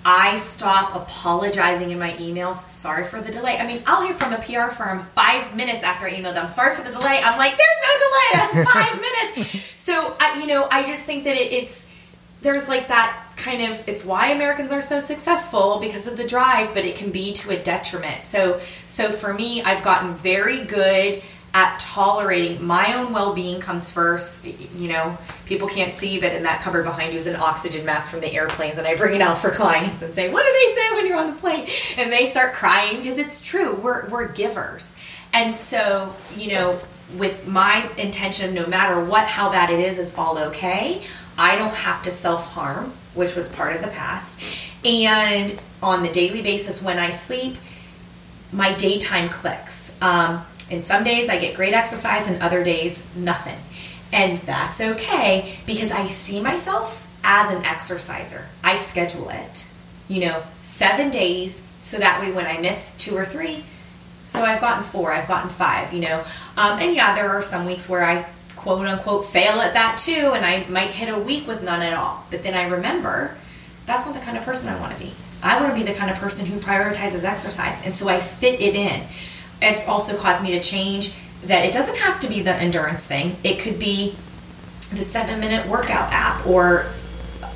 [0.04, 2.68] I stop apologizing in my emails.
[2.70, 3.58] Sorry for the delay.
[3.58, 6.48] I mean, I'll hear from a PR firm five minutes after I emailed them.
[6.48, 7.20] Sorry for the delay.
[7.22, 8.64] I'm like, there's no delay.
[8.64, 9.80] That's five minutes.
[9.80, 11.84] So, I, you know, I just think that it, it's
[12.40, 16.74] there's like that kind of it's why Americans are so successful because of the drive,
[16.74, 18.24] but it can be to a detriment.
[18.24, 21.22] So, so for me, I've gotten very good
[21.54, 22.64] at tolerating.
[22.64, 24.44] My own well-being comes first.
[24.44, 25.16] You know
[25.46, 28.30] people can't see but in that cupboard behind you is an oxygen mask from the
[28.30, 31.06] airplanes and i bring it out for clients and say what do they say when
[31.06, 31.66] you're on the plane?
[31.96, 33.74] And they start crying because it's true.
[33.76, 34.94] We're, we're givers.
[35.32, 36.78] And so you know
[37.16, 41.02] with my intention no matter what how bad it is it's all okay.
[41.38, 44.40] I don't have to self-harm which was part of the past
[44.84, 47.56] and on the daily basis when i sleep
[48.52, 53.56] my daytime clicks um, and some days I get great exercise, and other days, nothing.
[54.12, 58.46] And that's okay because I see myself as an exerciser.
[58.62, 59.66] I schedule it,
[60.08, 63.64] you know, seven days so that way when I miss two or three,
[64.24, 66.22] so I've gotten four, I've gotten five, you know.
[66.56, 68.26] Um, and yeah, there are some weeks where I
[68.76, 71.94] quote unquote fail at that too, and I might hit a week with none at
[71.94, 72.24] all.
[72.30, 73.36] But then I remember
[73.86, 75.12] that's not the kind of person I want to be.
[75.42, 78.60] I want to be the kind of person who prioritizes exercise, and so I fit
[78.60, 79.02] it in
[79.60, 81.12] it's also caused me to change
[81.44, 83.36] that it doesn't have to be the endurance thing.
[83.44, 84.14] It could be
[84.90, 86.86] the seven minute workout app or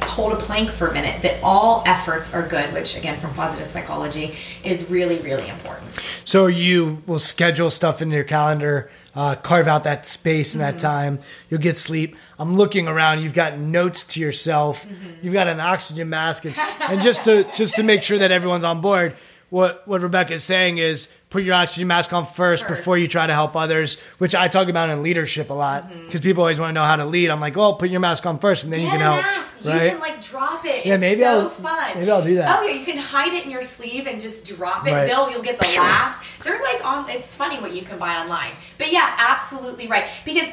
[0.03, 3.67] hold a plank for a minute that all efforts are good which again from positive
[3.67, 4.35] psychology
[4.65, 5.89] is really really important
[6.25, 10.75] so you will schedule stuff in your calendar uh, carve out that space and that
[10.75, 10.83] mm-hmm.
[10.83, 11.19] time.
[11.51, 12.17] You'll get sleep.
[12.39, 13.23] I'm looking around.
[13.23, 14.87] You've got notes to yourself.
[14.87, 15.11] Mm-hmm.
[15.23, 16.55] you've got an oxygen mask and,
[16.89, 19.17] and just to just to make sure that everyone's on board
[19.53, 23.07] what what Rebecca is saying is put your oxygen mask on first, first, before you
[23.07, 26.19] try to help others, which I talk about in leadership a lot because mm-hmm.
[26.21, 27.29] people always want to know how to lead.
[27.29, 29.21] I'm like, oh, put your mask on first, and then Get you can help.
[29.21, 29.65] Mask.
[29.67, 29.85] Right?
[29.85, 30.87] You can like drop it.
[30.87, 31.99] Yeah, maybe so I'll, fun.
[31.99, 32.59] Maybe I'll do that.
[32.59, 34.93] Oh yeah, you can hide it in your sleeve and just drop it.
[34.93, 35.07] Right.
[35.07, 36.17] They'll you'll get the laughs.
[36.43, 37.11] They're like on.
[37.11, 38.53] It's funny what you can buy online.
[38.79, 40.51] But yeah, absolutely right because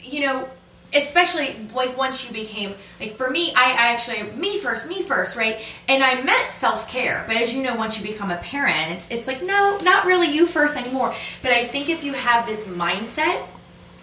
[0.00, 0.48] you know
[0.94, 5.36] especially like once you became like for me I, I, actually me first me first
[5.36, 5.58] right
[5.88, 9.42] and i meant self-care but as you know once you become a parent it's like
[9.42, 13.46] no not really you first anymore but i think if you have this mindset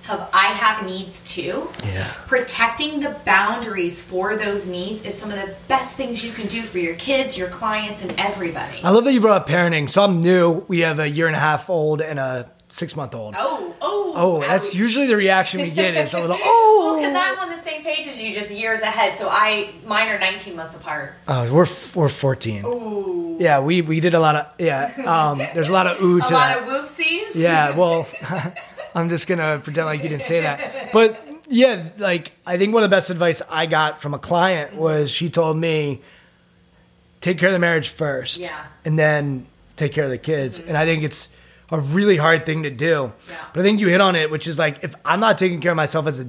[0.10, 1.68] of I have needs too.
[1.84, 2.12] Yeah.
[2.28, 6.62] Protecting the boundaries for those needs is some of the best things you can do
[6.62, 8.82] for your kids, your clients, and everybody.
[8.84, 9.90] I love that you brought up parenting.
[9.90, 10.64] So I'm new.
[10.68, 13.36] We have a year and a half old and a six month old.
[13.38, 14.76] Oh, oh, Oh, that's ouch.
[14.76, 16.76] usually the reaction we get is oh, a little, oh.
[16.80, 17.00] Well, oh.
[17.00, 19.16] because I'm on the same page as you, just years ahead.
[19.16, 21.14] So I, mine are 19 months apart.
[21.28, 22.66] Oh, we're we're 14.
[22.66, 24.92] Ooh, Yeah, we we did a lot of yeah.
[25.06, 26.60] Um, there's a lot of ooh To a lot that.
[26.60, 27.36] of whoopsies.
[27.36, 28.08] yeah, well,
[28.96, 30.92] I'm just gonna pretend like you didn't say that.
[30.94, 34.72] But yeah, like I think one of the best advice I got from a client
[34.72, 34.80] mm-hmm.
[34.80, 36.02] was she told me,
[37.22, 38.66] take care of the marriage first, Yeah.
[38.86, 40.60] and then take care of the kids.
[40.60, 40.70] Mm-hmm.
[40.70, 41.28] And I think it's
[41.72, 43.12] a really hard thing to do.
[43.30, 43.36] Yeah.
[43.54, 45.72] But I think you hit on it, which is like if I'm not taking care
[45.72, 46.28] of myself as a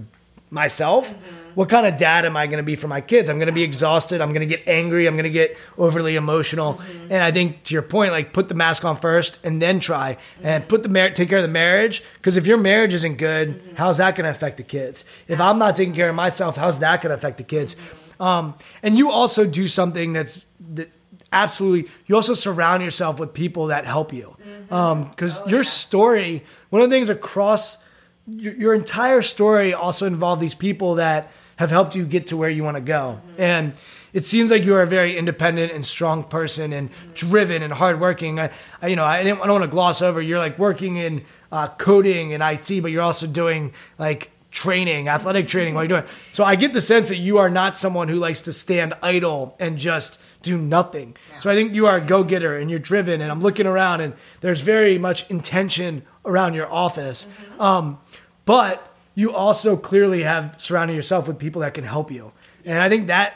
[0.51, 1.55] myself, mm-hmm.
[1.55, 3.29] what kind of dad am I going to be for my kids?
[3.29, 4.21] I'm going to be exhausted.
[4.21, 5.07] I'm going to get angry.
[5.07, 6.75] I'm going to get overly emotional.
[6.75, 7.13] Mm-hmm.
[7.13, 10.19] And I think to your point, like put the mask on first and then try
[10.43, 10.69] and mm-hmm.
[10.69, 12.03] put the mar- take care of the marriage.
[12.15, 15.05] Because if your marriage isn't good, how's that going to affect the kids?
[15.29, 17.77] If I'm not taking care of myself, how's that going to affect the kids?
[18.19, 20.45] Um, and you also do something that's
[20.75, 20.91] that
[21.33, 21.91] absolutely.
[22.07, 24.37] You also surround yourself with people that help you.
[24.71, 27.79] Um, because oh, your story, one of the things across
[28.27, 32.51] your, your entire story also involved these people that have helped you get to where
[32.51, 33.19] you want to go.
[33.19, 33.41] Mm-hmm.
[33.41, 33.73] And
[34.13, 37.13] it seems like you are a very independent and strong person and mm-hmm.
[37.13, 38.41] driven and hardworking.
[38.41, 38.51] I,
[38.81, 40.21] I you know, I, didn't, I don't want to gloss over.
[40.21, 45.49] You're like working in uh, coding and IT, but you're also doing like training, athletic
[45.49, 46.11] training while you're doing.
[46.33, 49.55] So I get the sense that you are not someone who likes to stand idle
[49.59, 51.17] and just do nothing.
[51.41, 53.21] So I think you are a go getter and you're driven.
[53.21, 57.27] And I'm looking around and there's very much intention around your office.
[57.59, 57.99] Um,
[58.45, 62.33] but you also clearly have surrounded yourself with people that can help you.
[62.65, 63.35] And I think that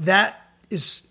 [0.00, 1.02] that is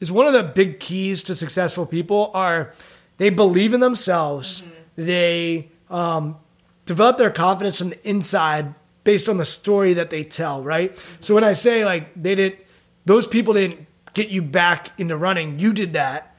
[0.00, 2.72] is one of the big keys to successful people are
[3.16, 4.62] they believe in themselves.
[4.96, 6.36] They um,
[6.84, 8.74] develop their confidence from the inside
[9.04, 10.98] based on the story that they tell, right?
[11.20, 12.58] So when I say like they did,
[13.04, 15.58] those people didn't get you back into running.
[15.58, 16.36] You did that,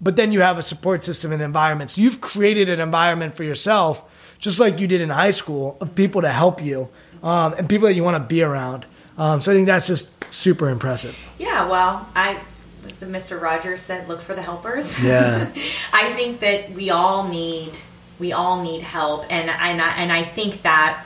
[0.00, 1.90] but then you have a support system and environment.
[1.90, 4.04] So you've created an environment for yourself,
[4.38, 6.88] just like you did in high school, of people to help you
[7.22, 8.86] um, and people that you want to be around.
[9.16, 11.18] Um, so I think that's just super impressive.
[11.38, 12.40] Yeah, well, I
[12.88, 13.40] as Mr.
[13.40, 15.02] Rogers said, look for the helpers.
[15.02, 15.50] Yeah.
[15.92, 17.78] I think that we all need
[18.18, 21.04] we all need help, and and I, and I think that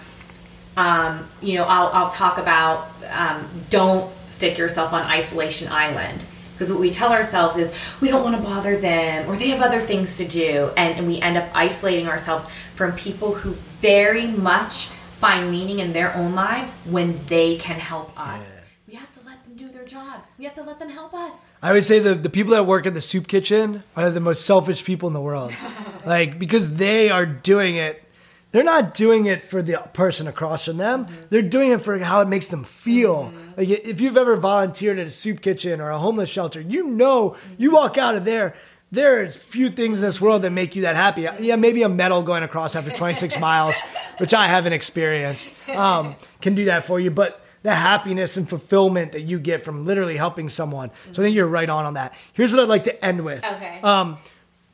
[0.76, 6.24] um, you know I'll I'll talk about um, don't stick yourself on isolation island.
[6.52, 9.62] Because what we tell ourselves is we don't want to bother them or they have
[9.62, 10.70] other things to do.
[10.76, 15.92] And, and we end up isolating ourselves from people who very much find meaning in
[15.92, 18.60] their own lives when they can help us.
[18.86, 20.34] We have to let them do their jobs.
[20.38, 21.52] We have to let them help us.
[21.62, 24.44] I always say the, the people that work at the soup kitchen are the most
[24.44, 25.52] selfish people in the world.
[26.06, 28.04] like, because they are doing it,
[28.52, 31.06] they're not doing it for the person across from them.
[31.06, 31.22] Mm-hmm.
[31.30, 33.24] They're doing it for how it makes them feel.
[33.24, 33.41] Mm-hmm.
[33.56, 37.36] Like, if you've ever volunteered at a soup kitchen or a homeless shelter, you know,
[37.58, 38.54] you walk out of there,
[38.90, 41.26] there's few things in this world that make you that happy.
[41.40, 43.80] Yeah, maybe a medal going across after 26 miles,
[44.18, 47.10] which I haven't experienced, um, can do that for you.
[47.10, 50.90] But the happiness and fulfillment that you get from literally helping someone.
[51.12, 52.14] So I think you're right on on that.
[52.32, 53.44] Here's what I'd like to end with.
[53.44, 53.80] Okay.
[53.82, 54.18] Um,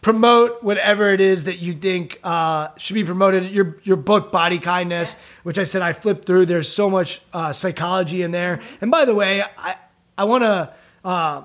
[0.09, 3.45] promote whatever it is that you think uh, should be promoted.
[3.51, 6.47] Your your book, Body Kindness, which I said I flipped through.
[6.47, 8.59] There's so much uh, psychology in there.
[8.81, 9.77] And by the way, I
[10.17, 10.73] I want to.
[11.05, 11.43] Uh,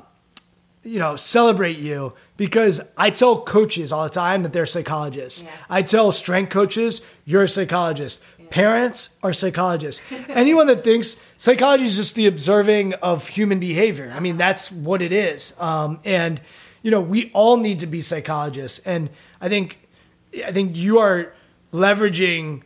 [0.86, 5.44] you know, celebrate you because I tell coaches all the time that they're psychologists.
[5.44, 5.50] Yeah.
[5.70, 8.22] I tell strength coaches, you're a psychologist.
[8.50, 10.04] Parents are psychologists.
[10.28, 14.10] Anyone that thinks psychology is just the observing of human behavior.
[14.16, 15.54] I mean, that's what it is.
[15.60, 16.40] Um, and
[16.82, 18.80] you know, we all need to be psychologists.
[18.86, 19.10] And
[19.42, 19.78] I think,
[20.46, 21.34] I think you are
[21.74, 22.64] leveraging.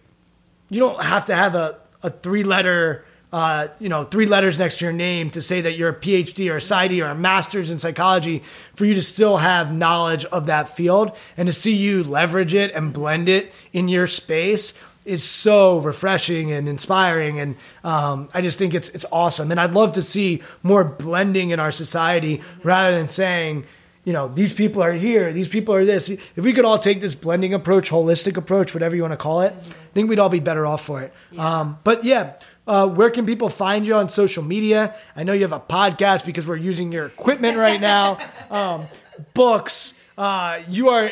[0.69, 4.77] You don't have to have a, a three letter uh, you know, three letters next
[4.77, 7.69] to your name to say that you're a PhD or a PsyD or a master's
[7.69, 8.41] in psychology
[8.73, 12.71] for you to still have knowledge of that field and to see you leverage it
[12.73, 14.71] and blend it in your space
[15.07, 17.39] is so refreshing and inspiring.
[17.39, 19.51] And um, I just think it's it's awesome.
[19.51, 23.65] And I'd love to see more blending in our society rather than saying,
[24.03, 26.09] you know, these people are here, these people are this.
[26.09, 29.41] If we could all take this blending approach, holistic approach, whatever you want to call
[29.41, 31.13] it, I think we'd all be better off for it.
[31.37, 32.33] Um, but yeah,
[32.67, 34.95] uh, where can people find you on social media?
[35.15, 38.19] I know you have a podcast because we're using your equipment right now.
[38.49, 38.87] um,
[39.33, 39.93] books.
[40.17, 41.11] Uh, you are,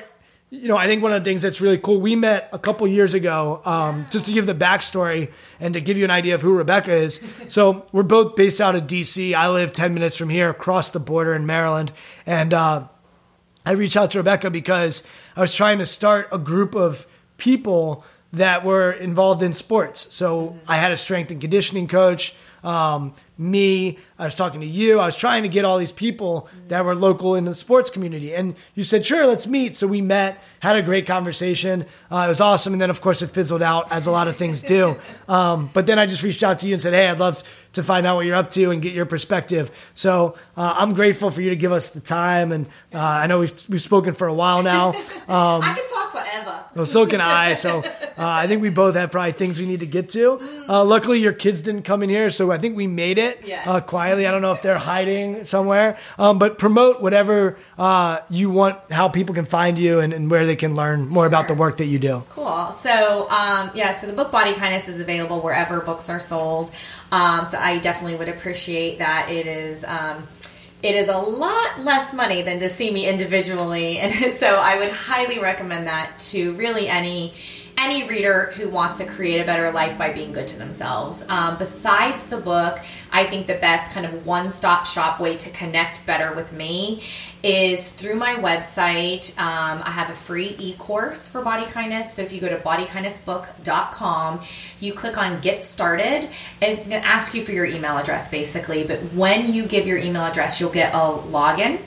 [0.62, 2.00] you know, I think one of the things that's really cool.
[2.00, 5.98] We met a couple years ago, um, just to give the backstory and to give
[5.98, 7.20] you an idea of who Rebecca is.
[7.50, 9.34] So we're both based out of DC.
[9.34, 11.92] I live 10 minutes from here, across the border in Maryland.
[12.26, 12.88] And uh,
[13.66, 15.04] I reached out to Rebecca because
[15.36, 17.06] I was trying to start a group of
[17.38, 20.14] people that were involved in sports.
[20.14, 22.36] So I had a strength and conditioning coach.
[22.64, 25.00] Um, me, I was talking to you.
[25.00, 28.34] I was trying to get all these people that were local in the sports community.
[28.34, 29.76] And you said, sure, let's meet.
[29.76, 31.86] So we met, had a great conversation.
[32.10, 32.74] Uh, it was awesome.
[32.74, 34.98] And then, of course, it fizzled out, as a lot of things do.
[35.28, 37.44] Um, but then I just reached out to you and said, hey, I'd love
[37.74, 39.72] to find out what you're up to and get your perspective.
[39.96, 42.52] So uh, I'm grateful for you to give us the time.
[42.52, 44.94] And uh, I know we've, we've spoken for a while now.
[45.26, 46.66] Um, I can talk forever.
[46.76, 47.56] Well, so can I.
[47.56, 50.38] So uh, I think we both have probably things we need to get to.
[50.70, 52.30] Uh, luckily, your kids didn't come in here.
[52.30, 53.68] So I think we made it yes.
[53.68, 54.28] Uh, quietly.
[54.28, 55.98] I don't know if they're hiding somewhere.
[56.18, 60.46] Um, but promote whatever uh, you want, how people can find you and, and where
[60.46, 61.28] they can learn more sure.
[61.28, 62.24] about the work that you do.
[62.30, 62.72] Cool.
[62.72, 66.72] So, um, yeah, so the book Body Kindness is available wherever books are sold.
[67.12, 69.30] Um, so I definitely would appreciate that.
[69.30, 69.84] It is.
[69.84, 70.28] Um,
[70.84, 74.92] it is a lot less money than to see me individually, and so I would
[74.92, 77.34] highly recommend that to really any
[77.78, 81.24] any reader who wants to create a better life by being good to themselves.
[81.28, 82.80] Um, besides the book,
[83.12, 87.04] I think the best kind of one stop shop way to connect better with me
[87.44, 89.38] is through my website.
[89.38, 92.14] Um, I have a free e course for body kindness.
[92.14, 94.42] So if you go to bodykindnessbook.com,
[94.80, 96.30] you click on Get Started.
[96.62, 98.84] It's going to ask you for your email address basically.
[98.86, 101.80] But when you give your email address, you'll get a login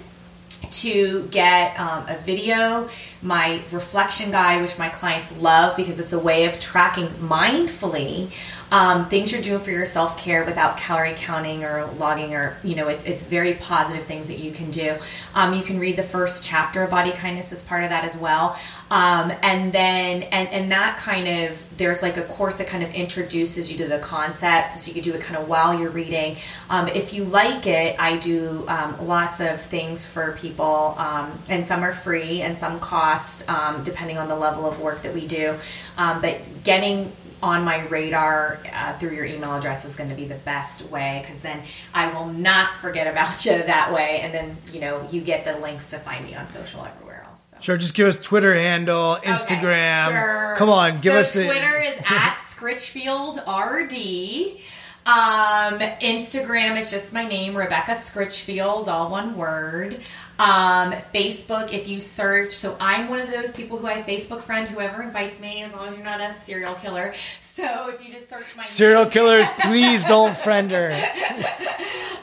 [0.71, 2.89] to get um, a video,
[3.23, 8.31] my reflection guide, which my clients love because it's a way of tracking mindfully
[8.71, 12.75] um, things you're doing for your self care without calorie counting or logging, or you
[12.75, 14.97] know, it's it's very positive things that you can do.
[15.35, 18.17] Um, you can read the first chapter of Body Kindness as part of that as
[18.17, 18.59] well,
[18.91, 22.93] um, and then and and that kind of there's like a course that kind of
[22.93, 26.37] introduces you to the concepts, so you can do it kind of while you're reading.
[26.69, 31.65] Um, if you like it, I do um, lots of things for people, um, and
[31.65, 33.47] some are free and some cost
[33.83, 35.55] depending on the level of work that we do.
[35.97, 37.11] but getting
[37.43, 41.21] on my radar uh, through your email address is going to be the best way
[41.23, 41.61] because then
[41.95, 44.21] I will not forget about you that way.
[44.23, 47.53] And then, you know, you get the links to find me on social everywhere else.
[47.53, 47.57] So.
[47.61, 47.77] Sure.
[47.77, 50.07] Just give us Twitter handle, Instagram.
[50.07, 50.55] Okay, sure.
[50.59, 51.45] Come on, give so us the.
[51.45, 54.61] Twitter is at Scritchfield RD.
[55.07, 59.99] Um, Instagram is just my name, Rebecca Scritchfield, all one word.
[60.39, 64.69] Um, Facebook, if you search, so I'm one of those people who I Facebook friend
[64.69, 67.13] whoever invites me, as long as you're not a serial killer.
[67.41, 69.11] So if you just search my serial name.
[69.11, 70.91] killers, please don't friend her.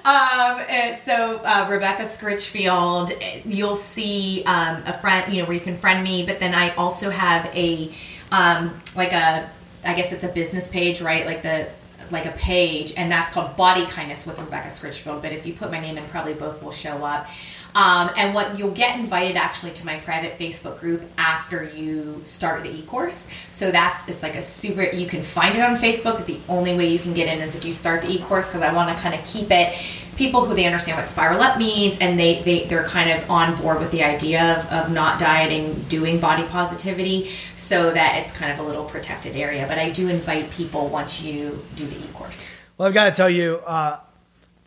[0.05, 3.11] um, so uh, Rebecca Scritchfield,
[3.45, 6.25] you'll see um, a friend, you know, where you can friend me.
[6.25, 7.91] But then I also have a
[8.31, 9.49] um, like a,
[9.83, 11.25] I guess it's a business page, right?
[11.25, 11.67] Like the
[12.11, 15.21] like a page, and that's called Body Kindness with Rebecca Scritchfield.
[15.21, 17.27] But if you put my name in, probably both will show up.
[17.75, 22.63] Um, and what you'll get invited actually to my private Facebook group after you start
[22.63, 23.27] the e-course.
[23.51, 24.83] So that's it's like a super.
[24.83, 27.55] You can find it on Facebook, but the only way you can get in is
[27.55, 29.75] if you start the e-course because I want to kind of keep it
[30.15, 33.55] people who they understand what spiral up means and they, they they're kind of on
[33.57, 37.25] board with the idea of, of not dieting doing body positivity
[37.55, 41.21] so that it's kind of a little protected area but i do invite people once
[41.21, 42.47] you do the e-course
[42.77, 43.99] well i've got to tell you uh,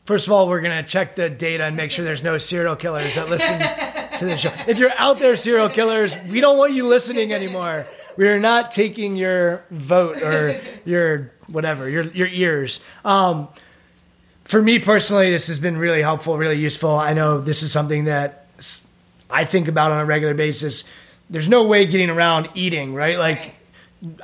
[0.08, 2.76] First of all, we're going to check the data and make sure there's no serial
[2.76, 4.50] killers that listen to the show.
[4.66, 7.86] If you're out there, serial killers, we don't want you listening anymore.
[8.16, 12.80] We are not taking your vote or your whatever, your your ears.
[13.04, 13.48] Um,
[14.44, 16.98] for me personally, this has been really helpful, really useful.
[16.98, 18.46] I know this is something that
[19.28, 20.84] I think about on a regular basis.
[21.28, 23.18] There's no way getting around eating, right?
[23.18, 23.54] Like right.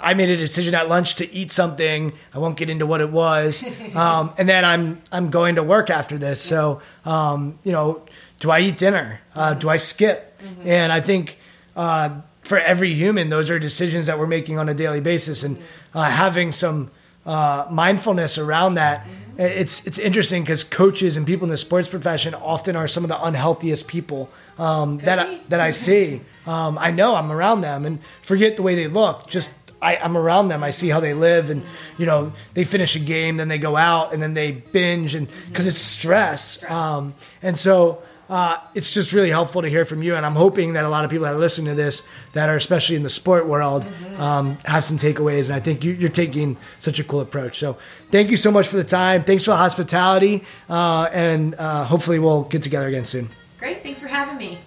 [0.00, 2.12] I made a decision at lunch to eat something.
[2.32, 3.64] I won't get into what it was,
[3.94, 6.40] um, and then I'm I'm going to work after this.
[6.40, 8.02] So um, you know,
[8.38, 9.20] do I eat dinner?
[9.34, 9.58] Uh, mm-hmm.
[9.60, 10.38] Do I skip?
[10.38, 10.68] Mm-hmm.
[10.68, 11.38] And I think
[11.74, 15.56] uh, for every human, those are decisions that we're making on a daily basis, and
[15.56, 15.98] mm-hmm.
[15.98, 16.90] uh, having some
[17.26, 19.04] uh, mindfulness around that.
[19.04, 19.40] Mm-hmm.
[19.40, 23.08] It's it's interesting because coaches and people in the sports profession often are some of
[23.08, 26.20] the unhealthiest people um, that I, that I see.
[26.46, 29.26] Um, I know I'm around them, and forget the way they look.
[29.28, 29.50] Just
[29.84, 30.64] I, am around them.
[30.64, 31.62] I see how they live, and
[31.98, 35.28] you know, they finish a game, then they go out, and then they binge, and
[35.48, 36.64] because it's stress.
[36.68, 40.16] Um, and so uh, it's just really helpful to hear from you.
[40.16, 42.56] And I'm hoping that a lot of people that are listening to this, that are
[42.56, 44.20] especially in the sport world, mm-hmm.
[44.20, 45.46] um, have some takeaways.
[45.46, 47.58] And I think you, are taking such a cool approach.
[47.58, 47.76] So
[48.10, 49.24] thank you so much for the time.
[49.24, 53.28] Thanks for the hospitality, uh, and uh, hopefully we'll get together again soon.
[53.58, 53.82] Great.
[53.82, 54.58] Thanks for having me.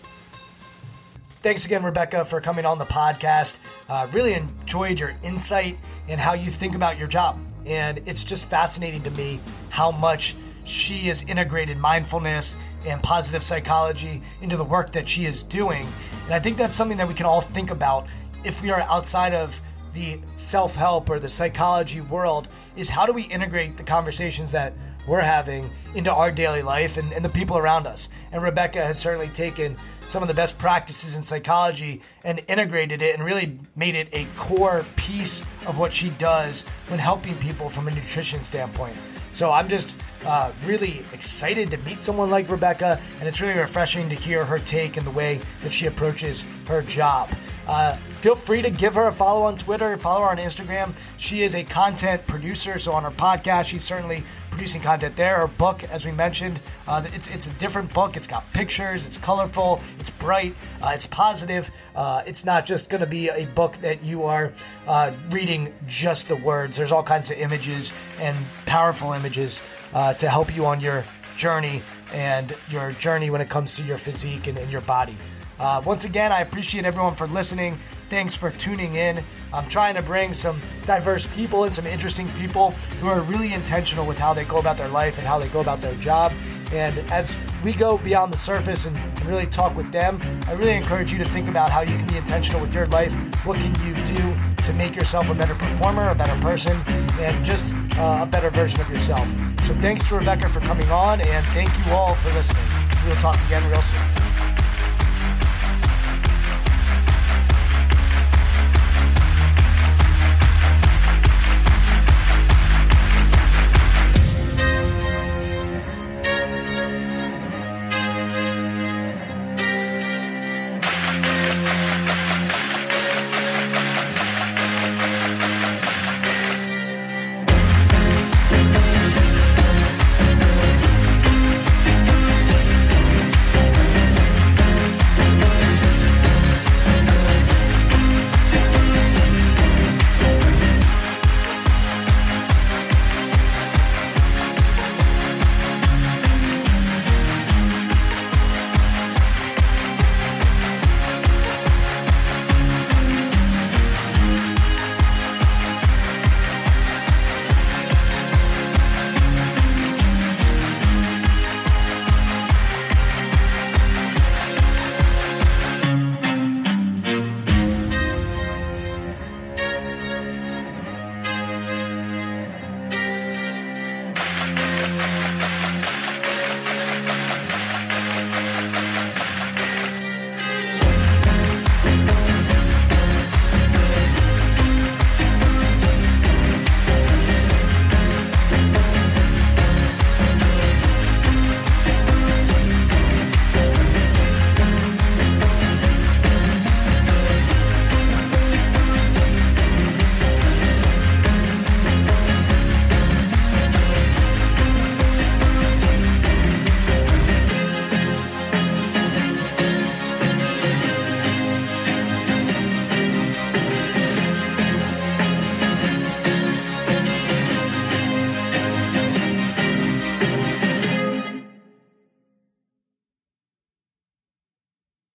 [1.47, 3.59] Thanks again, Rebecca, for coming on the podcast.
[3.87, 5.77] Uh, really enjoyed your insight
[6.09, 7.39] and how you think about your job.
[7.65, 14.21] And it's just fascinating to me how much she has integrated mindfulness and positive psychology
[14.41, 15.87] into the work that she is doing.
[16.25, 18.07] And I think that's something that we can all think about
[18.43, 19.61] if we are outside of
[19.93, 24.73] the self help or the psychology world is how do we integrate the conversations that
[25.07, 28.09] we're having into our daily life and, and the people around us.
[28.33, 33.15] And Rebecca has certainly taken some of the best practices in psychology and integrated it
[33.15, 37.87] and really made it a core piece of what she does when helping people from
[37.87, 38.95] a nutrition standpoint.
[39.33, 44.09] So I'm just uh, really excited to meet someone like Rebecca, and it's really refreshing
[44.09, 47.29] to hear her take and the way that she approaches her job.
[47.67, 50.95] Uh, feel free to give her a follow on Twitter, follow her on Instagram.
[51.17, 54.23] She is a content producer, so on her podcast, she certainly
[54.57, 55.35] producing content there.
[55.35, 58.17] Our book, as we mentioned, uh, it's it's a different book.
[58.17, 59.05] It's got pictures.
[59.05, 59.79] It's colorful.
[59.99, 60.55] It's bright.
[60.81, 61.69] Uh, it's positive.
[61.95, 64.51] Uh, it's not just going to be a book that you are
[64.87, 66.75] uh, reading just the words.
[66.75, 68.35] There's all kinds of images and
[68.65, 69.61] powerful images
[69.93, 71.05] uh, to help you on your
[71.37, 75.15] journey and your journey when it comes to your physique and, and your body.
[75.59, 77.77] Uh, once again, I appreciate everyone for listening.
[78.09, 79.23] Thanks for tuning in.
[79.53, 82.71] I'm trying to bring some diverse people and some interesting people
[83.01, 85.59] who are really intentional with how they go about their life and how they go
[85.61, 86.31] about their job.
[86.73, 88.97] And as we go beyond the surface and,
[89.27, 92.15] really talk with them, I really encourage you to think about how you can be
[92.15, 93.13] intentional with your life.
[93.45, 96.77] What can you do to make yourself a better performer, a better person,
[97.19, 99.27] and just uh, a better version of yourself?
[99.63, 102.63] So thanks to Rebecca for coming on, and thank you all for listening.
[103.03, 104.46] We will talk again real soon.